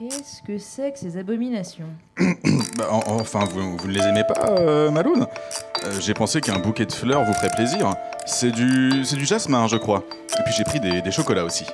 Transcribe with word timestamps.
Qu'est-ce 0.00 0.40
que 0.42 0.56
c'est 0.56 0.92
que 0.92 0.98
ces 0.98 1.18
abominations 1.18 1.84
Bah, 2.78 2.88
en- 2.90 3.02
enfin, 3.20 3.44
vous, 3.44 3.76
vous 3.76 3.86
ne 3.86 3.92
les 3.92 4.00
aimez 4.00 4.24
pas, 4.24 4.46
euh, 4.48 4.90
Maloune 4.90 5.26
Euh, 5.84 6.00
J'ai 6.00 6.14
pensé 6.14 6.40
qu'un 6.40 6.58
bouquet 6.58 6.86
de 6.86 6.92
fleurs 6.92 7.22
vous 7.24 7.34
ferait 7.34 7.50
plaisir. 7.54 7.92
C'est 8.24 8.50
du, 8.50 9.04
c'est 9.04 9.16
du 9.16 9.26
jasmin, 9.26 9.66
je 9.66 9.76
crois. 9.76 10.02
Et 10.38 10.42
puis 10.44 10.54
j'ai 10.56 10.64
pris 10.64 10.80
des, 10.80 11.02
des 11.02 11.10
chocolats 11.10 11.44
aussi. 11.44 11.66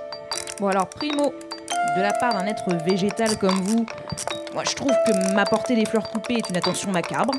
Bon 0.58 0.66
alors, 0.68 0.88
primo, 0.88 1.32
de 1.96 2.02
la 2.02 2.12
part 2.14 2.32
d'un 2.34 2.46
être 2.46 2.74
végétal 2.84 3.38
comme 3.38 3.60
vous, 3.60 3.86
moi 4.54 4.64
je 4.68 4.74
trouve 4.74 4.90
que 5.06 5.32
m'apporter 5.34 5.76
des 5.76 5.84
fleurs 5.84 6.08
coupées 6.10 6.34
est 6.38 6.48
une 6.50 6.56
attention 6.56 6.90
macabre. 6.90 7.32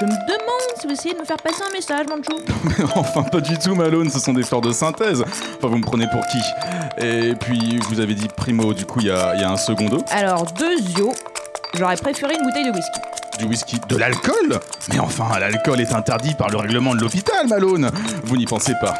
Je 0.00 0.04
me 0.04 0.10
demande 0.10 0.78
si 0.80 0.86
vous 0.86 0.92
essayez 0.92 1.14
de 1.14 1.20
me 1.20 1.24
faire 1.24 1.36
passer 1.36 1.62
un 1.68 1.72
message, 1.72 2.06
Manchou. 2.08 2.40
enfin, 2.96 3.22
pas 3.22 3.40
du 3.40 3.56
tout, 3.58 3.74
Malone, 3.76 4.10
ce 4.10 4.18
sont 4.18 4.32
des 4.32 4.42
fleurs 4.42 4.60
de 4.60 4.72
synthèse. 4.72 5.22
Enfin, 5.22 5.68
vous 5.68 5.78
me 5.78 5.84
prenez 5.84 6.08
pour 6.08 6.26
qui? 6.26 6.38
Et 6.98 7.34
puis, 7.36 7.78
vous 7.88 8.00
avez 8.00 8.14
dit 8.14 8.26
primo, 8.28 8.74
du 8.74 8.86
coup, 8.86 9.00
il 9.00 9.06
y 9.06 9.10
a, 9.10 9.36
y 9.36 9.44
a 9.44 9.50
un 9.50 9.56
secondo. 9.56 9.98
Alors, 10.10 10.46
deux 10.46 10.78
yeux, 10.98 11.12
j'aurais 11.74 11.96
préféré 11.96 12.34
une 12.34 12.44
bouteille 12.44 12.64
de 12.64 12.72
whisky. 12.72 13.00
Du 13.38 13.44
whisky. 13.46 13.80
De 13.88 13.96
l'alcool? 13.96 14.58
Mais 14.92 14.98
enfin, 14.98 15.38
l'alcool 15.38 15.80
est 15.80 15.92
interdit 15.92 16.34
par 16.34 16.50
le 16.50 16.58
règlement 16.58 16.94
de 16.94 17.00
l'hôpital, 17.00 17.46
Malone 17.46 17.90
Vous 18.24 18.36
n'y 18.36 18.46
pensez 18.46 18.74
pas. 18.80 18.94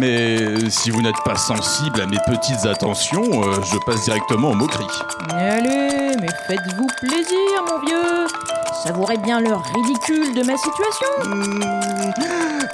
Mais 0.00 0.68
si 0.70 0.90
vous 0.90 1.02
n'êtes 1.02 1.22
pas 1.24 1.36
sensible 1.36 2.00
à 2.00 2.06
mes 2.06 2.18
petites 2.26 2.66
attentions, 2.66 3.44
euh, 3.44 3.62
je 3.62 3.78
passe 3.86 4.04
directement 4.04 4.50
aux 4.50 4.54
moqueries. 4.54 4.86
Allez, 5.30 6.16
mais 6.20 6.28
faites-vous 6.48 6.86
plaisir, 7.00 7.64
mon 7.68 7.78
vieux. 7.86 8.55
Savourez 8.86 9.16
bien 9.16 9.40
le 9.40 9.52
ridicule 9.74 10.34
de 10.34 10.42
ma 10.46 10.56
situation. 10.56 11.08
Hmm, 11.24 11.62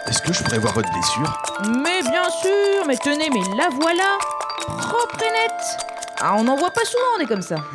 Est-ce 0.08 0.20
que 0.22 0.32
je 0.32 0.42
pourrais 0.42 0.58
voir 0.58 0.74
votre 0.74 0.90
blessure? 0.92 1.42
Mais 1.82 2.02
bien 2.02 2.28
sûr, 2.42 2.84
mais 2.86 2.96
tenez, 2.98 3.30
mais 3.30 3.40
la 3.56 3.68
voilà, 3.70 4.18
propre 4.66 5.16
et 5.20 5.30
nette. 5.30 5.86
Ah, 6.20 6.34
on 6.36 6.44
n'en 6.44 6.56
voit 6.56 6.70
pas 6.70 6.84
souvent, 6.84 7.04
on 7.16 7.20
est 7.20 7.26
comme 7.26 7.42
ça. 7.42 7.56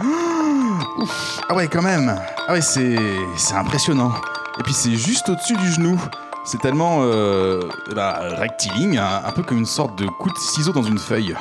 Ah 1.49 1.55
ouais, 1.55 1.67
quand 1.67 1.81
même. 1.81 2.19
Ah 2.47 2.53
ouais, 2.53 2.61
c'est 2.61 2.97
c'est 3.37 3.53
impressionnant. 3.53 4.11
Et 4.59 4.63
puis 4.63 4.73
c'est 4.73 4.95
juste 4.95 5.29
au-dessus 5.29 5.55
du 5.55 5.71
genou. 5.71 5.97
C'est 6.43 6.59
tellement 6.59 6.97
euh, 7.01 7.61
bah, 7.95 8.19
rectiligne, 8.21 8.97
un, 8.97 9.21
un 9.25 9.31
peu 9.31 9.43
comme 9.43 9.59
une 9.59 9.65
sorte 9.65 9.95
de 9.97 10.07
coup 10.07 10.29
de 10.29 10.37
ciseau 10.37 10.73
dans 10.73 10.83
une 10.83 10.97
feuille. 10.99 11.35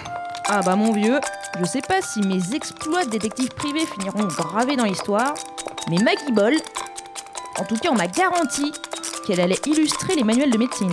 Ah 0.48 0.60
bah 0.62 0.76
mon 0.76 0.92
vieux, 0.92 1.18
je 1.58 1.64
sais 1.64 1.80
pas 1.80 2.00
si 2.02 2.20
mes 2.20 2.54
exploits 2.54 3.04
de 3.04 3.10
détective 3.10 3.48
privé 3.50 3.80
finiront 3.86 4.24
gravés 4.28 4.76
dans 4.76 4.84
l'histoire, 4.84 5.34
mais 5.90 5.96
Maggie 5.98 6.30
Ball, 6.32 6.54
en 7.58 7.64
tout 7.64 7.76
cas 7.76 7.90
on 7.90 7.96
m'a 7.96 8.06
garanti 8.06 8.72
qu'elle 9.26 9.40
allait 9.40 9.60
illustrer 9.66 10.14
les 10.14 10.24
manuels 10.24 10.50
de 10.50 10.58
médecine. 10.58 10.92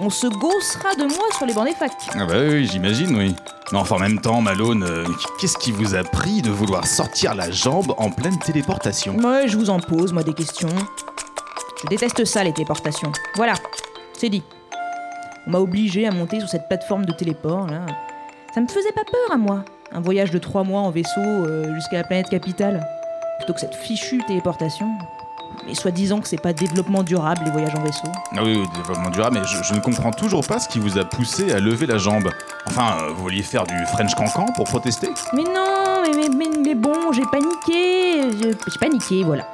On 0.00 0.10
se 0.10 0.28
gaussera 0.28 0.94
de 0.94 1.04
moi 1.04 1.24
sur 1.36 1.44
les 1.44 1.52
bancs 1.52 1.66
des 1.66 1.74
facs. 1.74 1.90
Ah 2.14 2.24
bah 2.24 2.34
oui, 2.38 2.66
j'imagine, 2.66 3.16
oui. 3.16 3.34
Mais 3.72 3.78
enfin, 3.78 3.96
en 3.96 3.98
même 3.98 4.20
temps, 4.20 4.40
Malone, 4.40 4.84
euh, 4.84 5.04
qu'est-ce 5.40 5.58
qui 5.58 5.72
vous 5.72 5.96
a 5.96 6.04
pris 6.04 6.40
de 6.40 6.50
vouloir 6.50 6.86
sortir 6.86 7.34
la 7.34 7.50
jambe 7.50 7.92
en 7.98 8.10
pleine 8.10 8.38
téléportation? 8.38 9.16
Ouais, 9.16 9.48
je 9.48 9.56
vous 9.56 9.70
en 9.70 9.80
pose, 9.80 10.12
moi, 10.12 10.22
des 10.22 10.34
questions. 10.34 10.68
Je 11.82 11.88
déteste 11.88 12.24
ça, 12.24 12.44
les 12.44 12.52
téléportations. 12.52 13.10
Voilà, 13.34 13.54
c'est 14.16 14.28
dit. 14.28 14.44
On 15.48 15.50
m'a 15.50 15.58
obligé 15.58 16.06
à 16.06 16.12
monter 16.12 16.38
sur 16.38 16.48
cette 16.48 16.68
plateforme 16.68 17.04
de 17.04 17.12
téléport, 17.12 17.66
là. 17.66 17.84
Ça 18.54 18.60
me 18.60 18.68
faisait 18.68 18.92
pas 18.92 19.04
peur 19.04 19.34
à 19.34 19.36
moi. 19.36 19.64
Un 19.90 20.00
voyage 20.00 20.30
de 20.30 20.38
trois 20.38 20.62
mois 20.62 20.82
en 20.82 20.90
vaisseau 20.90 21.20
euh, 21.20 21.74
jusqu'à 21.74 21.96
la 21.96 22.04
planète 22.04 22.28
capitale. 22.28 22.86
Plutôt 23.38 23.54
que 23.54 23.60
cette 23.60 23.74
fichue 23.74 24.22
téléportation. 24.26 24.86
Mais 25.66 25.74
soi-disant 25.74 26.20
que 26.20 26.28
c'est 26.28 26.40
pas 26.40 26.52
développement 26.52 27.02
durable, 27.02 27.42
les 27.44 27.50
voyages 27.50 27.74
en 27.74 27.82
vaisseau. 27.82 28.08
Ah 28.36 28.40
oui, 28.42 28.56
oui, 28.58 28.66
développement 28.74 29.10
durable, 29.10 29.38
mais 29.38 29.46
je, 29.46 29.62
je 29.62 29.74
ne 29.74 29.80
comprends 29.80 30.12
toujours 30.12 30.46
pas 30.46 30.58
ce 30.58 30.68
qui 30.68 30.78
vous 30.78 30.98
a 30.98 31.04
poussé 31.04 31.52
à 31.52 31.60
lever 31.60 31.86
la 31.86 31.98
jambe. 31.98 32.30
Enfin, 32.66 32.96
euh, 33.02 33.08
vous 33.08 33.22
vouliez 33.22 33.42
faire 33.42 33.64
du 33.64 33.74
French 33.86 34.14
cancan 34.14 34.46
pour 34.56 34.64
protester? 34.66 35.10
Mais 35.34 35.42
non, 35.42 36.02
mais, 36.02 36.10
mais, 36.16 36.28
mais, 36.28 36.56
mais 36.64 36.74
bon, 36.74 37.12
j'ai 37.12 37.24
paniqué. 37.26 38.30
J'ai 38.40 38.78
paniqué, 38.80 39.24
voilà. 39.24 39.46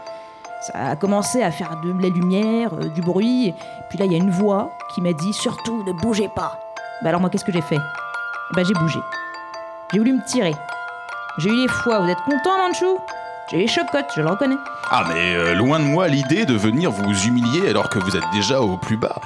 Ça 0.66 0.90
a 0.90 0.96
commencé 0.96 1.42
à 1.42 1.50
faire 1.50 1.80
de 1.82 1.92
la 2.00 2.08
lumière, 2.08 2.70
euh, 2.74 2.88
du 2.88 3.00
bruit, 3.02 3.48
et 3.48 3.54
puis 3.90 3.98
là, 3.98 4.04
il 4.04 4.12
y 4.12 4.14
a 4.14 4.18
une 4.18 4.30
voix 4.30 4.70
qui 4.94 5.00
m'a 5.00 5.12
dit 5.12 5.32
surtout 5.32 5.82
ne 5.84 5.92
bougez 5.92 6.28
pas. 6.34 6.58
Bah 7.02 7.08
alors, 7.08 7.20
moi, 7.20 7.28
qu'est-ce 7.28 7.44
que 7.44 7.52
j'ai 7.52 7.60
fait? 7.60 7.80
Bah, 8.54 8.62
j'ai 8.64 8.74
bougé. 8.74 9.00
J'ai 9.92 9.98
voulu 9.98 10.12
me 10.12 10.24
tirer. 10.24 10.54
J'ai 11.38 11.50
eu 11.50 11.62
les 11.62 11.68
foies, 11.68 11.98
vous 11.98 12.08
êtes 12.08 12.22
content, 12.24 12.56
Manchou? 12.56 12.98
J'ai 13.50 13.58
les 13.58 13.66
chocottes, 13.66 14.10
je 14.16 14.22
le 14.22 14.28
reconnais. 14.28 14.56
Ah, 14.90 15.04
mais 15.08 15.34
euh, 15.34 15.54
loin 15.54 15.78
de 15.78 15.84
moi 15.84 16.08
l'idée 16.08 16.46
de 16.46 16.54
venir 16.54 16.90
vous 16.90 17.26
humilier 17.26 17.68
alors 17.68 17.88
que 17.88 17.98
vous 17.98 18.16
êtes 18.16 18.30
déjà 18.32 18.60
au 18.60 18.76
plus 18.78 18.96
bas. 18.96 19.20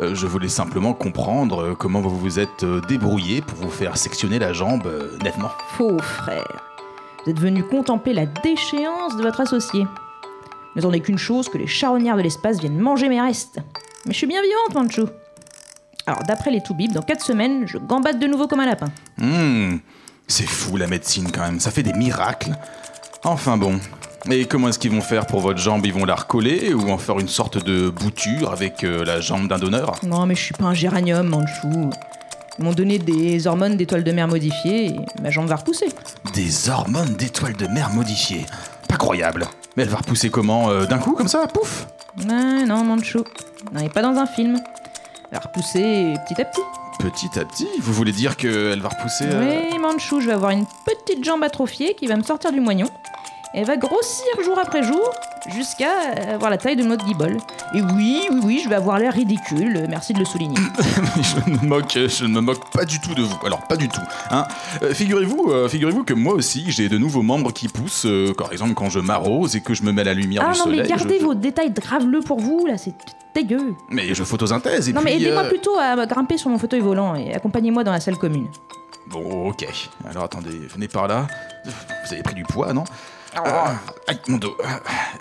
Euh, 0.00 0.14
je 0.14 0.26
voulais 0.26 0.48
simplement 0.48 0.94
comprendre 0.94 1.62
euh, 1.62 1.74
comment 1.74 2.00
vous 2.00 2.16
vous 2.18 2.38
êtes 2.38 2.64
débrouillé 2.88 3.42
pour 3.42 3.58
vous 3.58 3.70
faire 3.70 3.96
sectionner 3.98 4.38
la 4.38 4.52
jambe 4.52 4.86
euh, 4.86 5.18
nettement. 5.22 5.50
Faux 5.76 5.98
frère. 5.98 6.64
Vous 7.24 7.32
êtes 7.32 7.38
venu 7.38 7.62
contempler 7.62 8.14
la 8.14 8.24
déchéance 8.24 9.16
de 9.16 9.22
votre 9.22 9.40
associé. 9.40 9.86
N'attendez 10.74 11.00
qu'une 11.00 11.18
chose, 11.18 11.48
que 11.48 11.58
les 11.58 11.66
charognards 11.66 12.16
de 12.16 12.22
l'espace 12.22 12.60
viennent 12.60 12.78
manger 12.78 13.08
mes 13.08 13.20
restes. 13.20 13.58
Mais 14.06 14.12
je 14.12 14.18
suis 14.18 14.26
bien 14.26 14.40
vivante, 14.40 14.74
Manchou. 14.82 15.08
Alors, 16.06 16.22
d'après 16.22 16.50
les 16.50 16.62
Toubibs, 16.62 16.92
dans 16.92 17.02
4 17.02 17.22
semaines, 17.22 17.66
je 17.66 17.76
gambade 17.76 18.18
de 18.18 18.26
nouveau 18.26 18.46
comme 18.46 18.60
un 18.60 18.66
lapin. 18.66 18.88
Hmm, 19.18 19.76
c'est 20.26 20.48
fou 20.48 20.78
la 20.78 20.86
médecine 20.86 21.30
quand 21.30 21.42
même, 21.42 21.60
ça 21.60 21.70
fait 21.70 21.82
des 21.82 21.92
miracles. 21.92 22.52
Enfin 23.24 23.56
bon. 23.56 23.78
Et 24.30 24.44
comment 24.44 24.68
est-ce 24.68 24.78
qu'ils 24.78 24.90
vont 24.90 25.00
faire 25.00 25.26
pour 25.26 25.40
votre 25.40 25.58
jambe? 25.58 25.84
Ils 25.86 25.92
vont 25.92 26.04
la 26.04 26.14
recoller 26.14 26.74
ou 26.74 26.90
en 26.90 26.98
faire 26.98 27.18
une 27.18 27.28
sorte 27.28 27.62
de 27.64 27.88
bouture 27.88 28.52
avec 28.52 28.84
euh, 28.84 29.04
la 29.04 29.20
jambe 29.20 29.48
d'un 29.48 29.58
donneur? 29.58 29.94
Non, 30.02 30.26
mais 30.26 30.34
je 30.34 30.42
suis 30.42 30.54
pas 30.54 30.64
un 30.64 30.74
géranium, 30.74 31.26
Manchou. 31.26 31.90
Ils 32.58 32.64
m'ont 32.64 32.72
donné 32.72 32.98
des 32.98 33.46
hormones 33.46 33.76
d'étoiles 33.76 34.04
de 34.04 34.12
mer 34.12 34.28
modifiées 34.28 34.86
et 34.86 35.00
ma 35.22 35.30
jambe 35.30 35.46
va 35.46 35.56
repousser. 35.56 35.86
Des 36.34 36.68
hormones 36.68 37.14
d'étoiles 37.14 37.56
de 37.56 37.66
mer 37.66 37.90
modifiées. 37.90 38.44
Pas 38.88 38.96
croyable. 38.96 39.46
Mais 39.76 39.84
elle 39.84 39.88
va 39.88 39.98
repousser 39.98 40.28
comment 40.30 40.68
euh, 40.68 40.84
D'un 40.84 40.98
coup 40.98 41.12
comme 41.12 41.28
ça? 41.28 41.46
Pouf 41.46 41.86
Ouais, 42.18 42.64
non, 42.66 42.84
Manchou. 42.84 43.24
On 43.74 43.78
n'est 43.80 43.88
pas 43.88 44.02
dans 44.02 44.16
un 44.18 44.26
film. 44.26 44.58
Elle 45.30 45.38
va 45.38 45.44
repousser 45.46 46.14
petit 46.28 46.40
à 46.40 46.44
petit. 46.44 46.60
Petit 46.98 47.38
à 47.38 47.44
petit? 47.46 47.68
Vous 47.80 47.94
voulez 47.94 48.12
dire 48.12 48.36
qu'elle 48.36 48.80
va 48.80 48.90
repousser 48.90 49.24
euh, 49.26 49.62
Oui, 49.70 49.78
Manchou, 49.78 50.20
je 50.20 50.26
vais 50.26 50.34
avoir 50.34 50.50
une 50.50 50.66
petite 50.84 51.24
jambe 51.24 51.42
atrophiée 51.42 51.94
qui 51.94 52.06
va 52.06 52.16
me 52.16 52.22
sortir 52.22 52.52
du 52.52 52.60
moignon. 52.60 52.88
Elle 53.52 53.66
va 53.66 53.76
grossir 53.76 54.26
jour 54.44 54.56
après 54.60 54.84
jour 54.84 55.10
jusqu'à 55.52 55.90
avoir 56.34 56.50
la 56.50 56.56
taille 56.58 56.76
de 56.76 56.84
notre 56.84 57.04
guibole. 57.04 57.36
Et 57.74 57.82
oui, 57.82 58.20
oui, 58.30 58.40
oui, 58.44 58.60
je 58.62 58.68
vais 58.68 58.76
avoir 58.76 58.98
l'air 59.00 59.12
ridicule, 59.12 59.86
merci 59.88 60.12
de 60.12 60.20
le 60.20 60.24
souligner. 60.24 60.56
je, 61.20 61.50
ne 61.50 61.56
me 61.58 61.66
moque, 61.66 61.98
je 61.98 62.24
ne 62.26 62.28
me 62.34 62.40
moque 62.40 62.70
pas 62.72 62.84
du 62.84 63.00
tout 63.00 63.12
de 63.14 63.22
vous. 63.22 63.36
Alors, 63.44 63.66
pas 63.66 63.76
du 63.76 63.88
tout. 63.88 64.00
Hein. 64.30 64.46
Euh, 64.82 64.94
figurez-vous, 64.94 65.50
euh, 65.50 65.68
figurez-vous 65.68 66.04
que 66.04 66.14
moi 66.14 66.34
aussi, 66.34 66.70
j'ai 66.70 66.88
de 66.88 66.96
nouveaux 66.96 67.22
membres 67.22 67.52
qui 67.52 67.66
poussent. 67.66 68.06
euh, 68.06 68.32
par 68.34 68.52
exemple, 68.52 68.74
quand 68.74 68.88
je 68.88 69.00
m'arrose 69.00 69.56
et 69.56 69.60
que 69.62 69.74
je 69.74 69.82
me 69.82 69.90
mets 69.90 70.02
à 70.02 70.04
la 70.04 70.14
lumière 70.14 70.42
ah 70.46 70.52
du 70.52 70.58
non, 70.58 70.64
soleil. 70.66 70.82
mais 70.82 70.88
gardez 70.88 71.18
je- 71.18 71.24
vos 71.24 71.34
détails 71.34 71.72
graveleux 71.72 72.20
pour 72.20 72.38
vous, 72.38 72.66
là, 72.66 72.78
c'est 72.78 72.94
dégueu. 73.34 73.74
Mais 73.88 74.14
je 74.14 74.22
photosynthèse 74.22 74.88
et 74.88 74.92
non, 74.92 75.00
puis. 75.00 75.10
mais 75.12 75.16
aidez-moi 75.20 75.44
plutôt 75.44 75.76
à 75.76 76.06
grimper 76.06 76.38
sur 76.38 76.50
mon 76.50 76.58
fauteuil 76.58 76.80
volant 76.80 77.16
et 77.16 77.34
accompagnez-moi 77.34 77.82
dans 77.82 77.92
la 77.92 78.00
salle 78.00 78.16
commune. 78.16 78.46
Bon, 79.08 79.48
ok. 79.48 79.66
Alors 80.08 80.22
attendez, 80.24 80.50
venez 80.72 80.86
par 80.86 81.08
là. 81.08 81.26
Vous 82.06 82.12
avez 82.12 82.22
pris 82.22 82.34
du 82.34 82.44
poids, 82.44 82.72
non? 82.72 82.84
Ah, 83.34 83.74
Aïe, 84.06 84.18
mon 84.28 84.38
dos. 84.38 84.56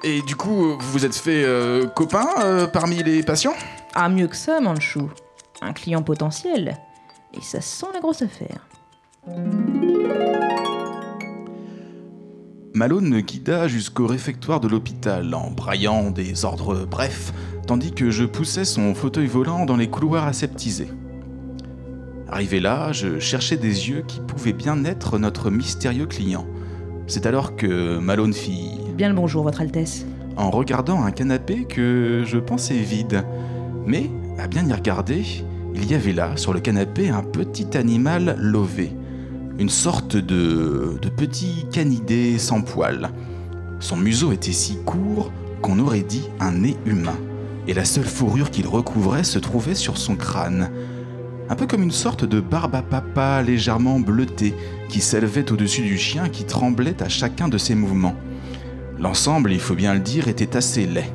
Et 0.04 0.22
du 0.22 0.36
coup, 0.36 0.78
vous 0.80 0.92
vous 0.92 1.06
êtes 1.06 1.16
fait 1.16 1.44
euh, 1.44 1.88
copain 1.88 2.28
euh, 2.44 2.68
parmi 2.68 3.04
les 3.04 3.24
patients? 3.24 3.54
Ah, 3.94 4.10
mieux 4.10 4.28
que 4.28 4.36
ça, 4.36 4.60
Manchou. 4.60 5.10
Un 5.62 5.74
client 5.74 6.02
potentiel. 6.02 6.78
Et 7.34 7.42
ça 7.42 7.62
sent 7.62 7.88
la 7.94 8.00
grosse 8.00 8.22
affaire. 8.22 8.68
Malone 12.74 13.10
me 13.10 13.22
guida 13.22 13.68
jusqu'au 13.68 14.08
réfectoire 14.08 14.60
de 14.60 14.68
l'hôpital 14.68 15.34
en 15.34 15.52
braillant 15.52 16.12
des 16.12 16.46
ordres 16.46 16.86
brefs, 16.86 17.34
tandis 17.68 17.92
que 17.92 18.10
je 18.10 18.24
poussais 18.24 18.66
son 18.66 18.96
fauteuil 18.96 19.28
volant 19.28 19.66
dans 19.66 19.76
les 19.76 19.90
couloirs 19.90 20.26
aseptisés. 20.26 20.90
Arrivé 22.30 22.60
là, 22.60 22.92
je 22.92 23.20
cherchais 23.20 23.58
des 23.58 23.90
yeux 23.90 24.04
qui 24.08 24.20
pouvaient 24.22 24.54
bien 24.54 24.86
être 24.86 25.18
notre 25.18 25.50
mystérieux 25.50 26.06
client. 26.06 26.46
C'est 27.10 27.26
alors 27.26 27.56
que 27.56 27.98
Malone 27.98 28.34
fit 28.34 28.70
Bien 28.96 29.10
le 29.10 29.16
bonjour, 29.16 29.44
Votre 29.44 29.62
Altesse. 29.62 30.06
en 30.38 30.52
regardant 30.52 31.04
un 31.04 31.10
canapé 31.10 31.66
que 31.66 32.24
je 32.24 32.38
pensais 32.38 32.76
vide. 32.76 33.24
Mais, 33.88 34.12
à 34.38 34.46
bien 34.46 34.68
y 34.68 34.72
regarder, 34.72 35.24
il 35.74 35.90
y 35.90 35.96
avait 35.96 36.14
là, 36.14 36.38
sur 36.38 36.54
le 36.54 36.60
canapé, 36.60 37.10
un 37.10 37.24
petit 37.24 37.76
animal 37.76 38.36
lové. 38.38 38.92
Une 39.58 39.70
sorte 39.70 40.18
de, 40.18 41.00
de 41.02 41.10
petit 41.10 41.66
canidé 41.72 42.38
sans 42.38 42.62
poils. 42.62 43.10
Son 43.80 43.98
museau 43.98 44.32
était 44.32 44.52
si 44.52 44.78
court 44.86 45.32
qu'on 45.64 45.80
aurait 45.80 46.04
dit 46.04 46.30
un 46.40 46.52
nez 46.52 46.78
humain. 46.86 47.18
Et 47.68 47.74
la 47.74 47.86
seule 47.86 48.06
fourrure 48.06 48.52
qu'il 48.52 48.68
recouvrait 48.68 49.24
se 49.24 49.40
trouvait 49.40 49.74
sur 49.74 49.98
son 49.98 50.16
crâne. 50.16 50.70
Un 51.52 51.56
peu 51.56 51.66
comme 51.66 51.82
une 51.82 51.92
sorte 51.92 52.26
de 52.26 52.40
barbe 52.40 52.76
à 52.76 52.84
papa 52.84 53.42
légèrement 53.42 54.00
bleutée 54.00 54.54
qui 54.88 55.02
s'élevait 55.02 55.52
au-dessus 55.52 55.82
du 55.82 55.98
chien 55.98 56.30
qui 56.30 56.44
tremblait 56.44 57.02
à 57.02 57.10
chacun 57.10 57.48
de 57.48 57.58
ses 57.58 57.74
mouvements. 57.74 58.16
L'ensemble, 59.00 59.52
il 59.52 59.60
faut 59.60 59.74
bien 59.74 59.96
le 59.96 60.00
dire, 60.00 60.28
était 60.28 60.56
assez 60.56 60.86
laid. 60.86 61.12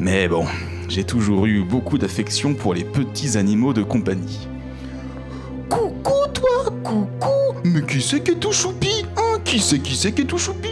Mais 0.00 0.26
bon, 0.26 0.46
j'ai 0.88 1.04
toujours 1.04 1.46
eu 1.46 1.62
beaucoup 1.62 1.96
d'affection 1.96 2.54
pour 2.54 2.74
les 2.74 2.82
petits 2.82 3.38
animaux 3.38 3.72
de 3.72 3.84
compagnie. 3.84 4.48
Coucou 5.68 6.26
toi, 6.34 6.72
coucou 6.82 7.60
Mais 7.62 7.82
qui 7.82 8.02
c'est 8.02 8.20
qui 8.20 8.32
est 8.32 8.40
tout 8.40 8.52
choupi, 8.52 9.04
hein? 9.16 9.38
Qui 9.44 9.60
c'est 9.60 9.78
qui 9.78 9.94
c'est 9.94 10.10
qui 10.10 10.22
est 10.22 10.24
tout 10.24 10.38
choupi? 10.38 10.67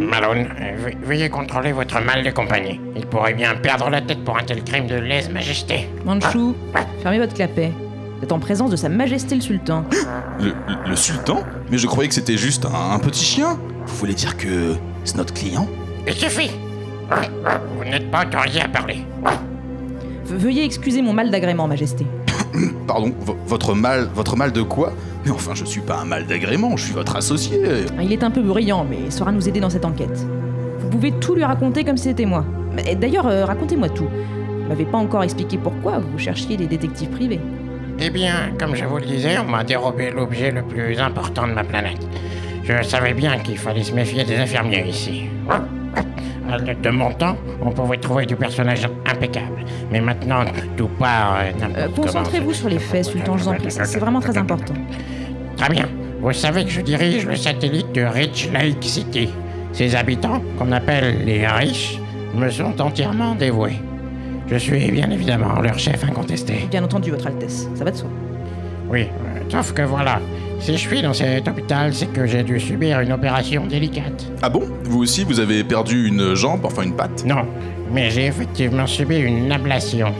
Malone, 0.00 0.48
euh, 0.60 0.76
ve- 0.90 0.96
veuillez 1.06 1.28
contrôler 1.28 1.72
votre 1.72 2.00
mal 2.00 2.22
de 2.24 2.30
compagnie. 2.30 2.80
Il 2.96 3.06
pourrait 3.06 3.34
bien 3.34 3.54
perdre 3.54 3.90
la 3.90 4.00
tête 4.00 4.24
pour 4.24 4.36
un 4.38 4.42
tel 4.42 4.64
crime 4.64 4.86
de 4.86 4.94
lèse-majesté. 4.94 5.88
Manchou, 6.04 6.56
fermez 7.02 7.18
votre 7.18 7.34
clapet. 7.34 7.70
Vous 8.18 8.24
êtes 8.24 8.32
en 8.32 8.38
présence 8.38 8.70
de 8.70 8.76
Sa 8.76 8.88
Majesté 8.88 9.34
le 9.34 9.40
Sultan. 9.40 9.84
Le, 10.40 10.96
sultan 10.96 11.42
Mais 11.70 11.78
je 11.78 11.86
croyais 11.86 12.08
que 12.08 12.14
c'était 12.14 12.36
juste 12.36 12.66
un, 12.66 12.94
un 12.94 12.98
petit 12.98 13.24
chien. 13.24 13.58
Vous 13.86 13.96
voulez 13.96 14.14
dire 14.14 14.36
que 14.36 14.74
c'est 15.04 15.16
notre 15.16 15.34
client? 15.34 15.68
Il 16.06 16.14
suffit 16.14 16.50
Vous 17.76 17.84
n'êtes 17.84 18.10
pas 18.10 18.24
autorisé 18.24 18.60
à 18.62 18.68
parler. 18.68 19.04
Ve- 20.26 20.36
Veuillez 20.36 20.64
excuser 20.64 21.02
mon 21.02 21.12
mal 21.12 21.30
d'agrément, 21.30 21.66
Majesté. 21.68 22.06
Pardon, 22.86 23.12
vo- 23.20 23.36
votre 23.46 23.74
mal, 23.74 24.08
votre 24.14 24.36
mal 24.36 24.52
de 24.52 24.62
quoi? 24.62 24.92
Mais 25.24 25.30
enfin, 25.30 25.52
je 25.54 25.64
suis 25.64 25.80
pas 25.82 25.98
un 25.98 26.04
mal 26.04 26.26
d'agrément, 26.26 26.76
je 26.76 26.84
suis 26.84 26.94
votre 26.94 27.16
associé. 27.16 27.60
Il 28.02 28.12
est 28.12 28.24
un 28.24 28.30
peu 28.30 28.40
bruyant, 28.42 28.86
mais 28.88 28.98
il 29.06 29.12
saura 29.12 29.32
nous 29.32 29.48
aider 29.48 29.60
dans 29.60 29.70
cette 29.70 29.84
enquête. 29.84 30.26
Vous 30.78 30.88
pouvez 30.88 31.12
tout 31.12 31.34
lui 31.34 31.44
raconter 31.44 31.84
comme 31.84 31.96
si 31.96 32.04
c'était 32.04 32.24
moi. 32.26 32.44
Mais 32.74 32.94
D'ailleurs, 32.94 33.26
euh, 33.26 33.44
racontez-moi 33.44 33.88
tout. 33.90 34.08
Vous 34.62 34.68
m'avez 34.68 34.84
pas 34.86 34.98
encore 34.98 35.22
expliqué 35.22 35.58
pourquoi 35.58 35.98
vous 35.98 36.18
cherchiez 36.18 36.56
des 36.56 36.66
détectives 36.66 37.10
privés. 37.10 37.40
Eh 37.98 38.08
bien, 38.10 38.32
comme 38.58 38.74
je 38.74 38.84
vous 38.84 38.96
le 38.96 39.04
disais, 39.04 39.36
on 39.38 39.50
m'a 39.50 39.62
dérobé 39.62 40.10
l'objet 40.10 40.50
le 40.50 40.62
plus 40.62 40.98
important 40.98 41.46
de 41.46 41.52
ma 41.52 41.64
planète. 41.64 42.00
Je 42.64 42.82
savais 42.82 43.12
bien 43.14 43.38
qu'il 43.38 43.58
fallait 43.58 43.82
se 43.82 43.92
méfier 43.92 44.24
des 44.24 44.36
infirmiers 44.36 44.86
ici. 44.88 45.24
De 46.58 46.90
mon 46.90 47.12
temps, 47.12 47.36
on 47.62 47.70
pouvait 47.70 47.96
trouver 47.98 48.26
du 48.26 48.36
personnage 48.36 48.88
impeccable. 49.06 49.64
Mais 49.92 50.00
maintenant, 50.00 50.44
tout 50.76 50.88
part 50.98 51.38
euh, 51.40 51.52
Euh. 51.76 51.88
Concentrez-vous 51.94 52.52
sur 52.52 52.68
les 52.68 52.78
faits, 52.78 53.04
Sultan, 53.04 53.36
je 53.36 53.44
vous 53.44 53.48
en 53.50 53.54
prie. 53.54 53.70
C'est 53.70 53.84
c'est 53.84 53.98
vraiment 53.98 54.20
très 54.20 54.36
important. 54.36 54.74
Très 55.56 55.68
bien. 55.68 55.88
Vous 56.20 56.32
savez 56.32 56.64
que 56.64 56.70
je 56.70 56.80
dirige 56.80 57.26
le 57.26 57.36
satellite 57.36 57.92
de 57.92 58.02
Rich 58.02 58.50
Lake 58.52 58.82
City. 58.82 59.28
Ses 59.72 59.94
habitants, 59.94 60.42
qu'on 60.58 60.72
appelle 60.72 61.24
les 61.24 61.46
riches, 61.46 61.98
me 62.34 62.50
sont 62.50 62.80
entièrement 62.80 63.34
dévoués. 63.34 63.78
Je 64.48 64.56
suis 64.56 64.90
bien 64.90 65.10
évidemment 65.10 65.60
leur 65.60 65.78
chef 65.78 66.02
incontesté. 66.04 66.66
Bien 66.70 66.82
entendu, 66.82 67.10
Votre 67.10 67.28
Altesse. 67.28 67.68
Ça 67.74 67.84
va 67.84 67.90
de 67.92 67.96
soi. 67.96 68.08
Oui, 68.90 69.02
euh, 69.02 69.40
sauf 69.48 69.72
que 69.72 69.82
voilà, 69.82 70.20
si 70.60 70.72
je 70.72 70.78
suis 70.78 71.02
dans 71.02 71.12
cet 71.14 71.48
hôpital, 71.48 71.92
c'est 71.94 72.12
que 72.12 72.26
j'ai 72.26 72.42
dû 72.42 72.60
subir 72.60 73.00
une 73.00 73.12
opération 73.12 73.66
délicate. 73.66 74.26
Ah 74.42 74.48
bon? 74.48 74.62
Vous 74.84 75.00
aussi, 75.02 75.24
vous 75.24 75.40
avez 75.40 75.64
perdu 75.64 76.06
une 76.08 76.34
jambe, 76.34 76.64
enfin 76.64 76.82
une 76.82 76.94
patte? 76.94 77.24
Non, 77.24 77.46
mais 77.92 78.10
j'ai 78.10 78.26
effectivement 78.26 78.86
subi 78.86 79.16
une 79.18 79.50
ablation. 79.50 80.12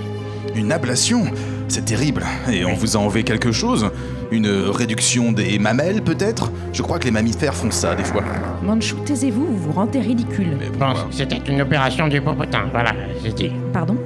Une 0.54 0.72
ablation? 0.72 1.25
C'est 1.69 1.84
terrible. 1.84 2.25
Et 2.50 2.64
on 2.64 2.75
vous 2.75 2.96
a 2.96 3.00
enlevé 3.00 3.22
quelque 3.22 3.52
chose? 3.52 3.90
Une 4.32 4.48
réduction 4.48 5.31
des 5.31 5.58
mamelles, 5.58 6.02
peut-être? 6.02 6.50
Je 6.72 6.82
crois 6.82 6.98
que 6.98 7.04
les 7.04 7.10
mammifères 7.12 7.54
font 7.54 7.70
ça, 7.70 7.94
des 7.94 8.02
fois. 8.04 8.22
Manchou, 8.62 8.96
taisez-vous, 9.04 9.46
vous 9.46 9.56
vous 9.58 9.72
rendez 9.72 10.00
ridicule. 10.00 10.56
Mais 10.58 10.66
Bon, 10.70 10.87
pourquoi? 10.87 11.06
c'était 11.12 11.38
une 11.48 11.60
opération 11.60 12.08
du 12.08 12.20
popotin, 12.20 12.64
voilà, 12.72 12.92
j'ai 13.25 13.32
dit. 13.32 13.52
Pardon? 13.72 13.96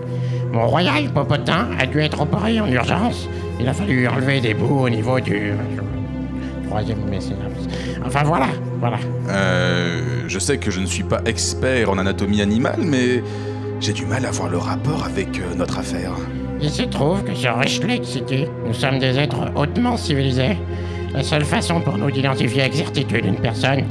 Mon 0.53 0.67
royal 0.67 1.11
popotin 1.13 1.69
a 1.79 1.87
dû 1.87 2.01
être 2.01 2.21
opéré 2.21 2.61
en 2.61 2.67
urgence. 2.67 3.29
Il 3.61 3.67
a 3.69 3.73
fallu 3.73 4.07
enlever 4.09 4.41
des 4.41 4.53
bouts 4.55 4.81
au 4.81 4.89
niveau 4.91 5.19
du... 5.21 5.53
euh, 6.65 6.69
troisième. 6.69 6.99
Enfin 8.05 8.23
voilà, 8.25 8.49
voilà. 8.81 8.99
Euh, 9.29 10.25
je 10.29 10.39
sais 10.39 10.59
que 10.59 10.71
je 10.71 10.81
ne 10.81 10.87
suis 10.87 11.05
pas 11.05 11.21
expert 11.27 11.91
en 11.91 11.99
anatomie 11.99 12.41
animale, 12.41 12.81
mais 12.81 13.23
j'ai 13.81 13.93
du 13.93 14.07
mal 14.07 14.25
à 14.25 14.31
voir 14.31 14.49
le 14.49 14.59
rapport 14.59 15.05
avec 15.05 15.39
euh, 15.39 15.55
notre 15.57 15.79
affaire. 15.79 16.13
Il 16.61 16.71
se 16.71 16.83
trouve 16.83 17.23
que 17.25 17.35
sur 17.35 17.57
Rich 17.59 17.83
Lake 17.83 18.05
City, 18.05 18.47
nous 18.67 18.75
sommes 18.75 18.99
des 18.99 19.19
êtres 19.19 19.53
hautement 19.55 19.97
civilisés. 19.97 20.57
La 21.13 21.23
seule 21.23 21.45
façon 21.45 21.81
pour 21.81 21.99
nous 21.99 22.11
d'identifier 22.11 22.63
avec 22.63 22.75
certitude 22.75 23.25
une 23.25 23.37
personne, 23.37 23.85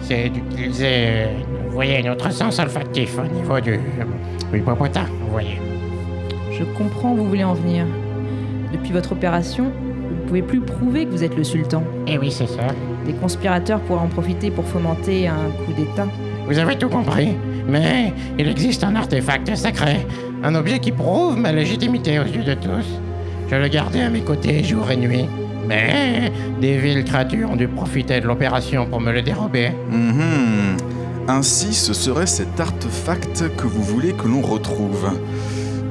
c'est 0.00 0.28
d'utiliser, 0.28 0.86
euh, 0.86 1.26
vous 1.66 1.72
voyez, 1.72 2.02
notre 2.02 2.32
sens 2.32 2.58
olfactif 2.58 3.18
au 3.18 3.26
niveau 3.34 3.60
du, 3.60 3.78
du 4.52 4.60
popotin, 4.60 5.06
vous 5.20 5.30
voyez. 5.32 5.58
Je 6.52 6.64
comprends 6.76 7.12
où 7.12 7.16
vous 7.16 7.28
voulez 7.28 7.44
en 7.44 7.54
venir. 7.54 7.86
Depuis 8.72 8.92
votre 8.92 9.12
opération, 9.12 9.70
pouvez 10.32 10.40
plus 10.40 10.60
prouver 10.60 11.04
que 11.04 11.10
vous 11.10 11.22
êtes 11.22 11.36
le 11.36 11.44
sultan. 11.44 11.84
Eh 12.06 12.16
oui, 12.16 12.30
c'est 12.30 12.46
ça. 12.46 12.68
Des 13.04 13.12
conspirateurs 13.12 13.80
pourraient 13.80 14.00
en 14.00 14.08
profiter 14.08 14.50
pour 14.50 14.64
fomenter 14.64 15.28
un 15.28 15.50
coup 15.66 15.74
d'État. 15.76 16.06
Vous 16.46 16.58
avez 16.58 16.78
tout 16.78 16.88
compris. 16.88 17.36
Mais 17.68 18.14
il 18.38 18.48
existe 18.48 18.82
un 18.82 18.96
artefact 18.96 19.54
sacré, 19.54 20.06
un 20.42 20.54
objet 20.54 20.78
qui 20.78 20.90
prouve 20.90 21.36
ma 21.36 21.52
légitimité 21.52 22.18
aux 22.18 22.24
yeux 22.24 22.44
de 22.44 22.54
tous. 22.54 22.86
Je 23.50 23.56
le 23.56 23.68
gardais 23.68 24.00
à 24.00 24.08
mes 24.08 24.22
côtés 24.22 24.64
jour 24.64 24.90
et 24.90 24.96
nuit. 24.96 25.26
Mais 25.68 26.32
des 26.62 26.78
villes 26.78 27.04
créatures 27.04 27.50
ont 27.50 27.56
dû 27.56 27.68
profiter 27.68 28.18
de 28.22 28.26
l'opération 28.26 28.86
pour 28.86 29.02
me 29.02 29.12
le 29.12 29.20
dérober. 29.20 29.72
Mhm. 29.90 30.78
Ainsi, 31.28 31.74
ce 31.74 31.92
serait 31.92 32.26
cet 32.26 32.58
artefact 32.58 33.54
que 33.58 33.66
vous 33.66 33.82
voulez 33.82 34.12
que 34.14 34.26
l'on 34.26 34.40
retrouve. 34.40 35.10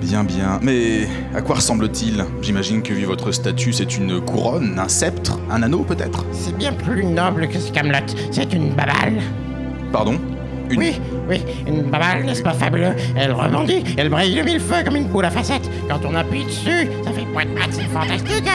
Bien, 0.01 0.23
bien. 0.23 0.59
Mais 0.61 1.07
à 1.35 1.41
quoi 1.41 1.55
ressemble-t-il? 1.55 2.25
J'imagine 2.41 2.81
que 2.81 2.91
vu 2.93 3.05
votre 3.05 3.31
statut, 3.31 3.71
c'est 3.71 3.97
une 3.97 4.19
couronne, 4.19 4.77
un 4.79 4.87
sceptre, 4.87 5.39
un 5.49 5.61
anneau 5.63 5.83
peut-être? 5.83 6.25
C'est 6.31 6.55
bien 6.57 6.73
plus 6.73 7.05
noble 7.05 7.47
que 7.47 7.59
ce 7.59 7.71
Camelot. 7.71 7.97
C'est 8.31 8.51
une 8.53 8.69
babale. 8.71 9.21
Pardon? 9.91 10.15
Une- 10.69 10.79
Oui, 10.79 10.99
oui, 11.29 11.41
une 11.67 11.83
babale, 11.83 12.23
n'est-ce 12.25 12.41
pas 12.41 12.53
fabuleux? 12.53 12.93
Elle 13.15 13.31
rebondit, 13.33 13.83
elle 13.97 14.09
brille 14.09 14.35
de 14.35 14.41
mille 14.41 14.59
feux 14.59 14.83
comme 14.85 14.95
une 14.95 15.07
poule 15.09 15.25
à 15.25 15.29
facettes. 15.29 15.69
Quand 15.89 15.99
on 16.09 16.15
appuie 16.15 16.45
dessus, 16.45 16.87
ça 17.03 17.11
fait 17.11 17.25
point 17.33 17.45
de 17.45 17.49
patte, 17.51 17.71
c'est 17.71 17.83
fantastique. 17.83 18.49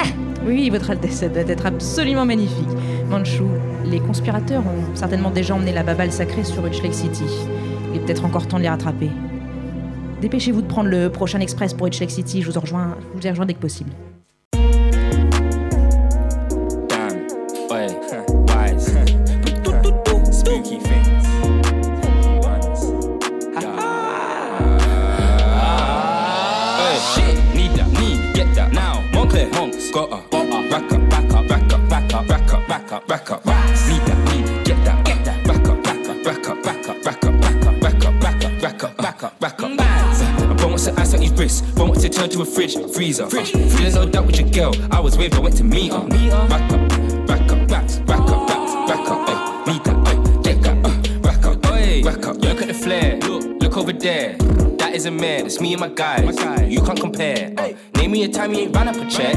Oui, 0.46 0.70
votre 0.70 0.90
Altesse, 0.90 1.16
ça 1.16 1.28
doit 1.28 1.42
être 1.42 1.66
absolument 1.66 2.24
magnifique. 2.24 2.68
Manchou, 3.10 3.48
les 3.84 4.00
conspirateurs 4.00 4.62
ont 4.62 4.94
certainement 4.94 5.30
déjà 5.30 5.54
emmené 5.54 5.72
la 5.72 5.82
babale 5.82 6.10
sacrée 6.12 6.44
sur 6.44 6.64
Rich 6.64 6.82
Lake 6.82 6.94
City. 6.94 7.24
Il 7.92 7.96
est 7.98 8.04
peut-être 8.04 8.24
encore 8.24 8.46
temps 8.46 8.56
de 8.58 8.62
les 8.62 8.68
rattraper. 8.68 9.10
Dépêchez-vous 10.20 10.62
de 10.62 10.66
prendre 10.66 10.88
le 10.88 11.10
prochain 11.10 11.40
express 11.40 11.74
pour 11.74 11.84
Rich 11.84 12.00
Lake 12.00 12.10
City, 12.10 12.42
je 12.42 12.50
vous, 12.50 12.56
en 12.56 12.60
rejoins, 12.60 12.96
je 13.12 13.18
vous 13.18 13.26
y 13.26 13.30
rejoins 13.30 13.46
dès 13.46 13.54
que 13.54 13.60
possible. 13.60 13.90
Bone 42.26 42.36
to 42.36 42.42
a 42.42 42.44
fridge, 42.44 42.74
freezer. 42.92 43.26
Fridge, 43.28 43.52
feeling 43.52 43.94
no 43.94 44.06
doubt 44.06 44.26
with 44.26 44.40
your 44.40 44.48
girl. 44.50 44.74
I 44.90 45.00
was 45.00 45.16
with, 45.16 45.34
I 45.34 45.40
went 45.40 45.56
to 45.56 45.64
meet 45.64 45.92
her. 45.92 46.00
Rack 46.00 46.72
up, 46.72 47.28
rack 47.28 47.52
up, 47.52 47.68
backs, 47.68 47.98
rack 48.00 48.20
up, 48.20 48.48
backs, 48.48 48.72
rack 48.90 49.08
up, 49.08 49.28
ay. 49.28 49.64
Need 49.66 49.84
that, 49.84 50.08
ay. 50.08 50.42
Get 50.42 50.62
that, 50.62 50.86
uh, 50.86 51.20
rack 51.20 51.44
up, 51.44 51.66
ay. 51.66 52.02
Rack 52.04 52.26
up, 52.26 52.36
look 52.38 52.62
at 52.62 52.68
the 52.68 52.74
flare. 52.74 53.18
Look, 53.18 53.62
look 53.62 53.76
over 53.76 53.92
there. 53.92 54.36
That 54.78 54.94
is 54.94 55.06
a 55.06 55.10
man, 55.10 55.46
it's 55.46 55.60
me 55.60 55.72
and 55.72 55.80
my 55.80 55.88
guys. 55.88 56.36
You 56.70 56.80
can't 56.82 57.00
compare. 57.00 57.52
Uh, 57.56 57.72
name 57.96 58.12
me 58.12 58.24
a 58.24 58.28
time 58.28 58.52
you 58.52 58.60
ain't 58.60 58.74
ran 58.74 58.88
up 58.88 58.96
a 58.96 59.06
check. 59.08 59.34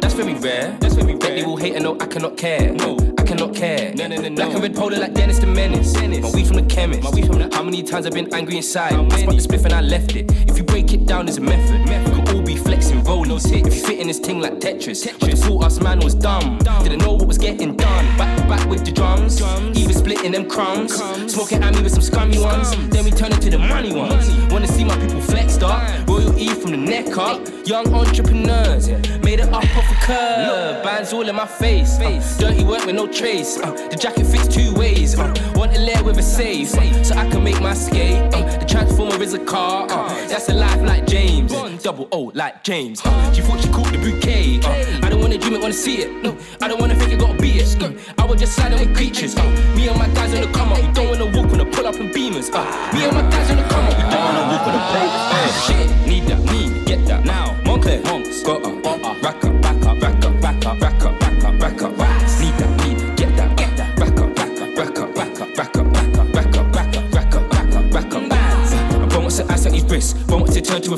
That's 0.00 0.14
very 0.14 0.34
rare. 0.34 0.76
That's 0.80 0.94
very 0.94 1.12
rare. 1.12 1.18
Bet 1.18 1.36
they 1.36 1.44
will 1.44 1.56
hate 1.56 1.74
and 1.74 1.84
no, 1.84 1.98
I 1.98 2.06
cannot 2.06 2.36
care. 2.36 2.72
No, 2.72 2.96
I 3.18 3.22
cannot 3.22 3.54
care. 3.54 3.94
No, 3.94 4.08
no, 4.08 4.16
no, 4.16 4.28
no. 4.28 4.34
Black 4.34 4.52
and 4.52 4.62
red 4.62 4.74
polar 4.74 4.98
like 4.98 5.14
Dennis 5.14 5.38
the 5.38 5.46
Menace. 5.46 5.94
My 5.94 6.30
weed 6.30 6.46
from 6.46 6.56
the 6.56 6.66
chemist. 6.68 7.02
My 7.02 7.10
weed 7.10 7.26
from 7.26 7.38
the. 7.38 7.54
How 7.54 7.62
many 7.62 7.82
times 7.82 8.06
I've 8.06 8.12
been 8.12 8.32
angry 8.34 8.58
inside? 8.58 8.92
I 8.92 9.20
spot 9.20 9.34
the 9.34 9.42
spliff 9.42 9.64
and 9.64 9.72
I 9.72 9.80
left 9.80 10.14
it. 10.16 10.30
If 10.48 10.58
you 10.58 10.64
break 10.64 10.92
it 10.92 11.06
down, 11.06 11.26
there's 11.26 11.38
a 11.38 11.40
method. 11.40 11.80
All 12.14 12.15
be 12.46 12.56
flexing, 12.56 13.02
rolling 13.04 13.38
tip. 13.38 13.66
If 13.66 13.74
you 13.74 13.82
fit 13.82 13.98
in 13.98 14.06
this 14.06 14.18
thing 14.18 14.40
like 14.40 14.54
Tetris. 14.60 15.06
But 15.18 15.30
the 15.30 15.36
thought 15.36 15.64
us 15.64 15.80
man 15.80 15.98
was 16.00 16.14
dumb. 16.14 16.58
Didn't 16.82 17.00
know 17.00 17.12
what 17.14 17.26
was 17.26 17.38
getting 17.38 17.76
done. 17.76 18.16
Back 18.16 18.38
to 18.38 18.44
back 18.48 18.68
with 18.68 18.84
the 18.84 18.92
drums. 18.92 19.40
Even 19.76 19.94
splitting 19.94 20.32
them 20.32 20.48
crumbs. 20.48 20.94
Smoking 21.32 21.62
at 21.62 21.74
me 21.74 21.82
with 21.82 21.92
some 21.92 22.02
scummy 22.02 22.38
ones. 22.38 22.70
Then 22.88 23.04
we 23.04 23.10
turn 23.10 23.32
into 23.32 23.50
the 23.50 23.58
money 23.58 23.92
ones. 23.94 24.30
Wanna 24.52 24.68
see 24.68 24.84
my 24.84 24.96
people 24.98 25.20
flexed 25.20 25.62
up. 25.62 25.82
Royal 26.08 26.38
E 26.38 26.48
from 26.48 26.70
the 26.70 26.76
neck 26.76 27.16
up. 27.18 27.40
Young 27.66 27.92
entrepreneurs. 27.92 28.88
yeah. 28.88 28.98
Made 29.18 29.40
it 29.40 29.48
up 29.48 29.64
off 29.76 29.90
a 29.90 29.94
curb. 30.06 30.84
Bands 30.84 31.12
all 31.12 31.28
in 31.28 31.34
my 31.34 31.46
face. 31.46 31.98
uh, 31.98 32.36
dirty 32.38 32.64
work 32.64 32.86
with 32.86 32.94
no 32.94 33.06
trace. 33.08 33.58
uh, 33.58 33.72
the 33.90 33.96
jacket 33.96 34.24
fits 34.26 34.46
two 34.48 34.72
ways. 34.74 35.18
Uh, 35.18 35.34
want 35.56 35.76
a 35.76 35.80
layer 35.80 36.02
with 36.04 36.18
a 36.18 36.22
safe. 36.22 36.74
uh, 36.74 37.02
so 37.02 37.14
I 37.16 37.28
can 37.28 37.42
make 37.42 37.60
my 37.60 37.74
skate. 37.74 38.32
uh, 38.34 38.58
the 38.58 38.64
transformer 38.66 39.20
is 39.22 39.34
a 39.34 39.44
car. 39.44 39.86
uh, 39.90 40.08
that's 40.28 40.48
a 40.48 40.54
life 40.54 40.80
like 40.82 41.06
James. 41.06 41.52
Double 41.82 42.08
O 42.12 42.30
like 42.34 42.64
James. 42.64 43.00
uh, 43.04 43.32
she 43.32 43.42
thought 43.42 43.60
she 43.60 43.68
caught 43.68 43.90
the 43.92 43.98
bouquet. 43.98 44.60
uh, 44.64 45.06
I 45.06 45.08
don't 45.10 45.20
wanna 45.20 45.38
dream 45.38 45.54
it, 45.54 45.60
wanna 45.60 45.72
see 45.74 45.98
it. 45.98 46.22
No, 46.22 46.36
I 46.60 46.68
don't 46.68 46.80
wanna 46.80 46.94
think 46.94 47.12
it, 47.12 47.18
gotta 47.20 47.38
be 47.40 47.50
it. 47.58 47.82
uh, 47.82 47.92
I 48.18 48.24
was 48.24 48.40
just 48.40 48.54
siding 48.56 48.78
with 48.78 48.96
creatures. 48.96 49.36
uh, 49.36 49.42
me 49.76 49.88
and 49.88 49.98
my 49.98 50.08
guys 50.08 50.34
on 50.34 50.40
the 50.40 50.48
come 50.52 50.72
up. 50.72 50.78
We 50.80 50.92
don't 50.92 51.08
wanna 51.10 51.26
walk 51.26 51.52
on 51.52 51.58
the 51.58 51.66
pull 51.66 51.86
up 51.86 51.94
and 51.96 52.10
beamers. 52.14 52.50
uh, 52.52 52.94
me 52.94 53.04
and 53.04 53.14
my 53.14 53.22
guys 53.30 53.50
on 53.50 53.56
the 53.56 53.62
come 53.64 53.84
up. 53.84 53.96
We 53.96 54.02
don't 54.02 54.24
wanna 54.24 54.52
walk 54.52 54.66
on 54.66 54.72
the 54.74 54.82
pull 54.90 55.08
up. 55.08 55.52
shit, 55.66 56.06
need 56.06 56.24
that, 56.24 56.40
need, 56.52 56.86
get 56.86 57.06
that 57.06 57.24
now. 57.24 57.56
Montclair, 57.64 58.02
honks, 58.04 58.42
got 58.42 58.64
a, 58.66 58.70
back 58.80 59.04
up, 59.04 59.22
rack 59.22 59.44
up, 59.44 59.62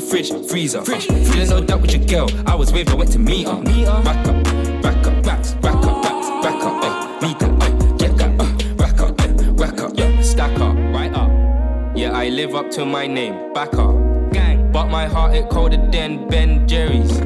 fridge, 0.09 0.49
freezer. 0.49 0.83
Fridge, 0.83 1.05
feeling 1.05 1.49
no 1.49 1.61
doubt 1.61 1.81
with 1.81 1.93
your 1.93 2.05
girl. 2.05 2.29
I 2.47 2.55
was 2.55 2.73
waved, 2.73 2.89
I 2.89 2.95
went 2.95 3.11
to 3.11 3.19
meet 3.19 3.47
her. 3.47 3.61
Back 4.03 4.27
up, 4.27 4.43
back 4.81 5.07
up, 5.07 5.25
racks, 5.25 5.53
back 5.55 5.75
up, 5.75 6.03
racks, 6.03 6.29
back 6.43 6.63
up, 6.63 6.83
eh. 6.83 7.27
Meet 7.27 7.39
that, 7.39 7.63
eh. 7.63 7.97
Get 7.97 8.17
that, 8.17 8.39
uh, 8.39 8.75
rack 8.75 8.99
up, 8.99 9.21
eh. 9.21 9.33
Rack 9.51 9.79
up, 9.81 9.91
yeah. 9.95 10.21
Stack 10.21 10.59
up, 10.59 10.75
right 10.93 11.13
up. 11.13 11.29
Yeah, 11.95 12.11
I 12.13 12.29
live 12.29 12.55
up 12.55 12.71
to 12.71 12.85
my 12.85 13.07
name, 13.07 13.53
back 13.53 13.73
up. 13.75 13.95
Gang, 14.31 14.71
but 14.71 14.87
my 14.87 15.05
heart 15.05 15.35
it 15.35 15.49
colder 15.49 15.77
than 15.91 16.27
Ben 16.27 16.67
Jerry's. 16.67 17.19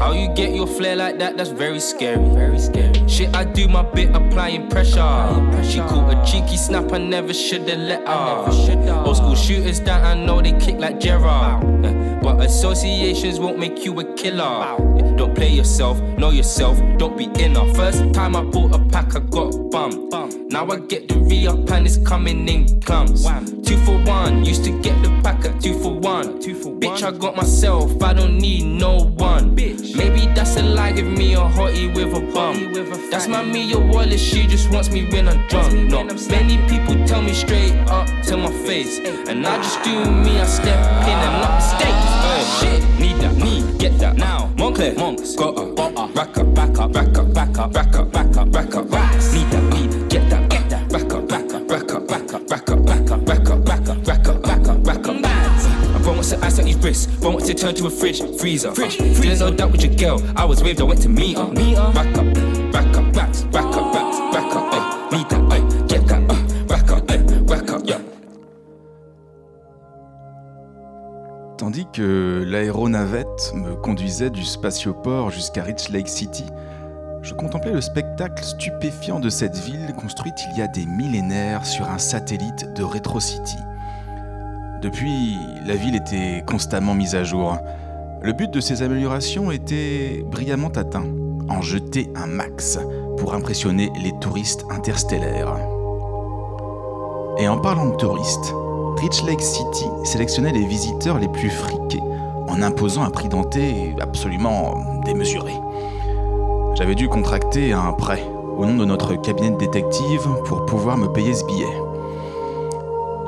How 0.00 0.12
you 0.12 0.28
get 0.28 0.54
your 0.54 0.66
flair 0.66 0.96
like 0.96 1.18
that? 1.18 1.36
That's 1.36 1.50
very 1.50 1.78
scary. 1.78 2.24
Very 2.30 2.58
scary. 2.58 3.06
Shit, 3.06 3.36
I 3.36 3.44
do 3.44 3.68
my 3.68 3.82
bit 3.82 4.08
applying 4.16 4.70
pressure. 4.70 5.28
She 5.62 5.78
caught 5.80 6.08
a 6.10 6.24
cheeky 6.24 6.56
snap, 6.56 6.90
I 6.90 6.96
never 6.96 7.34
shoulda 7.34 7.76
let 7.76 8.08
her. 8.08 9.04
Old 9.04 9.16
school 9.18 9.34
shooters 9.34 9.78
that 9.80 10.02
I 10.02 10.14
know 10.14 10.40
they 10.40 10.52
kick 10.58 10.78
like 10.78 11.00
Gerard. 11.00 11.84
Uh, 11.84 11.92
But 12.22 12.40
associations 12.40 13.38
won't 13.38 13.58
make 13.58 13.84
you 13.84 13.92
a 14.00 14.04
killer. 14.14 14.76
Don't 15.16 15.34
play 15.34 15.50
yourself, 15.52 16.00
know 16.16 16.30
yourself, 16.30 16.78
don't 16.96 17.16
be 17.18 17.24
inner. 17.38 17.66
First 17.74 18.14
time 18.14 18.36
I 18.36 18.42
bought 18.42 18.74
a 18.74 18.78
pack, 18.78 19.14
I 19.14 19.20
got 19.20 19.52
bummed. 19.70 20.10
Now 20.50 20.66
I 20.68 20.78
get 20.80 21.08
the 21.08 21.18
re 21.18 21.46
up 21.46 21.70
and 21.70 21.86
it's 21.86 21.98
coming 21.98 22.48
in 22.48 22.80
clumps. 22.80 23.24
Two 23.66 23.76
for 23.84 23.98
one, 24.04 24.44
used 24.46 24.64
to 24.64 24.72
get 24.80 24.96
the 25.02 25.10
pack 25.22 25.44
at 25.44 25.60
two. 25.60 25.69
Bitch, 27.00 27.14
I 27.14 27.16
got 27.16 27.34
myself, 27.34 28.02
I 28.02 28.12
don't 28.12 28.36
need 28.36 28.64
no 28.64 29.04
one. 29.16 29.54
Maybe 29.54 30.26
that's 30.34 30.56
a 30.56 30.62
lie, 30.62 30.92
give 30.92 31.06
me 31.06 31.32
a 31.34 31.38
hottie 31.38 31.94
with 31.94 32.14
a 32.14 32.20
bum. 32.20 32.74
That's 33.10 33.26
my 33.26 33.42
Mia 33.42 33.78
Wallace, 33.78 34.20
she 34.20 34.46
just 34.46 34.70
wants 34.70 34.90
me 34.90 35.10
when 35.10 35.28
I'm 35.28 35.46
drunk. 35.48 35.72
Not 35.90 36.06
many 36.28 36.58
people 36.68 37.02
tell 37.06 37.22
me 37.22 37.32
straight 37.32 37.74
up 37.88 38.06
to 38.24 38.36
my 38.36 38.52
face. 38.66 38.98
And 39.28 39.46
I 39.46 39.56
just 39.56 39.82
do 39.82 40.10
me, 40.10 40.40
I 40.40 40.44
step 40.44 40.78
in 41.08 41.18
and 41.26 41.40
not 41.40 41.54
mistakes. 41.56 41.88
Hey, 41.88 42.42
oh, 42.42 42.58
shit, 42.60 43.00
need 43.00 43.16
that, 43.22 43.34
need, 43.36 43.78
get 43.78 43.98
that 43.98 44.16
now. 44.16 44.50
Moncler, 44.56 44.94
monks, 44.98 45.34
got 45.36 45.58
a, 45.58 45.74
got 45.74 45.92
a, 45.96 46.12
rack 46.12 46.36
up, 46.36 46.54
back 46.54 46.78
up, 46.78 46.94
rack 46.94 47.16
up, 47.16 47.32
back 47.32 47.58
up, 47.58 47.74
rack 47.74 47.96
up, 47.96 48.12
back 48.12 48.36
up, 48.36 48.54
rack 48.54 48.74
up, 48.74 48.92
racks. 48.92 49.09
Need 49.09 49.09
Tandis 71.56 71.86
que 71.92 72.44
l'aéronavette 72.48 73.52
me 73.54 73.76
conduisait 73.76 74.30
du 74.30 74.44
spatioport 74.44 75.30
jusqu'à 75.30 75.62
Rich 75.62 75.90
Lake 75.90 76.08
City, 76.08 76.46
je 77.22 77.34
contemplais 77.34 77.72
le 77.72 77.80
spectacle 77.80 78.42
stupéfiant 78.42 79.20
de 79.20 79.28
cette 79.28 79.56
ville 79.56 79.92
construite 79.94 80.38
il 80.50 80.58
y 80.58 80.62
a 80.62 80.68
des 80.68 80.86
millénaires 80.86 81.66
sur 81.66 81.88
un 81.88 81.98
satellite 81.98 82.72
de 82.72 82.82
Retro 82.82 83.20
City. 83.20 83.58
Depuis, 84.82 85.36
la 85.66 85.74
ville 85.74 85.94
était 85.94 86.42
constamment 86.46 86.94
mise 86.94 87.14
à 87.14 87.22
jour. 87.22 87.58
Le 88.22 88.32
but 88.32 88.50
de 88.50 88.60
ces 88.60 88.82
améliorations 88.82 89.50
était 89.50 90.24
brillamment 90.30 90.72
atteint, 90.74 91.04
en 91.50 91.60
jeter 91.60 92.10
un 92.16 92.26
max 92.26 92.78
pour 93.18 93.34
impressionner 93.34 93.92
les 94.02 94.12
touristes 94.20 94.64
interstellaires. 94.70 95.54
Et 97.38 97.46
en 97.46 97.58
parlant 97.58 97.90
de 97.90 97.96
touristes, 97.96 98.54
Rich 98.96 99.22
Lake 99.24 99.42
City 99.42 99.84
sélectionnait 100.04 100.52
les 100.52 100.64
visiteurs 100.64 101.18
les 101.18 101.28
plus 101.28 101.50
friqués 101.50 102.00
en 102.48 102.62
imposant 102.62 103.02
un 103.02 103.10
prix 103.10 103.28
denté 103.28 103.94
absolument 104.00 105.02
démesuré. 105.04 105.52
J'avais 106.74 106.94
dû 106.94 107.08
contracter 107.08 107.74
un 107.74 107.92
prêt 107.92 108.24
au 108.56 108.64
nom 108.64 108.76
de 108.78 108.86
notre 108.86 109.14
cabinet 109.16 109.50
de 109.50 109.56
détective 109.56 110.26
pour 110.46 110.64
pouvoir 110.64 110.96
me 110.96 111.08
payer 111.08 111.34
ce 111.34 111.44
billet. 111.44 111.80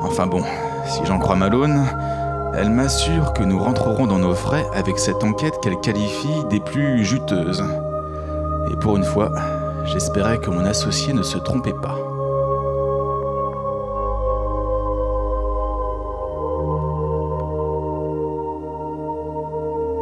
Enfin 0.01 0.27
bon, 0.27 0.43
si 0.85 1.05
j'en 1.05 1.19
crois 1.19 1.35
Malone, 1.35 1.85
elle 2.55 2.69
m'assure 2.69 3.33
que 3.33 3.43
nous 3.43 3.59
rentrerons 3.59 4.05
dans 4.05 4.19
nos 4.19 4.35
frais 4.35 4.65
avec 4.75 4.99
cette 4.99 5.23
enquête 5.23 5.59
qu'elle 5.61 5.79
qualifie 5.79 6.43
des 6.49 6.59
plus 6.59 7.03
juteuses. 7.03 7.63
Et 8.71 8.75
pour 8.75 8.97
une 8.97 9.03
fois, 9.03 9.31
j'espérais 9.85 10.37
que 10.37 10.49
mon 10.49 10.65
associé 10.65 11.13
ne 11.13 11.23
se 11.23 11.37
trompait 11.37 11.73
pas. 11.73 11.97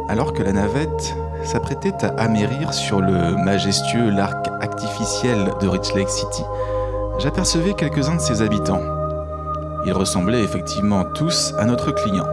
Alors 0.08 0.34
que 0.34 0.42
la 0.42 0.52
navette 0.52 1.16
s'apprêtait 1.42 2.04
à 2.04 2.08
amérir 2.22 2.74
sur 2.74 3.00
le 3.00 3.34
majestueux 3.36 4.10
lac 4.10 4.46
artificiel 4.60 5.52
de 5.60 5.68
Rich 5.68 5.94
Lake 5.94 6.10
City, 6.10 6.44
j'apercevais 7.18 7.72
quelques-uns 7.72 8.16
de 8.16 8.20
ses 8.20 8.42
habitants. 8.42 9.01
Ils 9.84 9.92
ressemblaient 9.92 10.42
effectivement 10.42 11.04
tous 11.04 11.54
à 11.58 11.64
notre 11.64 11.90
client. 11.90 12.26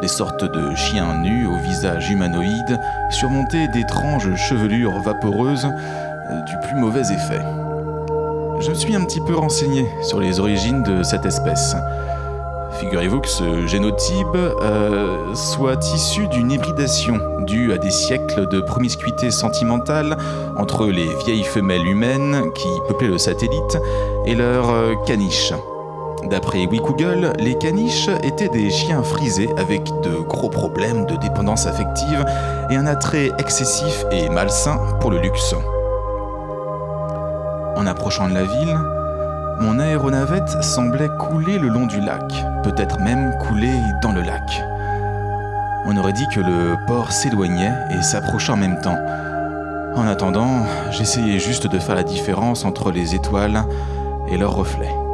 Des 0.00 0.08
sortes 0.08 0.44
de 0.44 0.74
chiens 0.74 1.14
nus 1.22 1.46
au 1.46 1.56
visage 1.56 2.10
humanoïde, 2.10 2.78
surmontés 3.10 3.66
d'étranges 3.68 4.34
chevelures 4.36 5.00
vaporeuses 5.00 5.66
euh, 5.66 6.40
du 6.42 6.52
plus 6.66 6.76
mauvais 6.78 7.00
effet. 7.00 7.40
Je 8.60 8.70
me 8.70 8.74
suis 8.74 8.94
un 8.94 9.04
petit 9.04 9.20
peu 9.20 9.34
renseigné 9.34 9.86
sur 10.02 10.20
les 10.20 10.38
origines 10.38 10.82
de 10.82 11.02
cette 11.02 11.26
espèce. 11.26 11.74
Figurez-vous 12.78 13.20
que 13.20 13.28
ce 13.28 13.66
génotype 13.66 14.26
euh, 14.34 15.34
soit 15.34 15.84
issu 15.94 16.28
d'une 16.28 16.52
hybridation 16.52 17.18
due 17.40 17.72
à 17.72 17.78
des 17.78 17.90
siècles 17.90 18.46
de 18.48 18.60
promiscuité 18.60 19.30
sentimentale 19.30 20.16
entre 20.56 20.86
les 20.86 21.08
vieilles 21.24 21.44
femelles 21.44 21.86
humaines 21.86 22.52
qui 22.54 22.68
peuplaient 22.86 23.08
le 23.08 23.18
satellite 23.18 23.78
et 24.26 24.34
leurs 24.34 24.70
euh, 24.70 24.94
caniches. 25.06 25.52
D'après 26.30 26.66
Wikoogle, 26.66 27.32
les 27.38 27.56
caniches 27.56 28.08
étaient 28.24 28.48
des 28.48 28.68
chiens 28.70 29.02
frisés 29.04 29.48
avec 29.58 29.84
de 30.02 30.16
gros 30.26 30.48
problèmes 30.48 31.06
de 31.06 31.14
dépendance 31.16 31.66
affective 31.66 32.24
et 32.68 32.76
un 32.76 32.86
attrait 32.86 33.30
excessif 33.38 34.04
et 34.10 34.28
malsain 34.28 34.78
pour 35.00 35.12
le 35.12 35.20
luxe. 35.20 35.54
En 37.76 37.86
approchant 37.86 38.28
de 38.28 38.34
la 38.34 38.42
ville, 38.42 38.76
mon 39.60 39.78
aéronavette 39.78 40.62
semblait 40.64 41.10
couler 41.18 41.58
le 41.58 41.68
long 41.68 41.86
du 41.86 42.00
lac, 42.00 42.32
peut-être 42.64 42.98
même 42.98 43.32
couler 43.46 43.74
dans 44.02 44.12
le 44.12 44.22
lac. 44.22 44.64
On 45.84 45.96
aurait 45.96 46.12
dit 46.12 46.26
que 46.34 46.40
le 46.40 46.76
port 46.88 47.12
s'éloignait 47.12 47.72
et 47.96 48.02
s'approchait 48.02 48.52
en 48.52 48.56
même 48.56 48.80
temps. 48.80 48.98
En 49.94 50.08
attendant, 50.08 50.66
j'essayais 50.90 51.38
juste 51.38 51.68
de 51.68 51.78
faire 51.78 51.94
la 51.94 52.02
différence 52.02 52.64
entre 52.64 52.90
les 52.90 53.14
étoiles 53.14 53.62
et 54.28 54.36
leurs 54.36 54.54
reflets. 54.56 55.05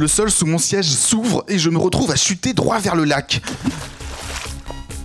Le 0.00 0.08
sol 0.08 0.30
sous 0.30 0.46
mon 0.46 0.56
siège 0.56 0.88
s'ouvre 0.88 1.44
et 1.46 1.58
je 1.58 1.68
me 1.68 1.76
retrouve 1.76 2.10
à 2.10 2.16
chuter 2.16 2.54
droit 2.54 2.78
vers 2.78 2.96
le 2.96 3.04
lac. 3.04 3.42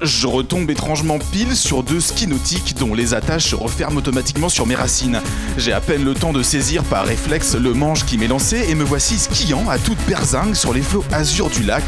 Je 0.02 0.26
retombe 0.26 0.72
étrangement 0.72 1.20
pile 1.34 1.54
sur 1.54 1.84
deux 1.84 2.00
skis 2.00 2.28
nautiques 2.28 2.76
dont 2.80 2.94
les 2.94 3.14
attaches 3.14 3.50
se 3.50 3.56
referment 3.56 3.98
automatiquement 3.98 4.48
sur 4.48 4.66
mes 4.66 4.76
racines. 4.76 5.20
J'ai 5.58 5.74
à 5.74 5.82
peine 5.82 6.06
le 6.06 6.14
temps 6.14 6.32
de 6.32 6.42
saisir 6.42 6.82
par 6.86 7.06
réflexe 7.06 7.56
le 7.56 7.74
manche 7.74 8.06
qui 8.06 8.18
m'est 8.18 8.30
lancé 8.30 8.68
et 8.70 8.76
me 8.76 8.86
voici 8.86 9.20
skiant 9.20 9.68
à 9.70 9.80
toute 9.80 10.00
berzingue 10.08 10.56
sur 10.56 10.74
les 10.74 10.82
flots 10.82 11.04
azur 11.12 11.50
du 11.50 11.64
lac, 11.64 11.84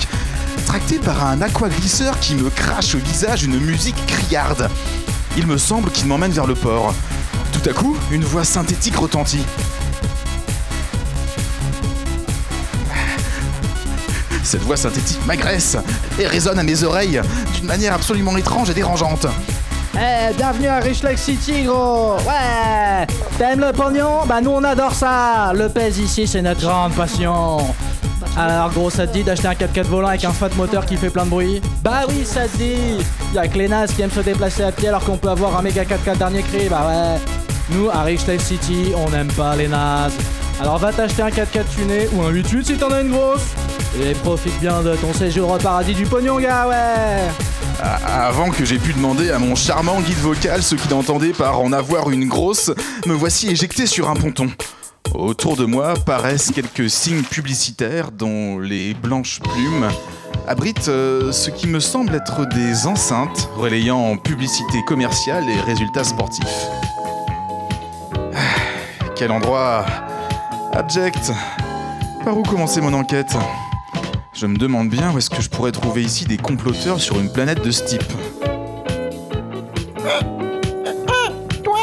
tracté 0.66 1.00
par 1.00 1.26
un 1.28 1.42
aquaglisseur 1.42 2.20
qui 2.20 2.36
me 2.36 2.50
crache 2.50 2.94
au 2.94 3.00
visage 3.00 3.46
une 3.46 3.58
musique 3.58 4.06
criarde. 4.06 4.70
Il 5.38 5.48
me 5.48 5.58
semble 5.58 5.92
qu'il 5.92 6.08
m'emmène 6.08 6.32
vers 6.32 6.46
le 6.46 6.56
port. 6.56 6.94
Tout 7.54 7.70
à 7.70 7.74
coup, 7.74 7.96
une 8.12 8.26
voix 8.26 8.44
synthétique 8.44 8.98
retentit. 8.98 9.46
Cette 14.58 14.66
voix 14.66 14.76
synthétique 14.76 15.24
m'agresse 15.28 15.78
et 16.18 16.26
résonne 16.26 16.58
à 16.58 16.64
mes 16.64 16.82
oreilles 16.82 17.22
d'une 17.54 17.68
manière 17.68 17.94
absolument 17.94 18.36
étrange 18.38 18.72
et 18.72 18.74
dérangeante. 18.74 19.28
Eh, 19.94 20.34
bienvenue 20.34 20.68
à 20.68 20.80
Rich 20.80 21.04
Lake 21.04 21.20
City, 21.20 21.62
gros. 21.62 22.16
Ouais. 22.26 23.06
T'aimes 23.38 23.60
le 23.60 23.72
pognon? 23.72 24.26
Bah 24.26 24.42
nous 24.42 24.50
on 24.50 24.64
adore 24.64 24.96
ça. 24.96 25.54
Le 25.54 25.70
pèse 25.70 26.00
ici, 26.00 26.26
c'est 26.26 26.42
notre 26.42 26.62
grande 26.62 26.94
passion. 26.94 27.58
Alors 28.36 28.72
gros, 28.72 28.90
ça 28.90 29.06
te 29.06 29.14
dit 29.14 29.24
d'acheter 29.24 29.48
un 29.48 29.54
4x4 29.54 29.84
volant 29.84 30.08
avec 30.08 30.26
un 30.26 30.32
fat 30.32 30.50
moteur 30.58 30.88
qui 30.88 30.98
fait 30.98 31.12
plein 31.12 31.26
de 31.26 31.30
bruit? 31.30 31.62
Bah 31.84 32.06
oui, 32.10 32.26
ça 32.26 32.48
te 32.48 32.58
dit. 32.58 33.06
Y'a 33.36 33.48
que 33.48 33.60
les 33.60 33.68
nazes 33.68 33.94
qui 33.94 34.02
aiment 34.02 34.10
se 34.10 34.22
déplacer 34.22 34.64
à 34.64 34.72
pied 34.72 34.88
alors 34.88 35.06
qu'on 35.06 35.18
peut 35.18 35.30
avoir 35.30 35.56
un 35.56 35.62
méga 35.62 35.84
4x4 35.84 36.18
dernier 36.18 36.42
cri, 36.42 36.68
bah 36.68 36.88
ouais. 36.88 37.20
Nous, 37.70 37.92
à 37.92 38.02
Rich 38.02 38.26
Lake 38.26 38.42
City, 38.42 38.92
on 38.96 39.12
n'aime 39.12 39.32
pas 39.34 39.56
les 39.56 39.68
nazes. 39.68 40.14
Alors 40.60 40.78
va 40.80 40.92
t'acheter 40.92 41.22
un 41.22 41.30
4x4 41.30 41.66
tuné 41.76 42.10
ou 42.14 42.22
un 42.24 42.32
8-8 42.32 42.64
si 42.66 42.78
t'en 42.78 42.90
as 42.92 43.02
une 43.02 43.12
grosse 43.12 43.46
Et 44.02 44.14
profite 44.14 44.60
bien 44.60 44.82
de 44.82 44.96
ton 44.96 45.14
séjour 45.14 45.52
au 45.52 45.58
paradis 45.58 45.94
du 45.94 46.06
pognon, 46.06 46.40
gars, 46.40 46.68
ouais 46.68 47.30
A- 47.82 48.26
Avant 48.28 48.50
que 48.50 48.66
j'ai 48.66 48.80
pu 48.80 48.94
demander 48.94 49.30
à 49.32 49.38
mon 49.40 49.56
charmant 49.56 50.00
guide 50.02 50.18
vocal 50.18 50.64
ce 50.64 50.76
qu'il 50.76 50.94
entendait 50.94 51.34
par 51.34 51.60
en 51.60 51.72
avoir 51.72 52.10
une 52.10 52.28
grosse, 52.28 52.72
me 53.06 53.14
voici 53.14 53.50
éjecté 53.50 53.86
sur 53.86 54.10
un 54.10 54.16
ponton. 54.16 54.50
Autour 55.14 55.56
de 55.58 55.66
moi 55.66 55.94
paraissent 56.06 56.52
quelques 56.54 56.90
signes 56.90 57.22
publicitaires 57.24 58.12
dont 58.12 58.60
les 58.60 58.94
blanches 58.96 59.40
plumes 59.40 59.88
abritent 60.48 60.88
euh, 60.90 61.32
ce 61.32 61.50
qui 61.52 61.68
me 61.68 61.80
semble 61.80 62.16
être 62.16 62.46
des 62.48 62.88
enceintes 62.88 63.48
relayant 63.56 64.18
publicité 64.18 64.80
commerciale 64.88 65.44
et 65.50 65.60
résultats 65.62 66.04
sportifs. 66.04 66.68
Ah, 68.34 69.06
Quel 69.16 69.32
endroit 69.32 69.86
abject. 70.74 71.32
Par 72.24 72.38
où 72.38 72.44
commencer 72.44 72.82
mon 72.82 72.94
enquête 72.94 73.36
Je 74.34 74.46
me 74.46 74.58
demande 74.58 74.90
bien 74.90 75.12
où 75.14 75.18
est-ce 75.18 75.30
que 75.30 75.42
je 75.42 75.50
pourrais 75.50 75.72
trouver 75.72 76.04
ici 76.04 76.26
des 76.26 76.38
comploteurs 76.38 77.00
sur 77.00 77.20
une 77.20 77.32
planète 77.32 77.64
de 77.64 77.72
ce 77.72 77.84
type. 77.84 78.04
Toi 81.64 81.78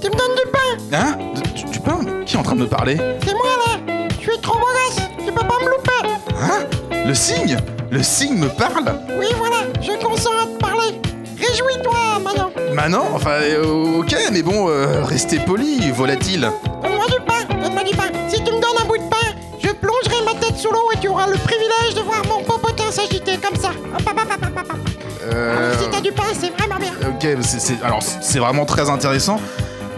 Tu 0.00 0.08
me 0.08 0.16
donnes 0.16 0.36
du 0.36 0.50
pain 0.50 0.96
Hein 0.98 1.18
du, 1.54 1.64
du 1.64 1.80
pain 1.80 1.98
Qui 2.24 2.36
est 2.36 2.38
en 2.38 2.42
train 2.42 2.56
de 2.56 2.60
me 2.62 2.66
parler 2.68 2.96
C'est 3.24 3.34
moi 3.34 3.42
là 3.66 4.06
Je 4.18 4.30
suis 4.30 4.40
trop 4.40 4.58
gosse 4.58 4.96
Tu 5.18 5.32
peux 5.32 5.46
pas 5.46 5.56
me 5.62 5.70
louper 5.70 6.34
Hein 6.40 6.66
Le 7.06 7.14
signe 7.14 7.56
Le 7.90 8.02
signe 8.02 8.36
me 8.38 8.48
parle 8.48 8.94
Oui, 9.18 9.26
voilà, 9.36 9.56
je 9.80 9.92
consens 10.04 10.30
à 10.42 10.46
te 10.46 10.58
parler 10.58 11.00
Réjouis-toi, 11.38 12.20
Manon 12.22 12.50
Manon 12.74 13.14
Enfin, 13.14 13.30
euh, 13.42 13.98
ok, 14.00 14.14
mais 14.32 14.42
bon, 14.42 14.68
euh, 14.68 15.04
restez 15.04 15.38
poli, 15.38 15.90
volatile. 15.90 16.50
Euh, 25.32 25.68
Alors, 25.70 25.80
si 25.82 25.90
t'as 25.90 26.00
du 26.00 26.12
pain, 26.12 26.22
c'est 26.38 26.50
vraiment 26.56 26.78
bien 26.80 26.92
ok, 27.08 27.42
c'est- 27.42 27.60
c'est- 27.60 27.82
alors 27.82 28.02
c'est 28.02 28.38
vraiment 28.38 28.64
très 28.64 28.90
intéressant, 28.90 29.40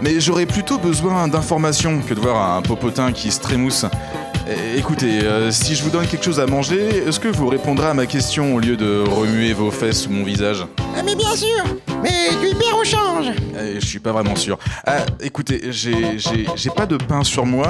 mais 0.01 0.19
j'aurais 0.19 0.45
plutôt 0.45 0.77
besoin 0.77 1.27
d'informations 1.27 2.01
que 2.07 2.13
de 2.13 2.19
voir 2.19 2.55
un 2.57 2.61
popotin 2.61 3.11
qui 3.11 3.31
se 3.31 3.39
trémousse. 3.39 3.85
Écoutez, 4.75 5.21
euh, 5.23 5.51
si 5.51 5.73
je 5.73 5.83
vous 5.83 5.89
donne 5.89 6.05
quelque 6.05 6.25
chose 6.25 6.41
à 6.41 6.45
manger, 6.45 7.05
est-ce 7.07 7.17
que 7.19 7.29
vous 7.29 7.47
répondrez 7.47 7.87
à 7.87 7.93
ma 7.93 8.05
question 8.05 8.53
au 8.55 8.59
lieu 8.59 8.75
de 8.75 9.01
remuer 9.09 9.53
vos 9.53 9.71
fesses 9.71 10.01
sous 10.03 10.09
mon 10.09 10.25
visage? 10.25 10.65
Ah, 10.97 11.01
Mais 11.05 11.15
bien 11.15 11.33
sûr 11.33 11.63
Mais 12.03 12.29
du 12.41 12.53
bière 12.55 12.77
au 12.77 12.83
change 12.83 13.27
Euh, 13.55 13.75
je 13.79 13.85
suis 13.85 13.99
pas 13.99 14.11
vraiment 14.11 14.35
sûr. 14.35 14.57
Ah, 14.85 14.97
écoutez, 15.21 15.61
j'ai- 15.71 16.17
j'ai 16.17 16.45
j'ai 16.57 16.69
pas 16.69 16.85
de 16.85 16.97
pain 16.97 17.23
sur 17.23 17.45
moi, 17.45 17.69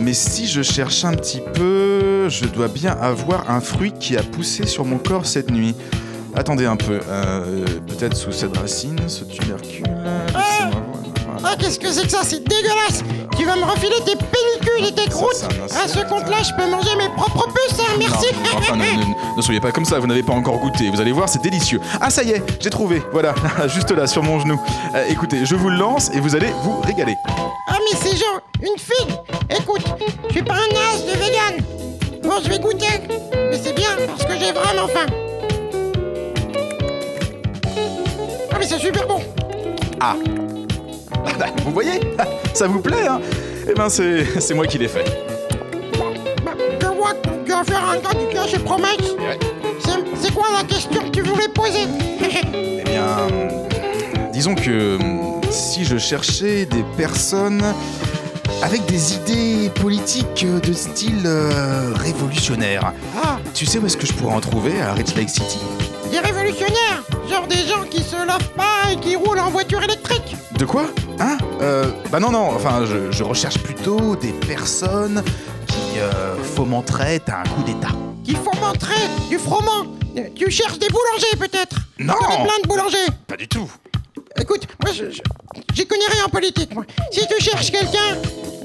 mais 0.00 0.12
si 0.12 0.48
je 0.48 0.62
cherche 0.62 1.04
un 1.04 1.12
petit 1.14 1.40
peu, 1.54 2.28
je 2.28 2.46
dois 2.46 2.66
bien 2.66 2.96
avoir 3.00 3.48
un 3.48 3.60
fruit 3.60 3.92
qui 3.92 4.16
a 4.16 4.22
poussé 4.24 4.66
sur 4.66 4.84
mon 4.84 4.98
corps 4.98 5.24
cette 5.26 5.52
nuit. 5.52 5.76
Attendez 6.38 6.66
un 6.66 6.76
peu, 6.76 7.00
euh, 7.08 7.64
peut-être 7.88 8.16
sous 8.16 8.30
cette 8.30 8.56
racine, 8.56 8.96
ce 9.08 9.24
tubercule. 9.24 9.82
laissez-moi 9.84 10.70
voir. 10.70 11.40
Ah, 11.44 11.56
qu'est-ce 11.58 11.80
que 11.80 11.90
c'est 11.90 12.04
que 12.04 12.10
ça 12.10 12.20
C'est 12.22 12.46
dégueulasse 12.46 13.02
Tu 13.36 13.44
vas 13.44 13.56
me 13.56 13.64
refiler 13.64 13.96
tes 14.06 14.14
pellicules 14.14 14.86
et 14.88 14.92
tes 14.92 15.10
croûtes 15.10 15.44
À 15.74 15.88
ce 15.88 15.98
compte-là, 16.08 16.36
je 16.44 16.54
peux 16.54 16.70
manger 16.70 16.90
mes 16.96 17.08
propres 17.16 17.48
puces, 17.48 17.80
hein, 17.80 17.92
merci 17.98 18.26
Non, 18.34 18.50
enfin, 18.58 18.76
ne, 18.76 18.82
ne- 18.82 19.36
ne 19.36 19.42
soyez 19.42 19.60
pas 19.60 19.72
comme 19.72 19.84
ça, 19.84 19.98
vous 19.98 20.06
n'avez 20.06 20.22
pas 20.22 20.32
encore 20.32 20.58
goûté. 20.58 20.88
Vous 20.90 21.00
allez 21.00 21.10
voir, 21.12 21.28
c'est 21.28 21.42
délicieux. 21.42 21.80
Ah, 22.00 22.08
ça 22.08 22.22
y 22.22 22.30
est, 22.30 22.42
j'ai 22.60 22.70
trouvé. 22.70 23.02
Voilà, 23.12 23.34
juste 23.66 23.90
là, 23.90 24.06
sur 24.06 24.22
mon 24.22 24.38
genou. 24.38 24.60
Euh, 24.94 25.04
écoutez, 25.10 25.44
je 25.44 25.56
vous 25.56 25.70
le 25.70 25.76
lance 25.76 26.08
et 26.14 26.20
vous 26.20 26.36
allez 26.36 26.52
vous 26.62 26.80
régaler. 26.82 27.16
Ah, 27.68 27.76
mais 27.90 27.98
c'est 28.00 28.16
genre 28.16 28.40
une 28.62 28.78
figue 28.78 29.14
Écoute, 29.50 29.82
je 30.28 30.32
suis 30.34 30.42
pas 30.42 30.54
un 30.54 30.56
as 30.56 31.02
de 31.02 31.18
vegan 31.18 31.64
Bon, 32.22 32.34
je 32.44 32.48
vais 32.48 32.58
goûter 32.60 32.86
Mais 33.34 33.58
c'est 33.60 33.74
bien, 33.74 33.90
parce 34.06 34.24
que 34.24 34.38
j'ai 34.38 34.52
vraiment 34.52 34.86
faim 34.86 35.06
c'est 38.68 38.78
super 38.78 39.06
bon. 39.06 39.20
Ah. 40.00 40.16
Bah, 41.38 41.46
Vous 41.64 41.72
voyez 41.72 42.00
Ça 42.54 42.66
vous 42.66 42.80
plaît, 42.80 43.06
hein. 43.08 43.20
Eh 43.68 43.74
ben, 43.74 43.88
c'est 43.88 44.24
c'est 44.40 44.54
moi 44.54 44.66
qui 44.66 44.78
l'ai 44.78 44.88
fait. 44.88 45.04
Que 47.44 47.44
tu 47.44 47.50
vas 47.52 47.64
faire 47.64 47.84
un 47.90 47.96
gars 47.98 48.46
du 48.46 48.58
Promex 48.60 48.98
Ouais. 49.18 49.38
C'est- 49.80 49.90
C'est 50.22 50.34
quoi 50.34 50.46
la 50.56 50.64
question 50.64 51.00
que 51.02 51.08
tu 51.08 51.22
voulais 51.22 51.48
poser 51.48 51.86
Eh 52.54 52.82
bien, 52.84 53.06
hum, 53.26 54.30
disons 54.32 54.54
que 54.54 54.96
hum, 54.96 55.40
si 55.50 55.84
je 55.84 55.96
cherchais 55.96 56.66
des 56.66 56.84
personnes 56.96 57.62
avec 58.62 58.84
des 58.86 59.14
idées 59.14 59.70
politiques 59.70 60.44
euh, 60.44 60.60
de 60.60 60.72
style 60.74 61.22
euh, 61.24 61.92
révolutionnaire, 61.96 62.92
Ah, 63.24 63.38
tu 63.54 63.64
sais 63.66 63.78
où 63.78 63.86
est-ce 63.86 63.96
que 63.96 64.06
je 64.06 64.12
pourrais 64.12 64.34
en 64.34 64.40
trouver 64.40 64.80
à 64.80 64.92
Rich 64.92 65.14
Lake 65.16 65.30
City? 65.30 65.58
Des 66.10 66.18
révolutionnaires 66.20 67.02
Genre 67.30 67.46
des 67.46 67.66
gens 67.66 67.82
qui 67.90 68.02
se 68.02 68.16
lavent 68.16 68.50
pas 68.56 68.92
et 68.92 68.96
qui 68.96 69.16
roulent 69.16 69.38
en 69.40 69.50
voiture 69.50 69.82
électrique 69.82 70.36
De 70.58 70.64
quoi 70.64 70.84
Hein 71.20 71.36
euh, 71.60 71.90
Bah 72.10 72.20
non, 72.20 72.30
non, 72.30 72.50
enfin, 72.54 72.84
je, 72.86 73.10
je 73.10 73.22
recherche 73.24 73.58
plutôt 73.58 74.16
des 74.16 74.32
personnes 74.32 75.22
qui 75.66 75.98
euh, 75.98 76.36
fomenteraient 76.54 77.20
un 77.28 77.48
coup 77.48 77.62
d'État. 77.64 77.88
Qui 78.24 78.34
font 78.34 78.54
montrer 78.60 78.94
du 79.28 79.38
froment 79.38 79.86
Tu 80.34 80.50
cherches 80.50 80.78
des 80.78 80.88
boulangers 80.88 81.36
peut-être? 81.38 81.76
Non. 81.98 82.14
Tu 82.14 82.24
connais 82.24 82.44
plein 82.44 82.58
de 82.62 82.68
boulangers 82.68 83.06
Pas 83.26 83.36
du 83.36 83.48
tout 83.48 83.70
Écoute, 84.40 84.66
moi 84.82 84.92
je, 84.94 85.10
je- 85.10 85.20
j'y 85.74 85.86
connais 85.86 86.06
rien 86.10 86.24
en 86.26 86.28
politique 86.28 86.72
moi. 86.74 86.84
Si 87.10 87.26
tu 87.26 87.42
cherches 87.42 87.70
quelqu'un, 87.72 88.16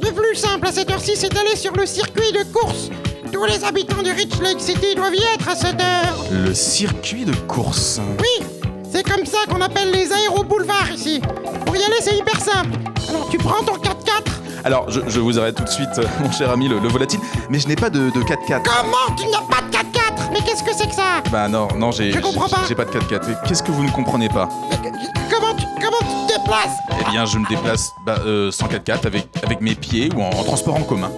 le 0.02 0.12
plus 0.12 0.36
simple 0.36 0.68
à 0.68 0.72
cette 0.72 0.90
heure-ci 0.92 1.14
c'est 1.16 1.34
d'aller 1.34 1.56
sur 1.56 1.74
le 1.74 1.86
circuit 1.86 2.32
de 2.32 2.44
course. 2.54 2.90
Tous 3.34 3.46
les 3.46 3.64
habitants 3.66 4.02
de 4.04 4.12
Rich 4.12 4.40
Lake 4.42 4.62
City 4.62 4.96
doivent 4.96 5.16
y 5.16 5.24
être 5.34 5.50
à 5.50 5.56
cette 5.56 5.82
heure. 5.82 6.16
Le 6.32 6.54
circuit 6.54 7.26
de 7.26 7.34
course. 7.48 8.00
Oui, 8.20 8.46
c'est 8.92 9.04
comme 9.04 9.26
ça 9.26 9.40
qu'on 9.50 9.60
appelle 9.60 9.92
les 9.92 10.12
aéroboulevards 10.14 10.92
ici. 10.92 11.20
Pour 11.66 11.76
y 11.76 11.84
aller 11.84 11.96
c'est 12.02 12.16
hyper 12.16 12.40
simple. 12.40 12.78
Alors 13.10 13.28
tu 13.30 13.38
prends 13.40 13.64
ton 13.64 13.74
4x4. 13.74 14.32
Alors, 14.66 14.90
je, 14.90 15.02
je 15.08 15.20
vous 15.20 15.38
arrête 15.40 15.56
tout 15.56 15.64
de 15.66 15.70
suite, 15.70 15.90
euh, 15.98 16.06
mon 16.22 16.32
cher 16.32 16.50
ami, 16.50 16.70
le, 16.70 16.80
le 16.80 16.88
volatile, 16.88 17.20
mais 17.50 17.60
je 17.60 17.68
n'ai 17.68 17.76
pas 17.76 17.90
de, 17.90 18.12
de 18.12 18.22
4x4. 18.22 18.62
Comment 18.64 19.14
tu 19.18 19.26
n'as 19.28 19.42
pas 19.42 19.62
de 19.62 19.76
4x4 19.76 20.32
Mais 20.32 20.40
qu'est-ce 20.46 20.64
que 20.64 20.74
c'est 20.74 20.88
que 20.88 20.96
ça? 20.96 21.22
Bah 21.32 21.50
non, 21.50 21.68
non, 21.76 21.92
j'ai 21.92 22.14
Je 22.14 22.20
comprends 22.20 22.48
j'ai- 22.48 22.56
pas. 22.56 22.62
j'ai 22.70 22.76
pas 22.76 22.86
de 22.86 22.92
4x4. 22.92 23.24
Mais 23.28 23.36
Qu'est-ce 23.48 23.62
que 23.64 23.72
vous 23.72 23.84
ne 23.84 23.92
comprenez 23.92 24.30
pas? 24.30 24.48
Mais 24.70 24.78
que- 24.78 24.94
Comment 25.36 25.54
tu, 25.56 25.66
comment 25.82 25.98
tu 26.00 26.34
te 26.34 26.40
déplaces? 26.40 26.78
Eh 27.08 27.12
bien, 27.12 27.26
je 27.26 27.38
me 27.40 27.50
déplace 27.50 27.92
bah, 28.06 28.20
euh, 28.26 28.52
sans 28.52 28.68
4x4 28.68 29.06
avec, 29.08 29.28
avec 29.44 29.60
mes 29.60 29.76
pieds 29.76 30.10
ou 30.16 30.22
en, 30.22 30.30
en 30.30 30.44
transport 30.44 30.76
en 30.76 30.84
commun. 30.84 31.12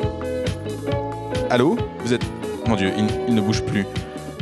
Allô 1.50 1.78
Vous 2.00 2.14
êtes... 2.14 2.24
Mon 2.68 2.76
Dieu, 2.76 2.92
il, 2.98 3.36
ne 3.36 3.42
bouge 3.42 3.64
plus. 3.64 3.86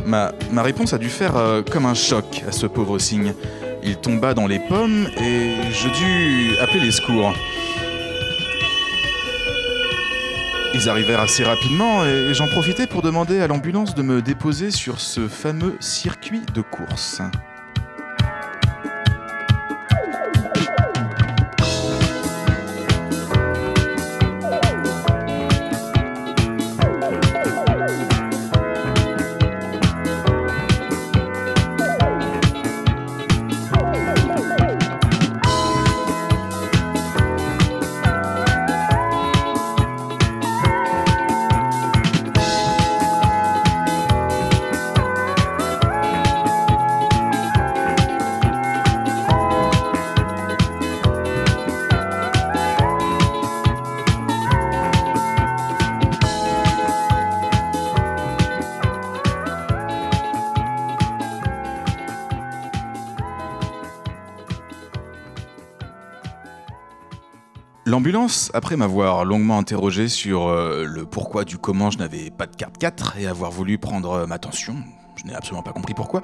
Ma, 0.06 0.32
réponse 0.56 0.94
a 0.94 0.98
dû 0.98 1.10
faire 1.10 1.36
euh, 1.36 1.62
comme 1.62 1.86
un 1.86 1.94
choc 1.94 2.44
à 2.48 2.52
ce 2.52 2.66
pauvre 2.66 2.98
cygne. 2.98 3.34
Il 3.84 3.98
tomba 3.98 4.34
dans 4.34 4.48
les 4.48 4.60
pommes 4.60 5.08
et 5.18 5.56
je 5.72 5.90
dus 5.90 6.58
appeler 6.60 6.80
les 6.80 6.92
secours. 6.92 7.34
Ils 10.74 10.90
arrivèrent 10.90 11.20
assez 11.20 11.44
rapidement 11.44 12.06
et 12.06 12.34
j'en 12.34 12.48
profitais 12.48 12.88
pour 12.88 13.02
demander 13.02 13.42
à 13.42 13.48
l'ambulance 13.48 13.94
de 13.94 14.02
me 14.02 14.22
déposer 14.22 14.72
sur 14.72 15.02
ce 15.02 15.28
fameux 15.28 15.76
circuit 15.82 16.42
de 16.54 16.62
course. 16.62 17.22
L'ambulance, 68.04 68.52
après 68.54 68.76
m'avoir 68.76 69.24
longuement 69.24 69.58
interrogé 69.58 70.10
sur 70.10 70.50
euh, 70.50 70.84
le 70.86 71.06
pourquoi 71.06 71.46
du 71.46 71.58
comment 71.58 71.90
je 71.90 72.00
n'avais 72.00 72.32
pas 72.32 72.48
de 72.48 72.54
carte 72.54 72.78
4 72.78 73.18
et 73.18 73.28
avoir 73.28 73.50
voulu 73.50 73.78
prendre 73.78 74.12
euh, 74.12 74.26
ma 74.28 74.40
tension, 74.40 74.76
je 75.16 75.26
n'ai 75.26 75.34
absolument 75.34 75.64
pas 75.64 75.72
compris 75.72 75.94
pourquoi, 75.94 76.22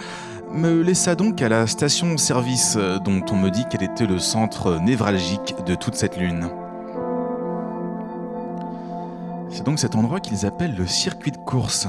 me 0.51 0.81
laissa 0.81 1.15
donc 1.15 1.41
à 1.41 1.47
la 1.47 1.67
station-service 1.67 2.75
euh, 2.77 2.99
dont 2.99 3.23
on 3.31 3.37
me 3.37 3.49
dit 3.49 3.63
qu'elle 3.69 3.83
était 3.83 4.07
le 4.07 4.19
centre 4.19 4.77
névralgique 4.81 5.55
de 5.65 5.73
toute 5.73 5.95
cette 5.95 6.17
lune. 6.17 6.49
C'est 9.49 9.63
donc 9.63 9.79
cet 9.79 9.95
endroit 9.95 10.19
qu'ils 10.19 10.45
appellent 10.45 10.75
le 10.75 10.85
circuit 10.85 11.31
de 11.31 11.37
course. 11.37 11.87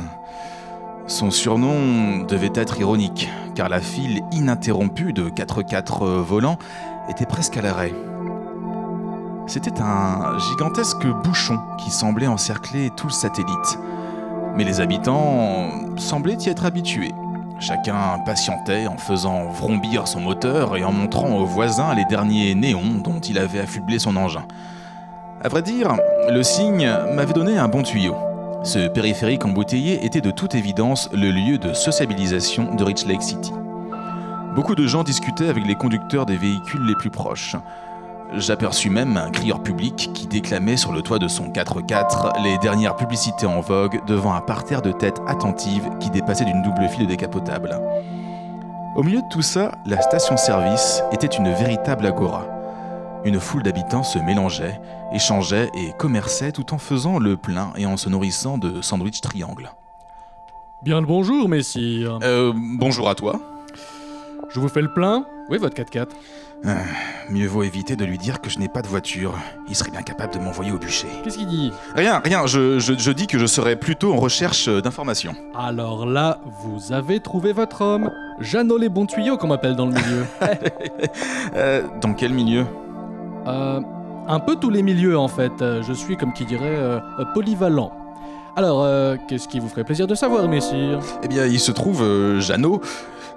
Son 1.09 1.33
surnom 1.33 2.23
devait 2.23 2.53
être 2.55 2.79
ironique, 2.79 3.29
car 3.57 3.69
la 3.69 3.81
file 3.81 4.23
ininterrompue 4.31 5.13
de 5.13 5.31
4x4 5.31 6.21
volants 6.21 6.61
était 7.09 7.27
presque 7.27 7.57
à 7.57 7.63
l'arrêt. 7.63 7.93
C'était 9.51 9.81
un 9.81 10.39
gigantesque 10.39 11.05
bouchon 11.25 11.59
qui 11.77 11.91
semblait 11.91 12.29
encercler 12.29 12.91
tout 12.91 13.09
le 13.09 13.13
satellite. 13.13 13.81
Mais 14.55 14.63
les 14.63 14.81
habitants 14.81 15.73
semblaient 15.97 16.37
y 16.37 16.49
être 16.51 16.65
habitués. 16.65 17.13
Chacun 17.59 18.21
patientait 18.25 18.87
en 18.87 18.97
faisant 18.97 19.51
vrombir 19.51 20.07
son 20.07 20.21
moteur 20.21 20.77
et 20.77 20.85
en 20.85 20.93
montrant 20.93 21.37
aux 21.37 21.47
voisins 21.47 21.97
les 21.97 22.05
derniers 22.05 22.55
néons 22.55 23.01
dont 23.03 23.19
il 23.19 23.39
avait 23.39 23.59
affublé 23.59 23.99
son 23.99 24.15
engin. 24.15 24.45
À 25.43 25.49
vrai 25.49 25.63
dire, 25.63 25.97
le 26.29 26.45
signe 26.45 26.89
m'avait 27.17 27.33
donné 27.33 27.59
un 27.59 27.67
bon 27.67 27.83
tuyau. 27.83 28.15
Ce 28.63 28.87
périphérique 28.87 29.45
embouteillé 29.45 30.07
était 30.07 30.21
de 30.21 30.31
toute 30.31 30.55
évidence 30.55 31.11
le 31.13 31.33
lieu 31.33 31.59
de 31.59 31.73
sociabilisation 31.73 32.77
de 32.77 32.85
Rich 32.85 33.05
Lake 33.05 33.25
City. 33.25 33.53
Beaucoup 34.55 34.77
de 34.77 34.87
gens 34.87 35.03
discutaient 35.03 35.49
avec 35.49 35.67
les 35.67 35.75
conducteurs 35.75 36.25
des 36.25 36.37
véhicules 36.37 36.87
les 36.87 36.95
plus 36.95 37.11
proches. 37.11 37.57
J'aperçus 38.35 38.91
même 38.91 39.17
un 39.17 39.31
crieur 39.31 39.61
public 39.61 40.11
qui 40.15 40.29
déclamait 40.29 40.77
sur 40.77 40.93
le 40.93 41.03
toit 41.03 41.19
de 41.19 41.27
son 41.27 41.49
4x4 41.49 42.43
les 42.45 42.59
dernières 42.59 42.95
publicités 42.95 43.47
en 43.47 43.61
vogue 43.61 44.05
devant 44.07 44.35
un 44.35 44.41
parterre 44.41 44.83
de 44.83 44.93
têtes 44.93 45.21
attentives 45.27 45.89
qui 45.99 46.11
dépassait 46.11 46.45
d'une 46.45 46.63
double 46.63 46.89
file 46.89 47.09
décapotable. 47.09 47.81
Au 48.97 49.03
milieu 49.03 49.21
de 49.21 49.29
tout 49.31 49.43
ça, 49.43 49.73
la 49.85 50.01
station-service 50.01 51.03
était 51.11 51.27
une 51.27 51.53
véritable 51.53 52.07
agora. 52.07 52.47
Une 53.25 53.41
foule 53.41 53.65
d'habitants 53.65 54.05
se 54.05 54.21
mélangeait, 54.21 54.81
échangeait 55.13 55.69
et 55.75 55.93
commerçait 55.99 56.53
tout 56.53 56.73
en 56.73 56.79
faisant 56.79 57.19
le 57.19 57.37
plein 57.37 57.73
et 57.77 57.85
en 57.85 57.97
se 57.97 58.09
nourrissant 58.09 58.59
de 58.59 58.81
sandwichs 58.81 59.21
triangles. 59.21 59.73
Bien 60.83 61.01
le 61.01 61.07
bonjour, 61.07 61.49
messire. 61.49 62.21
Euh, 62.23 62.53
bonjour 62.55 63.09
à 63.09 63.17
toi. 63.17 63.41
Je 64.49 64.61
vous 64.61 64.69
fais 64.69 64.83
le 64.83 64.93
plein 64.93 65.27
Oui, 65.51 65.59
votre 65.59 65.77
4x4. 65.77 66.09
Mieux 67.31 67.47
vaut 67.47 67.63
éviter 67.63 67.97
de 67.97 68.05
lui 68.05 68.19
dire 68.19 68.41
que 68.41 68.51
je 68.51 68.59
n'ai 68.59 68.69
pas 68.69 68.83
de 68.83 68.87
voiture. 68.87 69.35
Il 69.69 69.75
serait 69.75 69.91
bien 69.91 70.03
capable 70.03 70.35
de 70.35 70.39
m'envoyer 70.41 70.73
au 70.73 70.79
bûcher. 70.79 71.07
Qu'est-ce 71.25 71.39
qu'il 71.39 71.47
dit? 71.47 71.73
Rien, 71.95 72.21
rien, 72.23 72.47
je, 72.47 72.79
je- 72.79 72.99
je 72.99 73.11
dis 73.13 73.27
que 73.27 73.39
je 73.39 73.47
serais 73.47 73.77
plutôt 73.77 74.13
en 74.13 74.17
recherche 74.19 74.69
euh, 74.69 74.81
d'informations. 74.83 75.35
Alors 75.57 76.05
là, 76.07 76.41
vous 76.63 76.93
avez 76.93 77.21
trouvé 77.21 77.53
votre 77.53 77.81
homme. 77.83 78.11
Jeannot 78.41 78.77
les 78.79 78.89
bons 78.91 79.07
tuyaux, 79.07 79.37
qu'on 79.39 79.47
m'appelle 79.49 79.75
dans 79.77 79.87
le 79.87 79.93
milieu. 79.95 80.25
Euh, 81.57 81.83
dans 82.01 82.15
quel 82.15 82.33
milieu? 82.33 82.65
Euh, 83.47 83.81
un 84.29 84.39
peu 84.41 84.57
tous 84.57 84.71
les 84.71 84.83
milieux, 84.83 85.19
en 85.19 85.27
fait. 85.29 85.53
Je 85.61 85.93
suis, 85.93 86.17
comme 86.17 86.33
qui 86.33 86.45
dirait, 86.45 86.79
polyvalent. 87.35 87.91
Alors, 88.57 88.87
qu'est-ce 89.27 89.49
qui 89.49 89.59
vous 89.59 89.69
ferait 89.69 89.83
plaisir 89.85 90.07
de 90.07 90.15
savoir, 90.15 90.47
messire? 90.49 91.01
Eh 91.25 91.29
bien, 91.29 91.47
il 91.47 91.59
se 91.59 91.73
trouve, 91.73 92.05
Jeannot, 92.39 92.81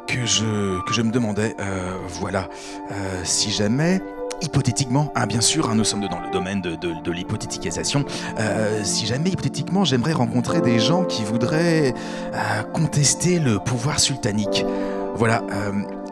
que 0.07 0.25
je, 0.25 0.81
que 0.85 0.93
je 0.93 1.01
me 1.01 1.11
demandais, 1.11 1.55
euh, 1.59 1.97
voilà, 2.07 2.49
euh, 2.91 3.21
si 3.23 3.51
jamais, 3.51 4.01
hypothétiquement, 4.41 5.11
hein, 5.15 5.25
bien 5.25 5.41
sûr, 5.41 5.69
hein, 5.69 5.75
nous 5.75 5.83
sommes 5.83 6.07
dans 6.07 6.19
le 6.19 6.31
domaine 6.31 6.61
de, 6.61 6.75
de, 6.75 6.93
euh, 8.39 8.83
si 8.83 9.05
jamais, 9.05 9.29
hypothétiquement, 9.29 9.85
j'aimerais 9.85 10.13
rencontrer 10.13 10.61
des 10.61 10.79
gens 10.79 11.03
qui 11.05 11.23
voudraient 11.23 11.93
contester 12.73 13.39
le 13.39 13.59
pouvoir 13.59 13.99
sultanique. 13.99 14.65
Voilà, 15.15 15.43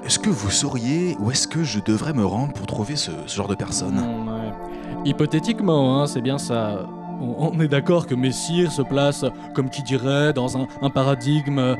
est-ce 0.05 0.19
que 0.19 0.29
vous 0.29 0.51
sauriez 0.51 1.15
où 1.19 1.31
est-ce 1.31 1.47
que 1.47 1.63
je 1.63 1.79
devrais 1.79 2.13
me 2.13 2.25
rendre 2.25 2.53
pour 2.53 2.67
trouver 2.67 2.95
ce, 2.95 3.11
genre 3.27 3.47
de 3.47 3.55
personnes 3.55 3.95
Hmm, 3.95 4.27
ouais. 4.27 5.09
Hypothétiquement, 5.09 6.01
hein, 6.01 6.07
c'est 6.07 6.21
bien 6.21 6.37
ça. 6.37 6.85
On, 7.21 7.51
on 7.55 7.59
est 7.59 7.67
d'accord 7.67 8.07
que 8.07 8.15
Messire 8.15 8.71
se 8.71 8.81
place, 8.81 9.23
comme 9.53 9.69
qui 9.69 9.83
dirait, 9.83 10.33
dans 10.33 10.57
un, 10.57 10.67
un 10.81 10.89
paradigme 10.89 11.59
euh, 11.59 11.75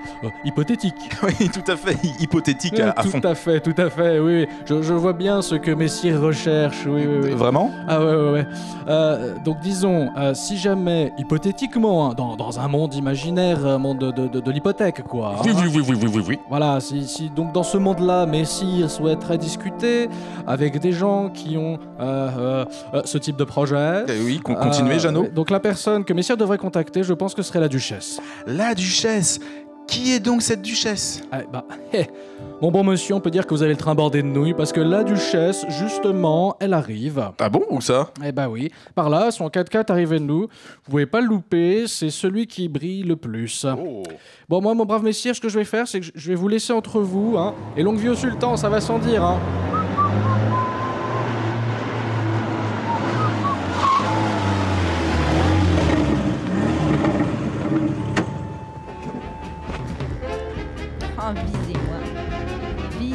hypothétique. 0.46 0.96
Oui, 1.24 1.50
tout 1.50 1.72
à 1.72 1.76
fait, 1.76 1.96
hypothétique 2.20 2.80
à, 2.80 2.92
à 2.92 3.04
tout 3.04 3.10
fond. 3.10 3.20
à 3.24 3.36
fait, 3.36 3.60
tout 3.60 3.74
à 3.78 3.90
fait, 3.90 4.20
oui. 4.20 4.42
oui. 4.42 4.48
Je, 4.66 4.82
je 4.82 4.94
vois 4.94 5.14
bien 5.14 5.42
ce 5.42 5.56
que 5.56 5.72
Messire 5.72 6.20
recherche, 6.22 6.86
oui, 6.86 7.06
oui, 7.08 7.20
oui. 7.24 7.30
Vraiment? 7.32 7.70
Ah 7.88 8.00
ouais, 8.04 8.16
ouais, 8.16 8.32
ouais. 8.32 8.48
Euh, 8.88 9.36
donc 9.46 9.60
disons, 9.62 10.10
euh, 10.18 10.34
si 10.34 10.58
jamais, 10.58 11.12
hypothétiquement, 11.18 12.10
hein, 12.12 12.14
dans, 12.16 12.36
dans 12.36 12.60
un 12.60 12.68
monde 12.68 12.94
imaginaire, 12.96 13.66
un 13.66 13.78
monde 13.78 14.00
de, 14.00 14.12
de- 14.12 14.28
de- 14.28 14.40
de 14.40 14.52
l'hypothèque, 14.52 15.04
quoi. 15.04 15.36
hein. 15.38 15.42
oui, 15.46 15.52
oui, 15.56 15.84
oui, 15.88 15.98
oui, 16.02 16.10
oui, 16.16 16.24
oui. 16.28 16.40
Voilà, 16.50 16.80
si, 16.80 17.08
si 17.08 17.30
donc 17.30 17.54
dans 17.54 17.64
ce 17.64 17.78
monde-là, 17.78 18.26
Messire 18.26 18.90
souhaiterait 18.90 19.38
discuter 19.38 20.10
avec 20.48 20.80
des 20.80 20.92
gens 20.92 21.30
qui 21.30 21.58
ont 21.58 21.78
euh, 22.00 22.30
euh, 22.38 22.66
euh, 22.94 23.02
ce 23.06 23.18
type 23.18 23.36
de 23.38 23.44
projet. 23.44 24.04
Eh 24.08 24.22
oui, 24.24 24.40
con- 24.40 24.56
continuez, 24.56 24.96
Euh, 24.96 25.00
Jeannot. 25.00 25.28
Donc 25.34 25.50
la 25.50 25.60
personne 25.60 26.04
que 26.04 26.14
Messire 26.14 26.38
devrait 26.38 26.58
contacter, 26.58 27.04
je 27.04 27.14
pense 27.14 27.34
que 27.34 27.42
serait 27.42 27.60
la 27.60 27.68
duchesse. 27.70 28.20
La 28.48 28.74
duchesse 28.76 29.40
Qui 29.88 30.14
est 30.14 30.20
donc 30.20 30.42
cette 30.42 30.62
duchesse? 30.62 31.22
Ah, 31.32 31.40
bah, 31.52 31.66
hé. 31.92 32.06
Mon 32.62 32.72
bon 32.72 32.84
monsieur, 32.84 33.16
on 33.16 33.20
peut 33.20 33.32
dire 33.32 33.46
que 33.48 33.54
vous 33.54 33.64
avez 33.64 33.72
le 33.74 33.78
train 33.78 33.96
bordé 33.96 34.22
de 34.22 34.28
nouilles 34.28 34.54
parce 34.54 34.72
que 34.72 34.80
la 34.80 35.04
duchesse, 35.04 35.66
justement, 35.70 36.56
elle 36.60 36.74
arrive. 36.74 37.32
Ah 37.40 37.50
bon, 37.50 37.64
où 37.72 37.82
ça? 37.82 38.12
Eh 38.24 38.32
bah 38.32 38.48
oui, 38.48 38.72
par 38.94 39.10
là, 39.10 39.32
son 39.32 39.48
4x4 39.48 39.92
arrivé 39.92 40.20
de 40.20 40.24
nous. 40.26 40.42
Vous 40.42 40.92
pouvez 40.92 41.08
pas 41.08 41.20
le 41.22 41.28
louper, 41.28 41.86
c'est 41.88 42.12
celui 42.12 42.46
qui 42.46 42.70
brille 42.70 43.02
le 43.04 43.16
plus. 43.16 43.66
Oh. 43.66 44.04
Bon, 44.48 44.62
moi, 44.62 44.74
mon 44.76 44.86
brave 44.86 45.04
messire, 45.04 45.36
ce 45.36 45.42
que 45.42 45.50
je 45.50 45.58
vais 45.58 45.66
faire, 45.66 45.88
c'est 45.88 46.00
que 46.02 46.06
je- 46.06 46.12
je 46.14 46.28
vais 46.30 46.36
vous 46.36 46.48
laisser 46.48 46.72
entre 46.72 47.02
vous, 47.02 47.36
hein. 47.38 47.56
Et 47.76 47.82
longue 47.84 47.98
vie 47.98 48.10
au 48.10 48.16
sultan, 48.16 48.56
ça 48.58 48.70
va 48.70 48.80
sans 48.80 49.00
dire, 49.00 49.24
hein. 49.24 49.40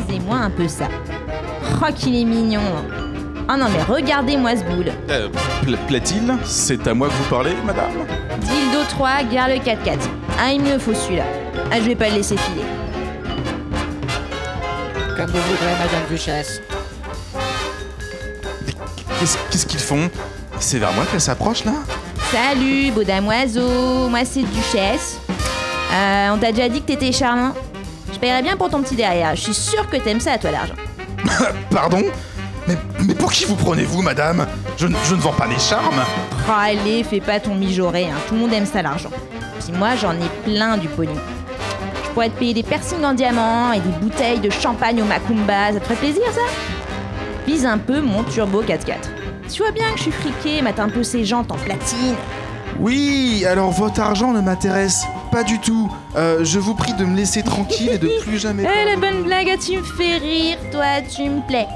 Visez-moi 0.09 0.37
un 0.37 0.51
peu 0.51 0.69
ça. 0.69 0.89
Oh, 1.83 1.93
qu'il 1.95 2.17
est 2.21 2.25
mignon. 2.25 2.61
Oh 3.49 3.53
non, 3.57 3.67
mais 3.73 3.83
regardez-moi 3.83 4.53
ce 4.57 4.63
boule. 4.65 4.93
Euh, 5.11 5.29
Pla- 5.63 5.77
Platil, 5.87 6.35
c'est 6.45 6.87
à 6.87 6.95
moi 6.95 7.09
que 7.09 7.13
vous 7.13 7.25
parlez, 7.31 7.55
madame? 7.65 7.91
Dildo 8.41 8.85
3, 8.89 9.23
garde 9.33 9.51
le 9.53 9.57
4x4. 9.59 9.99
Ah, 10.39 10.53
il 10.53 10.61
me 10.63 10.79
faut 10.79 10.95
celui-là. 10.95 11.25
Ah, 11.71 11.77
je 11.81 11.85
vais 11.87 11.95
pas 11.95 12.09
le 12.09 12.17
laisser 12.17 12.37
filer. 12.37 12.65
Comme 15.17 15.27
vous 15.27 15.39
voudrez, 15.39 15.73
Madame 15.79 16.07
Duchesse. 16.11 16.61
Qu'est-ce 19.19 19.39
qu'est-ce 19.51 19.67
qu'ils 19.67 19.81
font? 19.81 20.11
C'est 20.59 20.79
vers 20.79 20.93
moi 20.93 21.05
qu'elle 21.11 21.21
s'approche, 21.21 21.65
là? 21.65 21.73
Salut, 22.31 22.91
beau 22.91 23.03
damoiseau. 23.05 24.09
Moi, 24.11 24.21
c'est 24.25 24.43
Duchesse. 24.43 25.19
Euh, 25.93 26.31
on 26.35 26.39
t'a 26.39 26.53
déjà 26.53 26.69
dit 26.69 26.83
que 26.83 26.87
t'étais 26.89 27.13
charmant 27.13 27.53
Je 28.17 28.21
paierais 28.21 28.41
bien 28.41 28.57
pour 28.57 28.71
ton 28.71 28.81
petit 28.81 28.97
derrière. 28.97 29.37
Je 29.37 29.43
suis 29.43 29.53
sûre 29.53 29.87
que 29.91 29.99
t'aimes 29.99 30.21
ça, 30.21 30.39
toi, 30.39 30.51
l'argent. 30.51 30.73
Pardon? 31.71 32.01
Mais, 32.67 32.75
mais 33.05 33.13
pour 33.15 33.31
qui 33.31 33.45
vous 33.45 33.57
prenez-vous, 33.57 34.01
madame? 34.01 34.47
Je, 34.79 34.87
ne- 34.87 34.97
je 35.05 35.15
ne 35.15 35.21
vends 35.21 35.35
pas 35.35 35.47
mes 35.47 35.59
charmes 35.59 36.03
Oh, 36.49 36.53
allez, 36.59 37.05
fais 37.05 37.21
pas 37.21 37.41
ton 37.41 37.55
mijauré. 37.55 38.05
Hein. 38.07 38.17
Tout 38.27 38.33
le 38.37 38.41
monde 38.41 38.55
aime 38.55 38.65
ça, 38.65 38.81
l'argent. 38.81 39.11
Puis 39.61 39.77
moi, 39.77 39.97
j'en 40.01 40.13
ai 40.13 40.31
plein 40.47 40.79
du 40.79 40.89
pognon. 40.89 41.13
Je 42.05 42.09
pourrais 42.13 42.31
te 42.31 42.39
payer 42.39 42.55
des 42.55 42.63
piercings 42.63 43.05
en 43.05 43.13
diamant 43.13 43.73
et 43.73 43.81
des 43.81 43.91
bouteilles 44.01 44.41
de 44.41 44.49
champagne 44.49 45.03
au 45.03 45.05
Macumba. 45.05 45.75
Ça 45.75 45.81
te 45.81 45.85
ferait 45.85 45.97
plaisir, 45.97 46.23
ça? 46.33 46.41
Vise 47.47 47.67
un 47.67 47.77
peu 47.77 48.01
mon 48.01 48.23
turbo 48.25 48.63
4x4. 48.63 48.95
Tu 49.53 49.61
vois 49.63 49.73
bien 49.73 49.91
que 49.93 49.99
je 49.99 50.03
suis 50.05 50.13
friqué, 50.13 50.63
mate 50.63 50.81
un 50.81 50.89
peu 50.89 51.03
ces 51.03 51.27
jantes 51.27 51.53
en 51.53 51.57
platine. 51.57 52.15
Oui, 52.81 53.45
alors 53.47 53.71
votre 53.73 54.01
argent 54.01 54.33
ne 54.33 54.41
m'intéresse 54.41 55.05
pas 55.31 55.43
du 55.45 55.59
tout. 55.61 55.91
Euh, 56.17 56.45
je 56.45 56.59
vous 56.59 56.75
prie 56.75 56.93
de 56.95 57.05
me 57.05 57.17
laisser 57.17 57.43
tranquille 57.43 57.91
et 57.93 57.99
de 57.99 58.09
plus 58.23 58.39
jamais... 58.39 58.65
Eh, 58.65 58.85
la 58.91 58.97
bonne 58.97 59.23
blague, 59.23 59.49
ah, 59.53 59.57
tu 59.57 59.77
me 59.79 59.83
fais 59.83 60.17
rire, 60.19 60.59
toi, 60.73 60.85
tu 61.15 61.29
me 61.29 61.47
plais. 61.47 61.67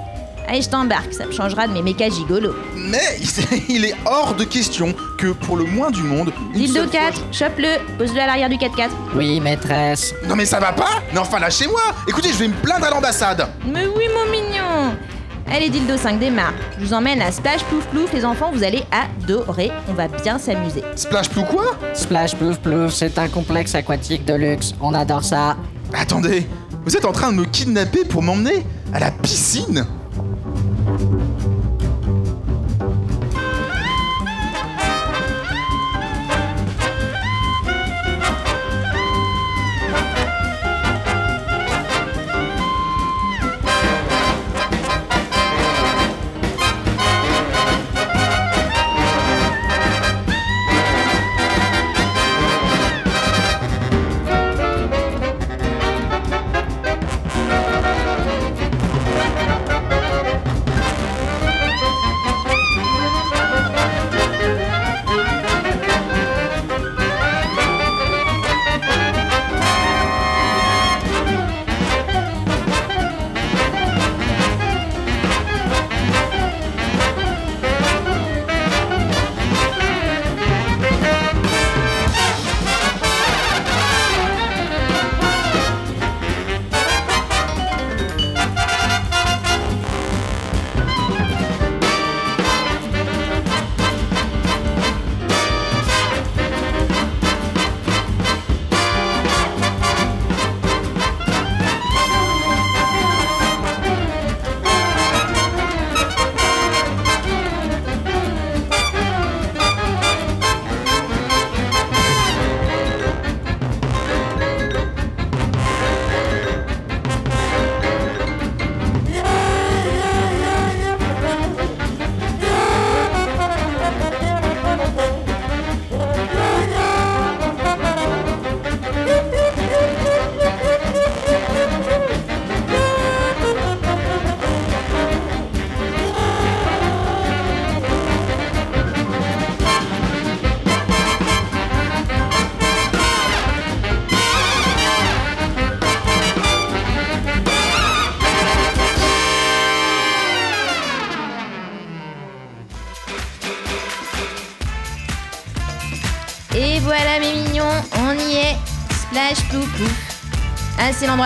Allez, 0.49 0.63
je 0.63 0.69
t'embarque, 0.69 1.13
ça 1.13 1.27
me 1.27 1.33
changera 1.33 1.69
de 1.69 1.73
mes 1.73 1.83
mécas 1.83 2.09
gigolos. 2.09 2.55
Mais 2.75 3.19
il 3.69 3.85
est 3.85 3.95
hors 4.05 4.35
de 4.35 4.43
question 4.45 4.95
que 5.17 5.29
pour 5.29 5.57
le 5.57 5.65
moins 5.65 5.91
du 5.93 6.03
monde... 6.03 6.33
une 6.55 6.61
Dildo 6.61 6.81
seule 6.81 6.89
fois, 6.91 7.01
4, 7.11 7.23
chope-le, 7.31 7.97
pose-le 7.99 8.21
à 8.21 8.27
l'arrière 8.27 8.49
du 8.49 8.57
4x4. 8.57 8.89
Oui, 9.15 9.39
maîtresse. 9.39 10.13
je- 10.23 10.29
Non 10.29 10.35
mais 10.35 10.47
ça 10.47 10.59
va 10.59 10.73
pas 10.73 11.03
Mais 11.13 11.19
enfin 11.21 11.39
lâchez-moi 11.39 11.81
Écoutez, 12.09 12.31
je 12.33 12.39
vais 12.39 12.49
me 12.49 12.55
plaindre 12.55 12.87
à 12.87 12.91
l'ambassade 12.91 13.47
Mais 13.67 13.87
oui, 13.87 14.05
mon 14.13 14.31
mignon 14.33 14.97
Allez, 15.53 15.69
Dildo 15.69 15.97
5 15.97 16.21
démarre. 16.21 16.53
Je 16.79 16.85
vous 16.85 16.95
emmène 16.95 17.21
à 17.21 17.33
Splash 17.33 17.65
Plouf 17.65 17.85
Plouf, 17.87 18.13
les 18.13 18.25
enfants, 18.25 18.53
vous 18.55 18.63
allez 18.63 18.85
adorer. 18.93 19.73
On 19.89 19.95
va 19.95 20.07
bien 20.07 20.39
s'amuser. 20.39 20.85
Splash 20.95 21.29
plus 21.29 21.43
quoi? 21.45 21.77
Splash 21.93 22.37
Plouf 22.37 22.61
Plouf, 22.61 22.93
c'est 22.93 23.19
un 23.19 23.27
complexe 23.27 23.75
aquatique 23.75 24.25
de 24.25 24.35
luxe. 24.35 24.75
On 24.81 24.95
adore 24.95 25.25
ça. 25.25 25.57
Attendez, 25.93 26.47
vous 26.85 26.97
êtes 26.97 27.05
en 27.05 27.11
train 27.11 27.33
de 27.33 27.39
me 27.39 27.45
kidnapper 27.45 28.05
pour 28.05 28.23
m'emmener 28.23 28.65
à 28.95 29.01
la 29.01 29.11
piscine? 29.11 29.85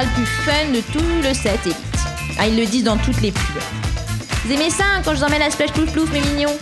Le 0.05 0.11
plus 0.15 0.27
fun 0.27 0.73
de 0.75 0.81
tout 0.93 1.23
le 1.23 1.35
satellite. 1.35 1.77
Ah, 2.39 2.47
ils 2.47 2.57
le 2.57 2.67
disent 2.67 2.85
dans 2.85 2.97
toutes 2.97 3.21
les 3.21 3.31
pubs. 3.33 3.63
Vous 4.45 4.53
aimez 4.53 4.71
ça 4.71 4.85
hein, 4.85 5.03
quand 5.05 5.13
je 5.13 5.19
vous 5.19 5.25
emmène 5.25 5.43
à 5.43 5.51
splash 5.51 5.73
plouf 5.73 5.91
plouf, 5.93 6.13
mes 6.13 6.21
mignons 6.21 6.55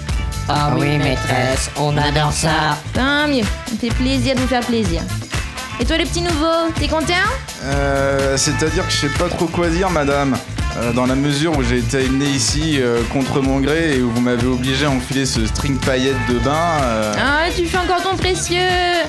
Ah 0.49 0.71
oui, 0.77 0.99
maîtresse, 0.99 1.71
on 1.77 1.97
adore 1.97 2.33
ça. 2.33 2.79
Tant 2.93 3.27
mieux, 3.27 3.43
ça 3.43 3.73
me 3.73 3.79
fait 3.79 3.95
plaisir 3.95 4.35
de 4.37 4.41
vous 4.41 4.47
faire 4.47 4.65
plaisir. 4.65 5.03
Et 5.81 5.85
toi, 5.85 5.97
le 5.99 6.05
petit 6.05 6.21
nouveau, 6.21 6.71
t'es 6.79 6.87
content? 6.87 7.15
Euh, 7.65 8.37
c'est-à-dire 8.37 8.87
que 8.87 8.93
je 8.93 8.99
sais 8.99 9.19
pas 9.19 9.29
trop 9.29 9.47
quoi 9.47 9.69
dire, 9.69 9.91
madame. 9.91 10.37
Euh, 10.83 10.93
dans 10.93 11.07
la 11.07 11.15
mesure 11.15 11.57
où 11.57 11.63
j'ai 11.63 11.79
été 11.79 11.99
amené 12.07 12.25
ici 12.27 12.79
euh, 12.81 13.03
contre 13.13 13.41
mon 13.41 13.61
gré 13.61 13.97
et 13.99 14.03
où 14.03 14.11
vous 14.11 14.21
m'avez 14.21 14.47
obligé 14.47 14.85
à 14.87 14.91
enfiler 14.91 15.27
ce 15.27 15.47
string 15.47 15.79
paillette 15.79 16.17
de 16.29 16.39
bain. 16.41 16.81
euh, 16.83 17.15
Ah, 17.19 17.45
tu 17.55 17.67
fais 17.67 17.79
encore 17.79 18.03
ton 18.03 18.17
précieux 18.17 18.59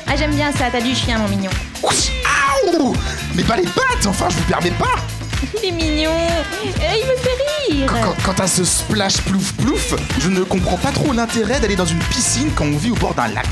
Ah, 0.08 0.16
j'aime 0.18 0.36
bien 0.36 0.52
ça, 0.52 0.66
t'as 0.72 0.82
du 0.82 0.94
chien, 0.94 1.18
mon 1.18 1.28
mignon. 1.30 1.50
Aouh 1.84 2.94
Mais 3.36 3.44
pas 3.44 3.56
les 3.58 3.64
pattes, 3.64 4.06
enfin, 4.08 4.28
je 4.30 4.36
vous 4.36 4.44
permets 4.44 4.72
pas 4.72 4.96
Il 5.64 5.70
est 5.70 5.72
mignon 5.72 6.12
Eh, 6.64 6.68
Il 7.02 7.08
me 7.08 7.16
fait 7.16 7.74
rire 7.74 7.86
Quand, 7.92 8.16
quand 8.34 8.40
à 8.44 8.48
ce 8.48 8.64
splash 8.64 9.18
plouf 9.22 9.54
plouf, 9.54 9.96
je 10.20 10.30
ne 10.30 10.42
comprends 10.42 10.78
pas 10.78 10.92
trop 10.92 11.12
l'intérêt 11.12 11.60
d'aller 11.60 11.76
dans 11.76 11.86
une 11.86 12.00
piscine 12.00 12.50
quand 12.56 12.66
on 12.66 12.78
vit 12.78 12.92
au 12.92 12.96
bord 12.96 13.14
d'un 13.16 13.28
lac. 13.30 13.48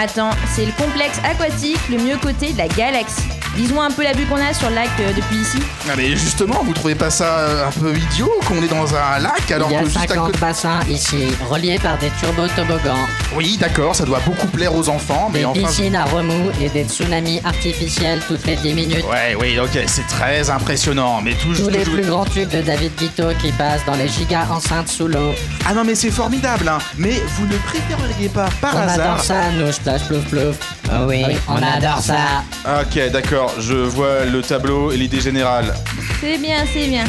Attends, 0.00 0.30
c'est 0.54 0.66
le 0.66 0.72
complexe 0.72 1.18
aquatique 1.24 1.80
le 1.90 1.98
mieux 1.98 2.16
coté 2.16 2.52
de 2.52 2.58
la 2.58 2.68
galaxie. 2.68 3.22
Dis-moi 3.56 3.84
un 3.84 3.90
peu 3.90 4.04
la 4.04 4.12
vue 4.12 4.24
qu'on 4.26 4.36
a 4.36 4.54
sur 4.54 4.68
le 4.68 4.76
lac 4.76 4.88
euh, 5.00 5.12
depuis 5.14 5.36
ici. 5.36 5.58
Ah 5.88 5.94
mais 5.96 6.10
justement, 6.16 6.62
vous 6.64 6.72
trouvez 6.72 6.94
pas 6.94 7.10
ça 7.10 7.38
euh, 7.38 7.66
un 7.66 7.70
peu 7.72 7.94
idiot 7.96 8.30
qu'on 8.46 8.62
est 8.62 8.68
dans 8.68 8.94
un 8.94 9.18
lac 9.18 9.50
alors 9.50 9.68
Il 9.70 9.74
y 9.74 9.76
a 9.76 9.80
que 9.80 9.86
juste 9.86 9.96
à 9.98 10.08
50 10.08 10.26
côté... 10.26 10.38
bassins 10.38 10.80
ici, 10.88 11.26
reliés 11.48 11.78
par 11.78 11.98
des 11.98 12.10
turbo-toboggans, 12.20 13.06
Oui, 13.34 13.56
d'accord, 13.60 13.94
ça 13.96 14.04
doit 14.04 14.20
beaucoup 14.24 14.46
plaire 14.46 14.74
aux 14.74 14.88
enfants, 14.88 15.30
mais 15.32 15.40
des 15.40 15.44
enfin... 15.46 15.60
piscines 15.62 15.96
à 15.96 16.04
remous 16.04 16.50
et 16.60 16.68
des 16.68 16.84
tsunamis 16.84 17.40
artificiels 17.44 18.20
toutes 18.26 18.46
les 18.46 18.56
10 18.56 18.74
minutes. 18.74 19.04
Ouais, 19.10 19.36
oui, 19.38 19.58
ok, 19.58 19.82
c'est 19.86 20.06
très 20.06 20.48
impressionnant, 20.48 21.20
mais 21.22 21.34
toujours... 21.34 21.66
Tous 21.66 21.72
les 21.72 21.84
plus 21.84 22.02
grands 22.06 22.24
tubes 22.24 22.48
de 22.48 22.62
David 22.62 22.92
Guito 22.96 23.24
qui 23.42 23.50
passent 23.52 23.84
dans 23.84 23.96
les 23.96 24.08
gigas 24.08 24.46
enceintes 24.50 24.88
sous 24.88 25.08
l'eau. 25.08 25.32
Ah 25.66 25.74
non, 25.74 25.82
mais 25.84 25.94
c'est 25.96 26.10
formidable, 26.10 26.68
hein 26.68 26.78
Mais 26.96 27.20
vous 27.36 27.46
ne 27.46 27.56
préféreriez 27.58 28.28
pas, 28.28 28.48
par 28.60 28.74
On 28.76 28.78
hasard... 28.78 29.12
adore 29.12 29.24
ça, 29.24 29.50
nous, 29.58 29.72
splash 29.72 30.04
plouf 30.04 30.24
plouf. 30.26 30.56
Oh 30.92 31.04
oui, 31.08 31.24
on 31.48 31.56
adore 31.56 32.00
ça. 32.00 32.42
Ok, 32.80 33.10
d'accord, 33.12 33.39
je 33.58 33.74
vois 33.74 34.24
le 34.24 34.42
tableau 34.42 34.90
et 34.92 34.96
l'idée 34.96 35.20
générale. 35.20 35.74
C'est 36.20 36.38
bien, 36.38 36.64
c'est 36.72 36.86
bien. 36.86 37.04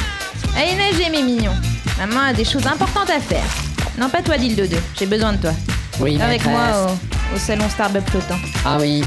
Allez 0.58 0.76
nager, 0.76 1.10
mes 1.10 1.24
mignons. 1.24 1.56
Maman 1.98 2.28
a 2.30 2.34
des 2.34 2.46
choses 2.46 2.66
importantes 2.68 3.10
à 3.10 3.20
faire. 3.20 3.44
Non, 3.98 4.10
pas 4.10 4.22
toi, 4.22 4.38
Dildo 4.38 4.66
2. 4.66 4.78
J'ai 4.98 5.06
besoin 5.06 5.34
de 5.34 5.38
toi. 5.38 5.52
Oui, 6.00 6.20
Avec 6.22 6.44
maîtresse. 6.46 6.48
moi 6.48 6.92
au, 7.32 7.36
au 7.36 7.40
salon 7.40 7.70
Starbucks 7.70 8.10
flottant. 8.10 8.40
Ah 8.66 8.78
oui, 8.80 9.04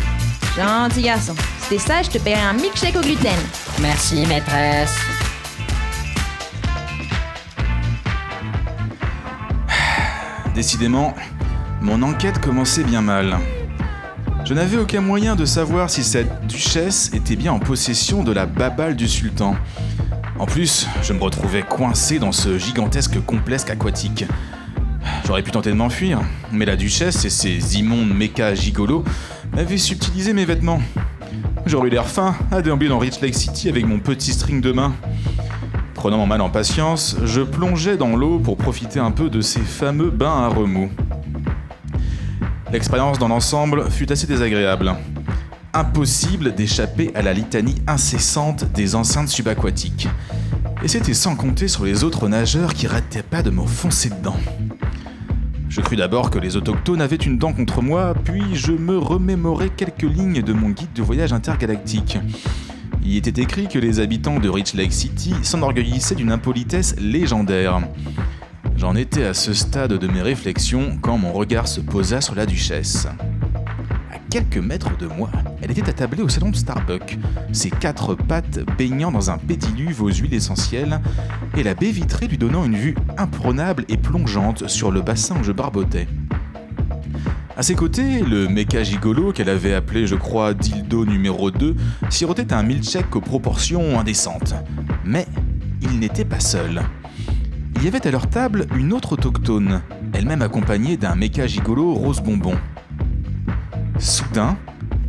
Gentil 0.57 1.03
garçon. 1.03 1.35
C'était 1.63 1.79
ça, 1.83 2.03
je 2.03 2.11
te 2.11 2.19
paierai 2.19 2.43
un 2.43 2.53
milkshake 2.53 2.97
au 2.97 3.01
gluten. 3.01 3.33
merci 3.81 4.25
maîtresse. 4.27 4.95
Décidément, 10.55 11.15
mon 11.81 12.03
enquête 12.03 12.41
commençait 12.41 12.85
bien 12.85 13.03
mal. 13.03 13.39
Je 14.45 14.53
n'avais 14.53 14.77
aucun 14.77 15.01
moyen 15.01 15.37
de 15.37 15.47
savoir 15.47 15.89
si 15.89 16.05
cette 16.05 16.47
duchesse 16.47 17.11
était 17.15 17.35
bien 17.35 17.51
en 17.55 17.59
possession 17.59 18.23
de 18.23 18.31
la 18.31 18.45
babale 18.45 18.95
du 18.95 19.09
sultan. 19.09 19.57
En 20.39 20.45
plus, 20.45 20.87
je 21.03 21.15
me 21.15 21.23
retrouvais 21.23 21.63
coincé 21.63 22.19
dans 22.19 22.31
ce 22.31 22.59
gigantesque 22.59 23.25
complexe 23.25 23.65
aquatique. 23.71 24.27
J'aurais 25.27 25.43
pu 25.43 25.51
tenter 25.51 25.71
de 25.71 25.77
m'enfuir, 25.77 26.21
mais 26.53 26.67
la 26.67 26.77
duchesse 26.77 27.25
et 27.25 27.31
ses 27.31 27.79
immondes 27.79 28.15
mécas 28.15 28.55
gigolos 28.55 29.03
m'avaient 29.55 29.79
subtilisé 29.79 30.35
mes 30.35 30.45
vêtements. 30.45 30.83
J'aurais 31.65 31.89
eu 31.89 31.93
l'air 31.93 32.07
fin 32.07 32.37
à 32.51 32.61
déambuler 32.61 32.91
dans 32.91 32.99
Rich 32.99 33.23
Lake 33.23 33.35
City 33.35 33.71
avec 33.71 33.87
mon 33.87 33.99
petit 33.99 34.35
string 34.35 34.61
de 34.61 34.73
main. 34.73 34.93
Prenant 35.95 36.19
mon 36.19 36.27
mal 36.27 36.43
en 36.43 36.51
patience, 36.51 37.17
je 37.25 37.41
plongeais 37.41 37.97
dans 37.97 38.15
l'eau 38.15 38.39
pour 38.39 38.59
profiter 38.59 39.01
un 39.01 39.11
peu 39.11 39.31
de 39.31 39.41
ces 39.41 39.63
fameux 39.63 40.11
bains 40.11 40.45
à 40.45 40.49
remous. 40.49 40.91
L'expérience 42.75 43.21
dans 43.21 43.29
l'ensemble 43.29 43.89
fut 43.89 44.11
assez 44.11 44.27
désagréable. 44.27 44.97
Impossible 45.73 46.57
d'échapper 46.57 47.13
à 47.15 47.23
la 47.23 47.33
litanie 47.33 47.77
incessante 47.87 48.65
des 48.73 48.97
enceintes 48.97 49.29
subaquatiques. 49.29 50.09
Et 50.83 50.89
c'était 50.89 51.15
sans 51.15 51.37
compter 51.37 51.69
sur 51.69 51.85
les 51.85 52.03
autres 52.03 52.27
nageurs 52.27 52.75
qui 52.75 52.89
rataient 52.89 53.23
pas 53.23 53.43
de 53.43 53.51
me 53.51 53.65
foncer 53.65 54.11
dedans. 54.11 54.35
Je 55.69 55.81
crus 55.83 55.97
d'abord 55.97 56.31
que 56.31 56.41
les 56.41 56.57
autochtones 56.57 57.01
avaient 57.01 57.15
une 57.15 57.39
dent 57.39 57.53
contre 57.53 57.81
moi, 57.81 58.13
puis 58.25 58.43
je 58.57 58.73
me 58.73 58.99
remémorai 58.99 59.69
quelques 59.69 60.03
lignes 60.03 60.43
de 60.43 60.53
mon 60.53 60.71
guide 60.71 60.93
de 60.95 61.03
voyage 61.03 61.33
intergalactique. 61.33 62.19
Il 63.05 63.17
était 63.17 63.41
écrit 63.41 63.69
que 63.69 63.79
les 63.79 64.01
habitants 64.01 64.41
de 64.41 64.49
Rich 64.49 64.75
Lake 64.75 64.93
City 64.93 65.33
s'enorgueillissaient 65.45 66.17
d'une 66.17 66.33
impolitesse 66.33 66.97
légendaire. 66.99 67.83
J'en 68.85 68.97
étais 68.97 69.25
à 69.25 69.33
ce 69.33 69.55
stade 69.55 69.95
de 69.95 70.07
mes 70.07 70.21
réflexions 70.21 70.99
quand 71.01 71.17
mon 71.17 71.33
regard 71.33 71.67
se 71.69 71.81
posa 71.81 72.21
sur 72.21 72.35
la 72.35 72.45
duchesse. 72.45 73.07
À 74.13 74.19
quelques 74.29 74.59
mètres 74.59 74.95
de 74.99 75.07
moi, 75.07 75.31
elle 75.63 75.71
était 75.71 75.89
attablée 75.89 76.21
au 76.21 76.29
salon 76.29 76.51
de 76.51 76.57
Starbucks, 76.57 77.19
ses 77.51 77.71
quatre 77.71 78.15
pattes 78.15 78.59
baignant 78.77 79.11
dans 79.11 79.31
un 79.31 79.39
pédiluve 79.39 80.03
aux 80.03 80.13
huiles 80.13 80.35
essentielles, 80.35 81.01
et 81.57 81.63
la 81.63 81.73
baie 81.73 81.93
vitrée 81.93 82.27
lui 82.27 82.37
donnant 82.37 82.67
une 82.67 82.77
vue 82.77 82.95
imprenable 83.17 83.87
et 83.89 83.97
plongeante 83.97 84.69
sur 84.69 84.91
le 84.91 85.01
bassin 85.01 85.37
où 85.41 85.45
je 85.45 85.53
barbotais. 85.53 86.07
À 87.57 87.63
ses 87.63 87.77
côtés, 87.77 88.21
le 88.21 88.49
méca 88.49 88.83
gigolo 88.83 89.33
qu'elle 89.33 89.49
avait 89.49 89.73
appelé, 89.73 90.07
je 90.07 90.15
crois, 90.15 90.53
dildo 90.53 91.07
numéro 91.07 91.51
2, 91.51 91.75
sirotait 92.11 92.53
un 92.53 92.63
milkshake 92.63 93.17
aux 93.17 93.23
proportions 93.23 93.99
indécentes. 93.99 94.55
Mais 95.07 95.27
il 95.81 95.99
n'était 95.99 96.27
pas 96.27 96.41
seul. 96.41 96.83
Il 97.85 97.89
y 97.89 97.91
avait 97.91 98.07
à 98.07 98.11
leur 98.11 98.31
table 98.31 98.67
une 98.75 98.95
autre 98.95 99.13
autochtone, 99.13 99.83
elle-même 100.15 100.41
accompagnée 100.41 100.97
d'un 100.97 101.15
méca 101.15 101.47
gigolo 101.47 101.93
rose 101.93 102.23
bonbon. 102.23 102.57
Soudain, 103.99 104.57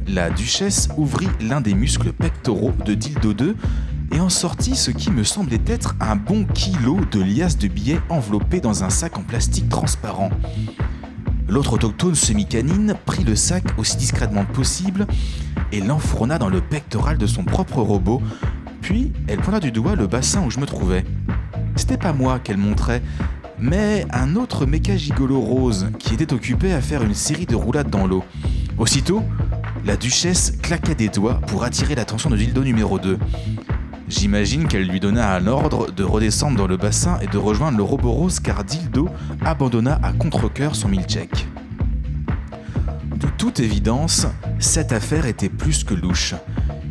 la 0.10 0.30
duchesse 0.30 0.90
ouvrit 0.98 1.30
l'un 1.40 1.62
des 1.62 1.74
muscles 1.74 2.12
pectoraux 2.12 2.74
de 2.84 2.94
Dildo 2.94 3.34
2 3.34 3.56
et 4.12 4.20
en 4.20 4.28
sortit 4.28 4.76
ce 4.76 4.92
qui 4.92 5.10
me 5.10 5.24
semblait 5.24 5.62
être 5.66 5.96
un 6.02 6.18
bon 6.18 6.44
kilo 6.44 7.00
de 7.14 7.22
liasses 7.22 7.58
de 7.58 7.70
billets 7.70 8.02
enveloppés 8.10 8.60
dans 8.60 8.84
un 8.84 8.90
sac 8.90 9.18
en 9.18 9.22
plastique 9.22 9.70
transparent. 9.70 10.32
L'autre 11.48 11.76
autochtone 11.76 12.14
semi-canine 12.14 12.96
prit 13.06 13.24
le 13.24 13.38
sac 13.38 13.64
aussi 13.78 13.96
discrètement 13.96 14.44
possible 14.44 15.08
et 15.72 15.80
l'enfourna 15.80 16.38
dans 16.38 16.50
le 16.50 16.60
pectoral 16.60 17.18
de 17.18 17.26
son 17.26 17.46
propre 17.46 17.78
robot, 17.78 18.22
puis 18.82 19.14
elle 19.30 19.40
pointa 19.40 19.62
du 19.62 19.72
doigt 19.72 19.96
le 19.96 20.08
bassin 20.08 20.46
où 20.46 20.52
je 20.52 20.60
me 20.60 20.66
trouvais. 20.66 21.06
C'était 21.76 21.98
pas 21.98 22.14
moi 22.14 22.40
qu'elle 22.40 22.58
montrait, 22.58 23.02
mais 23.60 24.06
un 24.12 24.36
autre 24.36 24.66
méca 24.66 24.96
gigolo 24.96 25.40
rose 25.40 25.88
qui 26.00 26.14
était 26.14 26.34
occupé 26.34 26.74
à 26.74 26.82
faire 26.82 27.04
une 27.04 27.14
série 27.14 27.46
de 27.46 27.56
roulades 27.56 27.90
dans 27.90 28.08
l'eau. 28.08 28.24
Aussitôt, 28.78 29.24
la 29.86 29.98
duchesse 29.98 30.58
claqua 30.62 30.94
des 30.94 31.10
doigts 31.10 31.42
pour 31.48 31.64
attirer 31.64 31.96
l'attention 31.96 32.30
de 32.30 32.38
Dildo 32.38 32.64
numéro 32.64 33.00
2. 33.00 33.18
J'imagine 34.08 34.68
qu'elle 34.68 34.88
lui 34.88 35.00
donna 35.00 35.34
un 35.36 35.48
ordre 35.48 35.92
de 35.92 36.04
redescendre 36.04 36.58
dans 36.58 36.68
le 36.68 36.78
bassin 36.78 37.18
et 37.22 37.28
de 37.28 37.38
rejoindre 37.38 37.78
le 37.78 37.84
robot 37.84 38.12
rose 38.12 38.40
car 38.40 38.64
Dildo 38.64 39.10
abandonna 39.44 40.00
à 40.04 40.12
contre-coeur 40.14 40.76
son 40.76 40.90
milkshake. 40.90 41.48
De 43.16 43.28
toute 43.38 43.60
évidence, 43.60 44.28
cette 44.60 44.92
affaire 44.92 45.26
était 45.26 45.50
plus 45.50 45.84
que 45.84 45.94
louche. 45.94 46.36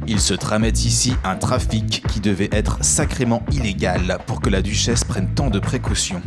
Il 0.07 0.21
se 0.21 0.35
tramait 0.35 0.69
ici 0.71 1.15
un 1.25 1.37
trafic 1.37 2.05
qui 2.09 2.21
devait 2.21 2.51
être 2.53 2.85
sacrément 2.85 3.43
illégal 3.51 4.19
pour 4.27 4.41
que 4.41 4.51
la 4.51 4.61
duchesse 4.61 5.03
prenne 5.03 5.29
tant 5.35 5.49
de 5.49 5.59
précautions. 5.59 6.21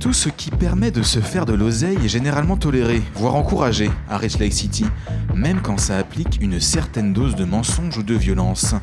Tout 0.00 0.14
ce 0.14 0.28
qui 0.30 0.50
permet 0.50 0.90
de 0.90 1.02
se 1.02 1.20
faire 1.20 1.46
de 1.46 1.52
l'oseille 1.52 1.98
est 2.04 2.08
généralement 2.08 2.56
toléré, 2.56 3.02
voire 3.14 3.36
encouragé 3.36 3.90
à 4.08 4.16
Rich 4.16 4.38
Lake 4.38 4.52
City, 4.52 4.86
même 5.34 5.60
quand 5.60 5.78
ça 5.78 5.98
applique 5.98 6.38
une 6.40 6.58
certaine 6.58 7.12
dose 7.12 7.36
de 7.36 7.44
mensonge 7.44 7.98
ou 7.98 8.02
de 8.02 8.14
violence. 8.14 8.74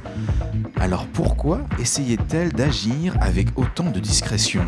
Alors 0.79 1.05
pourquoi 1.07 1.61
essayait-elle 1.79 2.53
d'agir 2.53 3.17
avec 3.19 3.47
autant 3.57 3.89
de 3.89 3.99
discrétion? 3.99 4.63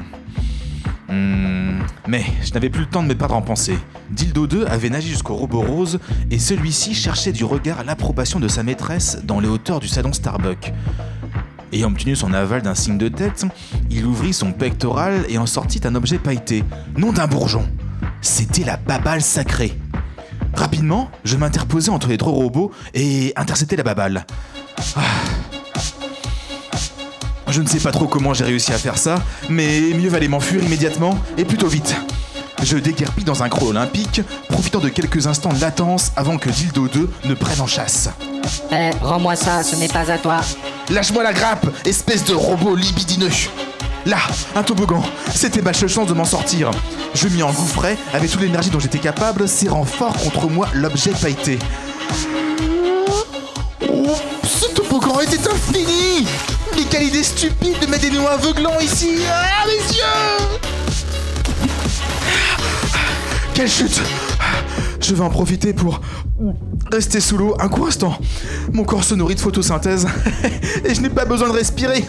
Hmm, 1.08 1.71
Mais 2.08 2.24
je 2.44 2.52
n'avais 2.54 2.70
plus 2.70 2.82
le 2.82 2.88
temps 2.88 3.04
de 3.04 3.08
me 3.08 3.16
perdre 3.16 3.36
en 3.36 3.42
pensée. 3.42 3.78
Dildo 4.10 4.48
2 4.48 4.66
avait 4.66 4.90
nagé 4.90 5.10
jusqu'au 5.10 5.36
robot 5.36 5.62
rose 5.62 6.00
et 6.32 6.40
celui-ci 6.40 6.94
cherchait 6.94 7.32
du 7.32 7.44
regard 7.44 7.84
l'approbation 7.84 8.40
de 8.40 8.48
sa 8.48 8.64
maîtresse 8.64 9.20
dans 9.24 9.40
les 9.40 9.48
hauteurs 9.48 9.80
du 9.80 9.88
salon 9.88 10.12
Starbucks. 10.12 10.74
Ayant 11.72 11.90
obtenu 11.90 12.16
son 12.16 12.34
aval 12.34 12.64
d'un 12.64 12.76
signe 12.76 12.98
de 12.98 13.08
tête, 13.08 13.46
il 13.90 14.06
ouvrit 14.06 14.34
son 14.34 14.52
pectoral 14.52 15.26
et 15.30 15.38
en 15.38 15.46
sortit 15.46 15.82
un 15.86 15.96
objet 15.96 16.18
pailleté, 16.18 16.64
non 16.98 17.14
d'un 17.14 17.28
bourgeon. 17.28 17.66
C'était 18.22 18.66
la 18.66 18.78
babale 18.78 19.22
sacrée. 19.22 19.78
Rapidement, 20.54 21.10
je 21.24 21.38
m'interposai 21.38 21.92
entre 21.92 22.10
les 22.10 22.18
trois 22.18 22.34
robots 22.34 22.72
et 22.94 23.32
interceptai 23.36 23.78
la 23.78 23.84
babale. 23.84 24.26
Ah. 24.96 25.02
Je 27.52 27.62
ne 27.62 27.68
sais 27.68 27.80
pas 27.80 27.92
trop 27.92 28.08
comment 28.08 28.34
j'ai 28.34 28.46
réussi 28.46 28.72
à 28.72 28.78
faire 28.78 28.98
ça, 28.98 29.22
mais 29.50 29.82
mieux 29.94 30.10
valait 30.10 30.30
m'enfuir 30.30 30.64
immédiatement 30.64 31.20
et 31.38 31.44
plutôt 31.44 31.68
vite. 31.68 31.94
Je 32.64 32.78
déguerpis 32.78 33.26
dans 33.26 33.44
un 33.44 33.50
creux 33.50 33.72
olympique, 33.72 34.22
profitant 34.48 34.80
de 34.80 34.88
quelques 34.88 35.28
instants 35.28 35.52
de 35.52 35.60
latence 35.60 36.14
avant 36.16 36.38
que 36.38 36.50
Dildo 36.50 36.88
2 36.88 37.10
ne 37.26 37.34
prenne 37.34 37.60
en 37.60 37.68
chasse. 37.68 38.10
Eh, 38.72 38.92
rends-moi 39.02 39.36
ça, 39.36 39.64
ce 39.64 39.76
n'est 39.76 39.90
pas 39.90 40.10
à 40.10 40.18
toi. 40.18 40.40
Lâche-moi 40.90 41.24
la 41.24 41.34
grappe, 41.34 41.68
espèce 41.86 42.24
de 42.24 42.34
robot 42.34 42.74
libidineux 42.74 43.30
Là, 44.06 44.18
un 44.56 44.64
toboggan, 44.64 45.04
c'était 45.36 45.62
ma 45.62 45.74
seule 45.74 45.90
chance 45.90 46.08
de 46.08 46.14
m'en 46.14 46.26
sortir. 46.26 46.72
Je 47.14 47.28
m'y 47.28 47.44
engouffrais 47.44 47.98
avec 48.14 48.32
toute 48.32 48.42
l'énergie 48.42 48.70
dont 48.70 48.80
j'étais 48.80 49.00
capable, 49.00 49.46
serrant 49.50 49.84
fort 49.84 50.14
contre 50.14 50.50
moi 50.50 50.70
l'objet 50.74 51.12
pailleté. 51.12 51.60
Oh, 53.90 54.16
ce 54.46 54.68
toboggan 54.74 55.20
était 55.20 55.50
infini 55.50 56.26
quelle 56.92 57.04
idée 57.04 57.24
stupide 57.24 57.80
de 57.80 57.86
mettre 57.88 58.10
des 58.10 58.12
noix 58.12 58.32
aveuglants 58.32 58.80
ici 58.82 59.22
Ah, 59.30 59.66
mes 59.66 59.96
yeux 59.96 60.60
Quelle 63.54 63.70
chute 63.70 64.02
Je 65.00 65.16
vais 65.16 65.24
en 65.24 65.30
profiter 65.30 65.72
pour 65.72 66.02
rester 66.92 67.22
sous 67.22 67.38
l'eau 67.38 67.56
un 67.62 67.70
court 67.70 67.88
instant. 67.88 68.18
Mon 68.74 68.84
corps 68.84 69.06
se 69.06 69.16
nourrit 69.16 69.36
de 69.36 69.40
photosynthèse 69.40 70.06
et 70.86 70.94
je 70.94 71.00
n'ai 71.02 71.10
pas 71.10 71.24
besoin 71.24 71.48
de 71.48 71.54
respirer. 71.54 72.04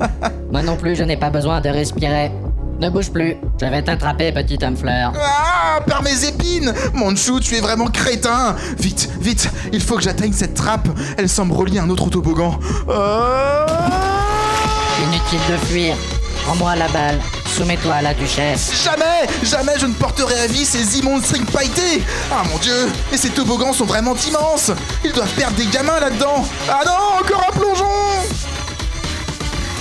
Moi 0.50 0.62
non 0.62 0.76
plus, 0.76 0.96
je 0.96 1.04
n'ai 1.04 1.16
pas 1.16 1.30
besoin 1.30 1.60
de 1.60 1.68
respirer. 1.68 2.32
Ne 2.80 2.90
bouge 2.90 3.10
plus, 3.12 3.36
je 3.60 3.66
vais 3.66 3.82
t'attraper, 3.82 4.32
petit 4.32 4.58
homme 4.64 4.76
fleur. 4.76 5.12
Ah, 5.16 5.80
par 5.86 6.02
mes 6.02 6.24
épines 6.24 6.74
Manchou, 6.92 7.38
tu 7.38 7.54
es 7.54 7.60
vraiment 7.60 7.86
crétin 7.86 8.56
Vite, 8.80 9.08
vite, 9.20 9.48
il 9.72 9.80
faut 9.80 9.94
que 9.94 10.02
j'atteigne 10.02 10.32
cette 10.32 10.54
trappe. 10.54 10.88
Elle 11.16 11.28
semble 11.28 11.52
relier 11.52 11.78
un 11.78 11.88
autre 11.88 12.10
toboggan. 12.10 12.58
Ah 12.88 14.13
Inutile 15.02 15.40
de 15.50 15.56
fuir. 15.66 15.96
Rends-moi 16.46 16.76
la 16.76 16.88
balle. 16.88 17.20
Soumets-toi 17.56 17.94
à 17.94 18.02
la 18.02 18.14
duchesse. 18.14 18.72
Jamais 18.84 19.26
Jamais 19.42 19.72
je 19.78 19.86
ne 19.86 19.94
porterai 19.94 20.40
à 20.40 20.46
vie 20.46 20.64
ces 20.64 20.98
immondes 20.98 21.24
strings 21.24 21.46
pailletés 21.46 22.02
Ah 22.32 22.42
mon 22.50 22.58
dieu 22.58 22.88
Et 23.12 23.16
ces 23.16 23.30
toboggans 23.30 23.72
sont 23.72 23.84
vraiment 23.84 24.14
immenses 24.16 24.72
Ils 25.04 25.12
doivent 25.12 25.32
perdre 25.34 25.56
des 25.56 25.66
gamins 25.66 26.00
là-dedans 26.00 26.44
Ah 26.68 26.80
non 26.84 27.20
Encore 27.20 27.44
un 27.48 27.52
plongeon 27.56 27.84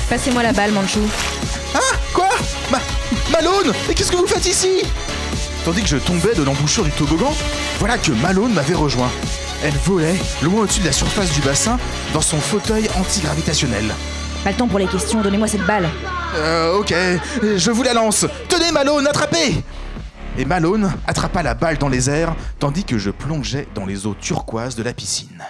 Passez-moi 0.10 0.43
la 0.43 0.52
balle, 0.54 0.71
Manchou. 0.71 0.99
Hein? 1.73 1.97
Quoi? 2.13 2.30
Ma 2.69 2.80
Malone? 3.32 3.73
Mais 3.88 3.95
qu'est-ce 3.95 4.12
que 4.12 4.17
vous 4.17 4.28
faites 4.28 4.45
ici? 4.45 4.84
Tandis 5.65 5.82
que 5.82 5.88
je 5.88 5.97
tombais 5.97 6.36
de 6.36 6.43
l'embouchure 6.43 6.83
du 6.83 6.92
toboggan, 6.92 7.33
voilà 7.79 7.98
que 7.98 8.12
Malone 8.12 8.54
m'avait 8.54 8.75
rejoint. 8.75 9.10
Elle 9.63 9.73
volait 9.85 10.19
loin 10.44 10.63
au-dessus 10.63 10.81
de 10.81 10.85
la 10.85 10.92
surface 10.92 11.31
du 11.31 11.42
bassin 11.42 11.79
dans 12.13 12.21
son 12.21 12.40
fauteuil 12.40 12.88
antigravitationnel. 13.00 13.96
Pas 14.44 14.52
le 14.52 14.58
temps 14.58 14.67
pour 14.67 14.79
les 14.79 14.87
questions, 14.87 15.21
donnez-moi 15.21 15.48
cette 15.48 15.65
balle. 15.65 15.87
Euh, 16.35 16.77
ok, 16.77 16.94
je 17.56 17.71
vous 17.71 17.83
la 17.83 17.94
lance. 17.94 18.25
Tenez 18.50 18.71
Malone, 18.73 19.08
attrapez 19.08 19.63
Et 20.37 20.44
Malone 20.44 20.91
attrapa 21.08 21.44
la 21.44 21.54
balle 21.54 21.77
dans 21.77 21.87
les 21.87 22.10
airs 22.10 22.35
tandis 22.60 22.83
que 22.83 22.98
je 22.98 23.10
plongeais 23.10 23.67
dans 23.73 23.85
les 23.85 24.06
eaux 24.06 24.15
turquoises 24.19 24.75
de 24.75 24.83
la 24.83 24.94
piscine. 24.94 25.44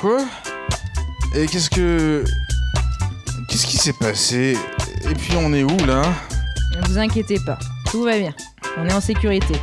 Quoi 0.00 0.18
Et 1.34 1.46
qu'est-ce 1.46 1.70
que. 1.70 2.24
Qu'est-ce 3.48 3.66
qui 3.66 3.76
s'est 3.76 3.92
passé 3.92 4.56
Et 5.08 5.14
puis 5.14 5.34
on 5.36 5.52
est 5.52 5.62
où 5.62 5.76
là 5.86 6.02
Ne 6.76 6.88
vous 6.88 6.98
inquiétez 6.98 7.38
pas, 7.44 7.58
tout 7.90 8.02
va 8.04 8.18
bien. 8.18 8.34
On 8.78 8.86
est 8.86 8.92
en 8.92 9.00
sécurité. 9.00 9.54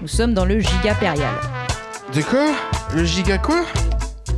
Nous 0.00 0.08
sommes 0.08 0.34
dans 0.34 0.44
le 0.44 0.60
Gigapérial. 0.60 1.34
De 2.14 2.22
quoi 2.22 2.46
Le 2.94 3.04
giga 3.04 3.38
quoi 3.38 3.62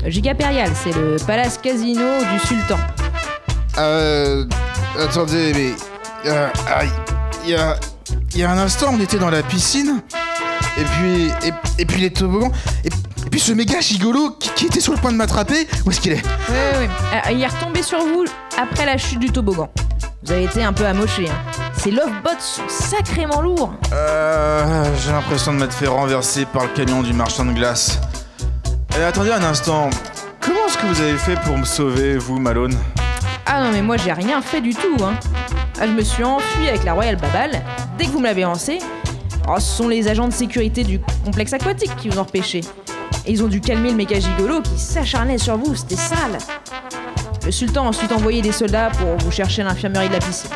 Le 0.05 0.11
Gigapérial, 0.11 0.71
c'est 0.75 0.95
le 0.95 1.17
palace 1.27 1.59
casino 1.59 2.21
du 2.33 2.47
sultan. 2.47 2.79
Euh. 3.79 4.47
Attendez, 4.99 5.53
mais. 5.55 5.73
Euh, 6.27 6.49
il 7.45 7.51
y 7.51 7.55
a. 7.55 7.77
Il 8.33 8.39
y 8.39 8.45
a 8.45 8.51
un 8.51 8.59
instant, 8.59 8.93
on 8.93 9.01
était 9.01 9.19
dans 9.19 9.31
la 9.31 9.43
piscine. 9.43 10.03
Et 10.79 10.85
puis. 10.85 11.29
Et, 11.49 11.53
et 11.83 11.85
puis 11.85 12.01
les 12.01 12.11
toboggans. 12.11 12.53
Et, 12.85 12.91
et 13.31 13.37
puis 13.39 13.39
ce 13.39 13.53
méga 13.53 13.79
gigolo 13.79 14.31
qui, 14.41 14.51
qui 14.57 14.67
était 14.67 14.81
sur 14.81 14.93
le 14.93 14.99
point 14.99 15.13
de 15.13 15.17
m'attraper. 15.17 15.69
Où 15.87 15.93
est-ce 15.93 16.01
qu'il 16.01 16.11
est 16.11 16.23
Oui, 16.49 16.57
oui, 16.81 16.89
oui. 17.13 17.21
il 17.31 17.41
est 17.41 17.47
retombé 17.47 17.81
sur 17.81 18.01
vous 18.01 18.25
après 18.61 18.85
la 18.85 18.99
chute 18.99 19.21
du 19.21 19.31
toboggan. 19.31 19.71
Vous 20.25 20.33
avez 20.33 20.47
été 20.47 20.65
un 20.65 20.73
peu 20.73 20.85
amoché. 20.85 21.29
Hein. 21.29 21.61
Ces 21.77 21.93
lovebots 21.93 22.41
sont 22.41 22.69
sacrément 22.69 23.41
lourds. 23.41 23.73
Euh. 23.93 24.85
J'ai 25.01 25.13
l'impression 25.13 25.55
de 25.55 25.61
m'être 25.61 25.73
fait 25.73 25.87
renverser 25.87 26.45
par 26.45 26.65
le 26.65 26.71
camion 26.71 27.05
du 27.05 27.13
marchand 27.13 27.45
de 27.45 27.53
glace. 27.53 28.01
Et 28.99 29.03
attendez 29.05 29.31
un 29.31 29.45
instant. 29.45 29.91
Comment 30.41 30.67
est-ce 30.67 30.79
que 30.79 30.87
vous 30.87 31.01
avez 31.01 31.17
fait 31.17 31.39
pour 31.45 31.57
me 31.57 31.65
sauver, 31.65 32.19
vous, 32.19 32.41
Malone? 32.41 32.77
Ah 33.47 33.63
non, 33.63 33.71
mais 33.71 33.83
moi 33.83 33.97
j'ai 33.97 34.13
rien 34.13 34.43
fait 34.43 34.61
du 34.61 34.75
tout. 34.75 35.05
Hein. 35.05 35.15
Ah, 35.81 35.87
je 35.87 35.93
me 35.93 36.03
suis 36.03 36.25
enfui 36.25 36.67
avec 36.69 36.83
la 36.83 36.95
Royal 36.95 37.15
Babal 37.15 37.63
dès 37.97 38.07
que 38.07 38.11
vous 38.11 38.19
me 38.19 38.25
l'avez 38.27 38.43
lancé. 38.43 38.81
Oh, 39.49 39.61
ce 39.61 39.77
sont 39.77 39.87
les 39.87 40.09
agents 40.09 40.27
de 40.27 40.33
sécurité 40.33 40.83
du 40.83 40.99
complexe 41.25 41.53
aquatique 41.53 41.95
qui 41.95 42.09
vous 42.09 42.19
ont 42.19 42.25
repêché. 42.25 42.63
Et 43.27 43.33
ils 43.33 43.43
ont 43.43 43.49
dû 43.49 43.61
calmer 43.61 43.91
le 43.91 43.97
méga 43.97 44.19
gigolo 44.19 44.63
qui 44.63 44.79
s'acharnait 44.79 45.39
sur 45.39 45.57
vous, 45.57 45.75
c'était 45.75 45.97
sale. 45.97 46.39
Le 47.45 47.51
sultan 47.51 47.85
a 47.85 47.89
ensuite 47.89 48.13
envoyé 48.13 48.43
des 48.43 48.53
soldats 48.53 48.91
pour 48.91 49.17
vous 49.19 49.31
chercher 49.31 49.63
à 49.63 49.67
l'infirmerie 49.67 50.09
de 50.09 50.15
la 50.15 50.19
piscine. 50.21 50.51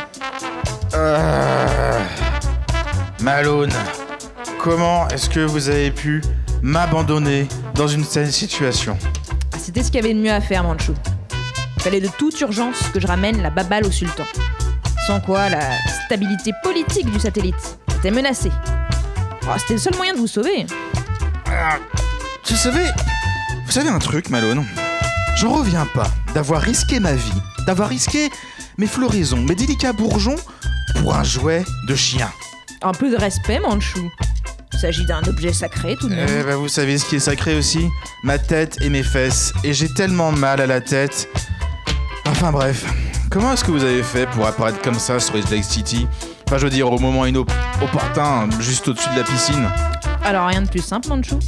Euh... 0.94 1.98
Malone, 3.20 3.72
comment 4.58 5.08
est-ce 5.08 5.28
que 5.30 5.40
vous 5.40 5.68
avez 5.68 5.90
pu 5.90 6.22
m'abandonner 6.62 7.48
dans 7.74 7.88
une 7.88 8.04
telle 8.04 8.32
situation? 8.32 8.96
Ah, 9.52 9.56
C'était 9.58 9.82
ce 9.82 9.86
qu'il 9.90 9.96
y 9.96 10.04
avait 10.04 10.14
de 10.14 10.20
mieux 10.20 10.32
à 10.32 10.40
faire, 10.40 10.62
Manchou. 10.62 10.94
Il 11.76 11.82
fallait 11.82 12.00
de 12.00 12.08
toute 12.18 12.38
urgence 12.40 12.78
que 12.92 13.00
je 13.00 13.06
ramène 13.06 13.42
la 13.42 13.50
babale 13.50 13.86
au 13.86 13.90
sultan. 13.90 14.24
Sans 15.06 15.20
quoi, 15.20 15.48
la 15.50 15.60
stabilité 16.06 16.52
politique 16.62 17.10
du 17.10 17.20
satellite 17.20 17.78
était 17.98 18.10
menacée. 18.10 18.52
Oh, 19.46 19.52
C'était 19.58 19.74
le 19.74 19.80
seul 19.80 19.94
moyen 19.96 20.14
de 20.14 20.18
vous 20.18 20.26
sauver. 20.26 20.66
Vous 22.46 22.56
savez, 22.56 22.86
vous 23.66 23.72
savez 23.72 23.88
un 23.88 23.98
truc, 23.98 24.30
Malone? 24.30 24.64
J'en 25.36 25.52
reviens 25.52 25.86
pas 25.94 26.10
d'avoir 26.34 26.60
risqué 26.60 27.00
ma 27.00 27.12
vie, 27.12 27.42
d'avoir 27.66 27.88
risqué 27.88 28.30
mes 28.78 28.86
floraisons, 28.86 29.38
mes 29.38 29.54
délicats 29.54 29.92
bourgeons 29.92 30.36
pour 30.96 31.14
un 31.14 31.24
jouet 31.24 31.64
de 31.88 31.94
chien. 31.94 32.30
Un 32.82 32.92
peu 32.92 33.10
de 33.10 33.16
respect, 33.16 33.60
Manchou. 33.60 34.10
Il 34.72 34.78
s'agit 34.78 35.04
d'un 35.06 35.22
objet 35.22 35.52
sacré, 35.52 35.96
tout 35.96 36.08
de 36.08 36.14
même. 36.14 36.28
Eh 36.28 36.42
ben, 36.42 36.56
vous 36.56 36.68
savez 36.68 36.98
ce 36.98 37.06
qui 37.06 37.16
est 37.16 37.20
sacré 37.20 37.56
aussi? 37.56 37.88
Ma 38.22 38.38
tête 38.38 38.76
et 38.82 38.88
mes 38.88 39.02
fesses. 39.02 39.52
Et 39.62 39.72
j'ai 39.72 39.92
tellement 39.92 40.32
mal 40.32 40.60
à 40.60 40.66
la 40.66 40.80
tête. 40.80 41.28
Enfin 42.26 42.52
bref, 42.52 42.84
comment 43.30 43.52
est-ce 43.52 43.64
que 43.64 43.70
vous 43.70 43.84
avez 43.84 44.02
fait 44.02 44.26
pour 44.30 44.46
apparaître 44.46 44.80
comme 44.82 44.98
ça 44.98 45.18
sur 45.20 45.36
East 45.36 45.50
Lake 45.50 45.64
City? 45.64 46.06
Enfin, 46.46 46.58
je 46.58 46.64
veux 46.64 46.70
dire, 46.70 46.90
au 46.90 46.98
moment 46.98 47.26
inopportun, 47.26 48.48
juste 48.60 48.88
au-dessus 48.88 49.08
de 49.10 49.18
la 49.18 49.24
piscine. 49.24 49.68
Alors 50.22 50.48
rien 50.48 50.62
de 50.62 50.68
plus 50.68 50.84
simple, 50.84 51.08
Manchou. 51.08 51.38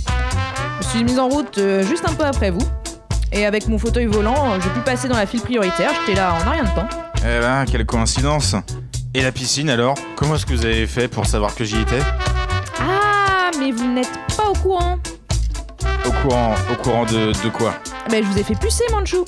Je 0.86 0.90
suis 0.90 1.04
mise 1.04 1.18
en 1.18 1.28
route 1.28 1.58
euh, 1.58 1.84
juste 1.86 2.08
un 2.08 2.14
peu 2.14 2.24
après 2.24 2.50
vous. 2.50 2.62
Et 3.32 3.44
avec 3.44 3.68
mon 3.68 3.78
fauteuil 3.78 4.06
volant, 4.06 4.52
euh, 4.52 4.58
j'ai 4.62 4.70
pu 4.70 4.80
passer 4.80 5.08
dans 5.08 5.16
la 5.16 5.26
file 5.26 5.40
prioritaire. 5.40 5.90
J'étais 6.06 6.18
là 6.18 6.34
en 6.34 6.46
un 6.48 6.50
rien 6.52 6.64
de 6.64 6.68
temps. 6.70 6.88
Eh 7.20 7.40
ben, 7.40 7.64
quelle 7.70 7.84
coïncidence 7.84 8.54
Et 9.14 9.22
la 9.22 9.32
piscine 9.32 9.68
alors? 9.68 9.94
Comment 10.14 10.36
est-ce 10.36 10.46
que 10.46 10.54
vous 10.54 10.64
avez 10.64 10.86
fait 10.86 11.08
pour 11.08 11.26
savoir 11.26 11.54
que 11.54 11.64
j'y 11.64 11.80
étais? 11.80 12.00
Ah, 12.80 13.50
mais 13.58 13.72
vous 13.72 13.86
n'êtes 13.92 14.10
pas 14.36 14.48
au 14.48 14.52
courant. 14.54 14.98
Au 16.06 16.10
courant, 16.22 16.54
au 16.72 16.82
courant 16.82 17.04
de, 17.04 17.32
de 17.42 17.48
quoi? 17.50 17.74
Ah 17.84 18.08
Ben, 18.10 18.24
je 18.24 18.28
vous 18.30 18.38
ai 18.38 18.42
fait 18.44 18.54
pucer, 18.58 18.84
Manchou. 18.92 19.24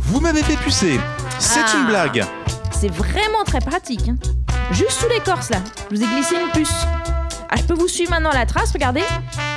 Vous 0.00 0.20
m'avez 0.20 0.42
fait 0.42 0.56
pucer 0.56 0.98
C'est 1.38 1.60
Ah. 1.60 1.76
une 1.80 1.86
blague 1.86 2.24
C'est 2.72 2.90
vraiment 2.92 3.44
très 3.44 3.60
pratique. 3.60 4.08
hein. 4.08 4.16
Juste 4.72 4.92
sous 4.92 5.08
l'écorce 5.08 5.50
là, 5.50 5.58
je 5.90 5.96
vous 5.96 6.02
ai 6.02 6.06
glissé 6.06 6.34
une 6.34 6.50
puce. 6.50 6.74
Ah, 7.50 7.56
je 7.56 7.62
peux 7.62 7.74
vous 7.74 7.88
suivre 7.88 8.10
maintenant 8.10 8.30
à 8.30 8.34
la 8.34 8.46
trace, 8.46 8.70
regardez, 8.72 9.02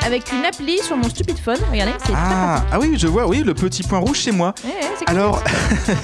avec 0.05 0.31
une 0.31 0.43
appli 0.45 0.79
sur 0.79 0.97
mon 0.97 1.09
stupide 1.09 1.37
phone. 1.37 1.57
Regardez, 1.71 1.93
c'est 2.05 2.13
ah, 2.15 2.63
ah 2.71 2.79
oui, 2.79 2.95
je 2.97 3.07
vois, 3.07 3.27
oui, 3.27 3.43
le 3.43 3.53
petit 3.53 3.83
point 3.83 3.99
rouge, 3.99 4.21
c'est 4.23 4.31
moi. 4.31 4.53
Ouais, 4.63 4.71
ouais. 4.71 5.05
Alors, 5.07 5.43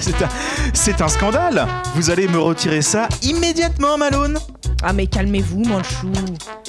c'est 0.72 1.00
un, 1.00 1.08
scandale 1.08 1.66
Vous 1.94 2.10
allez 2.10 2.28
me 2.28 2.38
retirer 2.38 2.82
ça 2.82 3.08
immédiatement, 3.22 3.98
Malone 3.98 4.38
Ah, 4.82 4.92
mais 4.92 5.06
calmez-vous, 5.06 5.64
Manchou. 5.64 6.12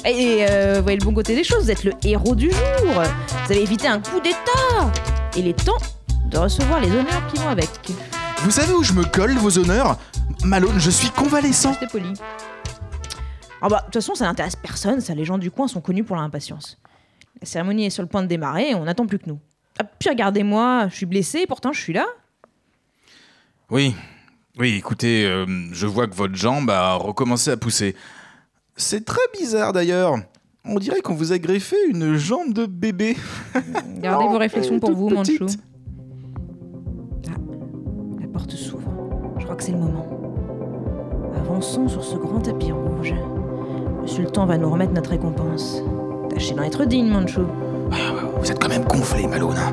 Et, 0.04 0.46
euh, 0.48 0.80
voyez 0.82 0.98
le 0.98 1.04
bon 1.04 1.14
côté 1.14 1.34
des 1.34 1.44
choses, 1.44 1.64
vous 1.64 1.70
êtes 1.70 1.84
le 1.84 1.92
héros 2.04 2.34
du 2.34 2.50
jour. 2.50 2.60
Vous 2.84 3.52
avez 3.52 3.62
évité 3.62 3.88
un 3.88 4.00
coup 4.00 4.20
d'état. 4.20 4.90
Et 5.36 5.40
il 5.40 5.48
est 5.48 5.64
temps 5.64 5.78
de 6.26 6.38
recevoir 6.38 6.80
les 6.80 6.90
honneurs 6.90 7.26
qui 7.32 7.40
vont 7.40 7.48
avec. 7.48 7.68
Vous 8.42 8.50
savez 8.50 8.72
où 8.72 8.82
je 8.82 8.92
me 8.92 9.04
colle, 9.04 9.36
vos 9.36 9.58
honneurs? 9.58 9.98
Malone, 10.44 10.78
je 10.78 10.90
suis 10.90 11.10
convalescent 11.10 11.74
C'était 11.74 11.86
poli. 11.86 12.12
Ah 13.62 13.68
bah, 13.68 13.80
de 13.80 13.84
toute 13.86 13.94
façon, 13.94 14.14
ça 14.14 14.24
n'intéresse 14.24 14.56
personne, 14.56 15.00
ça, 15.00 15.14
les 15.14 15.24
gens 15.24 15.36
du 15.36 15.50
coin 15.50 15.68
sont 15.68 15.82
connus 15.82 16.04
pour 16.04 16.16
leur 16.16 16.24
impatience. 16.24 16.78
La 17.40 17.46
cérémonie 17.46 17.86
est 17.86 17.90
sur 17.90 18.02
le 18.02 18.08
point 18.08 18.22
de 18.22 18.26
démarrer, 18.26 18.74
on 18.74 18.84
n'attend 18.84 19.06
plus 19.06 19.18
que 19.18 19.28
nous. 19.28 19.38
Ah, 19.78 19.84
puis 19.84 20.10
regardez-moi, 20.10 20.88
je 20.88 20.96
suis 20.96 21.06
blessé, 21.06 21.46
pourtant 21.46 21.72
je 21.72 21.80
suis 21.80 21.92
là. 21.92 22.06
Oui, 23.70 23.94
oui, 24.58 24.74
écoutez, 24.76 25.24
euh, 25.24 25.46
je 25.72 25.86
vois 25.86 26.06
que 26.06 26.14
votre 26.14 26.34
jambe 26.34 26.68
a 26.70 26.94
recommencé 26.94 27.50
à 27.50 27.56
pousser. 27.56 27.96
C'est 28.76 29.04
très 29.04 29.20
bizarre 29.38 29.72
d'ailleurs. 29.72 30.16
On 30.64 30.78
dirait 30.78 31.00
qu'on 31.00 31.14
vous 31.14 31.32
a 31.32 31.38
greffé 31.38 31.76
une 31.88 32.16
jambe 32.16 32.52
de 32.52 32.66
bébé. 32.66 33.16
Gardez 34.00 34.26
vos 34.26 34.38
réflexions 34.38 34.78
pour 34.78 34.92
vous, 34.92 35.08
Manchou. 35.08 35.46
Ah, 37.28 37.36
la 38.20 38.26
porte 38.26 38.50
s'ouvre. 38.50 38.92
Je 39.38 39.44
crois 39.44 39.56
que 39.56 39.62
c'est 39.62 39.72
le 39.72 39.78
moment. 39.78 40.06
Avançons 41.36 41.88
sur 41.88 42.04
ce 42.04 42.16
grand 42.16 42.40
tapis 42.40 42.72
rouge. 42.72 43.14
Le 44.02 44.06
sultan 44.06 44.44
va 44.44 44.58
nous 44.58 44.70
remettre 44.70 44.92
notre 44.92 45.10
récompense. 45.10 45.82
Tâchez 46.34 46.54
d'en 46.54 46.62
être 46.62 46.84
digne, 46.84 47.08
Manchou. 47.08 47.46
Vous 48.40 48.50
êtes 48.50 48.58
quand 48.60 48.68
même 48.68 48.84
gonflé, 48.84 49.26
Malone. 49.26 49.56
hein. 49.58 49.72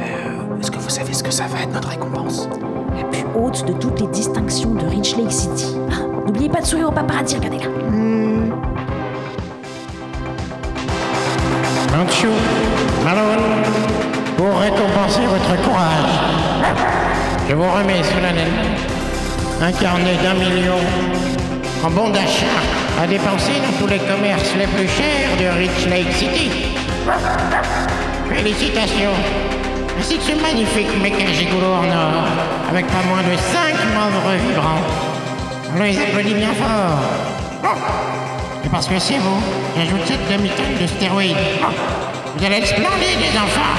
Euh, 0.00 0.60
Est-ce 0.60 0.70
que 0.70 0.78
vous 0.78 0.88
savez 0.90 1.12
ce 1.12 1.22
que 1.22 1.30
ça 1.30 1.44
va 1.44 1.62
être 1.62 1.72
notre 1.72 1.88
récompense? 1.88 2.48
La 2.96 3.04
plus 3.04 3.24
haute 3.34 3.64
de 3.66 3.72
toutes 3.74 4.00
les 4.00 4.06
distinctions 4.08 4.74
de 4.74 4.86
Rich 4.86 5.16
Lake 5.16 5.32
City. 5.32 5.76
Ah, 5.90 5.96
N'oubliez 6.26 6.48
pas 6.48 6.60
de 6.60 6.66
sourire 6.66 6.88
au 6.88 6.92
paparazzi, 6.92 7.36
regardez 7.36 7.58
là. 7.58 7.64
Manchou, 11.96 12.28
Malone, 13.04 13.62
pour 14.36 14.58
récompenser 14.58 15.20
votre 15.28 15.62
courage, 15.62 16.12
je 17.48 17.54
vous 17.54 17.62
remets 17.70 18.02
solennellement 18.02 18.70
un 19.60 19.72
carnet 19.72 20.16
d'un 20.22 20.34
million 20.34 20.78
en 21.84 21.90
bon 21.90 22.08
d'achat 22.10 22.46
à 23.02 23.06
dépenser 23.06 23.54
dans 23.58 23.76
tous 23.80 23.90
les 23.90 23.98
commerces 23.98 24.54
les 24.56 24.66
plus 24.68 24.86
chers 24.86 25.36
de 25.36 25.58
Rich 25.58 25.86
Lake 25.90 26.12
City. 26.12 26.50
Félicitations, 28.28 29.18
ainsi 29.98 30.18
que 30.18 30.22
ce 30.22 30.40
magnifique 30.40 30.86
méca 31.02 31.26
gigolo 31.26 31.66
en 31.66 31.90
or, 31.90 32.22
avec 32.70 32.86
pas 32.86 33.02
moins 33.08 33.22
de 33.22 33.36
cinq 33.36 33.74
membres 33.92 34.30
vibrants. 34.46 34.84
On 35.74 35.82
les 35.82 35.98
applaudit 35.98 36.34
bien 36.34 36.54
fort. 36.54 37.74
Et 38.64 38.68
parce 38.68 38.86
que 38.86 38.98
c'est 39.00 39.18
vous, 39.18 39.42
j'ajoute 39.76 40.06
cette 40.06 40.28
demi-tonne 40.30 40.78
de 40.80 40.86
stéroïdes. 40.86 41.36
Vous 42.36 42.44
allez 42.44 42.58
être 42.58 42.68
splendides, 42.68 43.20
les 43.20 43.36
enfants. 43.36 43.74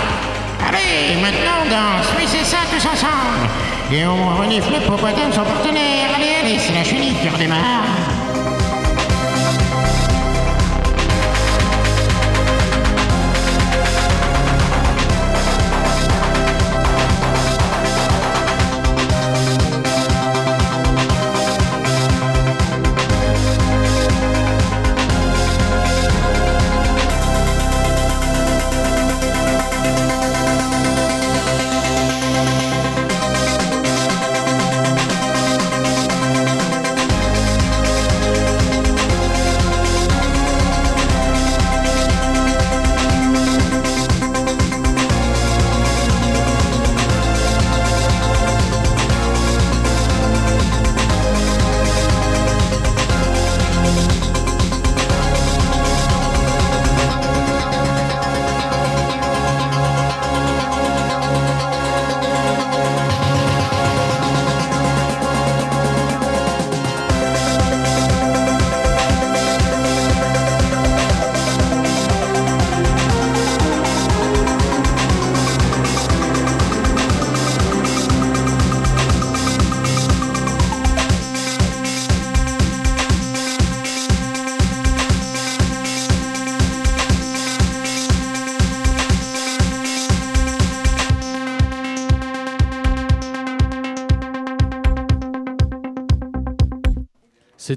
Allez, 0.67 1.15
maintenant 1.21 1.63
on 1.63 1.69
danse. 1.69 2.07
Oui, 2.17 2.25
c'est 2.27 2.43
ça, 2.43 2.57
tous 2.69 2.85
ensemble. 2.85 3.47
Et 3.89 4.05
on 4.05 4.35
renifle 4.41 4.73
le 4.73 4.81
popotin 4.81 5.29
de 5.29 5.33
son 5.33 5.43
partenaire. 5.43 6.09
Allez, 6.13 6.33
allez, 6.43 6.59
c'est 6.59 6.73
la 6.73 6.83
chenille 6.83 7.15
qui 7.21 7.29
redémarre. 7.29 8.02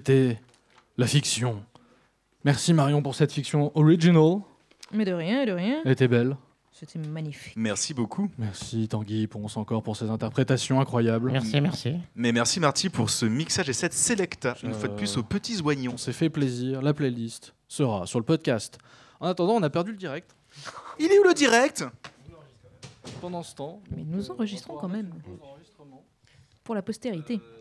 C'était 0.07 0.39
la 0.99 1.09
fiction. 1.09 1.65
Merci 2.45 2.73
Marion 2.73 3.03
pour 3.03 3.17
cette 3.17 3.33
fiction 3.33 3.73
original. 3.77 4.39
Mais 4.93 5.05
de 5.05 5.13
rien, 5.13 5.45
de 5.45 5.51
rien. 5.51 5.83
Elle 5.85 5.91
était 5.91 6.07
belle. 6.07 6.37
C'était 6.71 7.01
magnifique. 7.01 7.55
Merci 7.57 7.93
beaucoup. 7.93 8.31
Merci 8.39 8.87
Tanguy 8.87 9.27
Ponce 9.27 9.57
encore 9.57 9.83
pour 9.83 9.97
ces 9.97 10.09
interprétations 10.09 10.81
incroyables. 10.81 11.33
Merci, 11.33 11.61
merci. 11.61 11.95
Mais 12.15 12.31
merci 12.31 12.61
Marty 12.61 12.89
pour 12.89 13.11
ce 13.11 13.27
mixage 13.27 13.69
et 13.69 13.73
cette 13.73 13.95
sélecta, 13.95 14.55
une 14.63 14.71
Euh, 14.71 14.75
fois 14.75 14.89
de 14.91 14.95
plus 14.95 15.17
aux 15.17 15.25
petits 15.25 15.61
oignons. 15.61 15.95
On 15.95 15.97
s'est 15.97 16.13
fait 16.13 16.31
plaisir, 16.31 16.83
la 16.83 16.95
playlist 16.95 17.53
sera 17.67 18.07
sur 18.07 18.21
le 18.21 18.25
podcast. 18.25 18.79
En 19.19 19.27
attendant, 19.27 19.55
on 19.55 19.63
a 19.65 19.71
perdu 19.71 19.91
le 19.91 19.97
direct. 19.99 20.37
Il 21.01 21.07
est 21.11 21.19
où 21.19 21.25
le 21.25 21.35
direct? 21.35 21.85
Pendant 23.21 23.43
ce 23.43 23.57
temps, 23.57 23.83
Mais 23.91 24.05
nous 24.05 24.31
enregistrons 24.31 24.77
quand 24.77 24.89
même. 24.89 25.11
Pour 26.63 26.77
la 26.77 26.83
postérité. 26.83 27.41
euh, 27.43 27.56